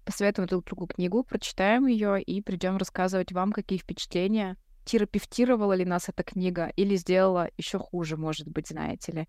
посоветуем 0.06 0.48
друг 0.48 0.66
другу 0.66 0.86
книгу, 0.86 1.24
прочитаем 1.24 1.88
ее 1.88 2.22
и 2.22 2.44
придем 2.44 2.78
рассказывать 2.78 3.32
вам, 3.32 3.52
какие 3.52 3.80
впечатления, 3.80 4.56
терапевтировала 4.86 5.74
ли 5.74 5.84
нас 5.84 6.10
эта 6.10 6.22
книга 6.22 6.68
или 6.76 6.96
сделала 6.96 7.50
еще 7.58 7.80
хуже, 7.80 8.18
может 8.18 8.48
быть, 8.48 8.68
знаете 8.68 9.12
ли. 9.14 9.28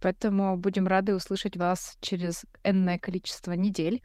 Поэтому 0.00 0.56
будем 0.56 0.86
рады 0.86 1.14
услышать 1.14 1.58
вас 1.58 1.98
через 2.00 2.46
энное 2.64 2.98
количество 2.98 3.52
недель 3.52 4.02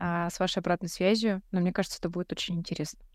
а, 0.00 0.30
с 0.30 0.40
вашей 0.40 0.58
обратной 0.58 0.88
связью. 0.88 1.42
Но 1.52 1.60
мне 1.60 1.72
кажется, 1.72 1.98
это 2.00 2.08
будет 2.08 2.32
очень 2.32 2.56
интересно. 2.56 3.05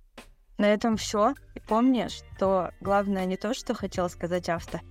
На 0.62 0.72
этом 0.72 0.96
все. 0.96 1.34
И 1.56 1.60
помни, 1.60 2.08
что 2.08 2.70
главное 2.82 3.26
не 3.26 3.36
то, 3.36 3.56
что 3.56 3.74
хотел 3.74 4.08
сказать 4.12 4.48
автор, 4.48 4.82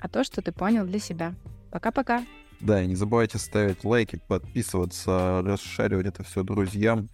а 0.00 0.08
то, 0.08 0.22
что 0.22 0.40
ты 0.40 0.52
понял 0.52 0.86
для 0.86 1.00
себя. 1.00 1.34
Пока-пока. 1.72 2.24
Да, 2.60 2.80
и 2.80 2.86
не 2.86 2.94
забывайте 2.94 3.36
ставить 3.38 3.82
лайки, 3.82 4.20
подписываться, 4.28 5.42
расшаривать 5.44 6.06
это 6.06 6.22
все 6.22 6.44
друзьям. 6.44 7.08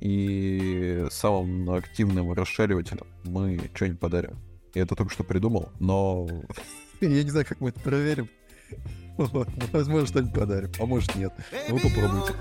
И 0.00 1.04
самым 1.10 1.68
активным 1.72 2.32
расшаривателям 2.32 3.06
мы 3.24 3.60
что-нибудь 3.74 4.00
подарим. 4.00 4.38
Я 4.72 4.84
это 4.84 4.96
только 4.96 5.12
что 5.12 5.22
придумал, 5.22 5.68
но 5.78 6.26
я 7.02 7.22
не 7.22 7.30
знаю, 7.30 7.44
как 7.46 7.60
мы 7.60 7.68
это 7.68 7.80
проверим. 7.80 8.30
Возможно, 9.18 10.06
что-нибудь 10.06 10.34
подарим, 10.34 10.70
а 10.80 10.86
может 10.86 11.14
нет. 11.16 11.34
Вы 11.68 11.78
попробуйте. 11.80 12.32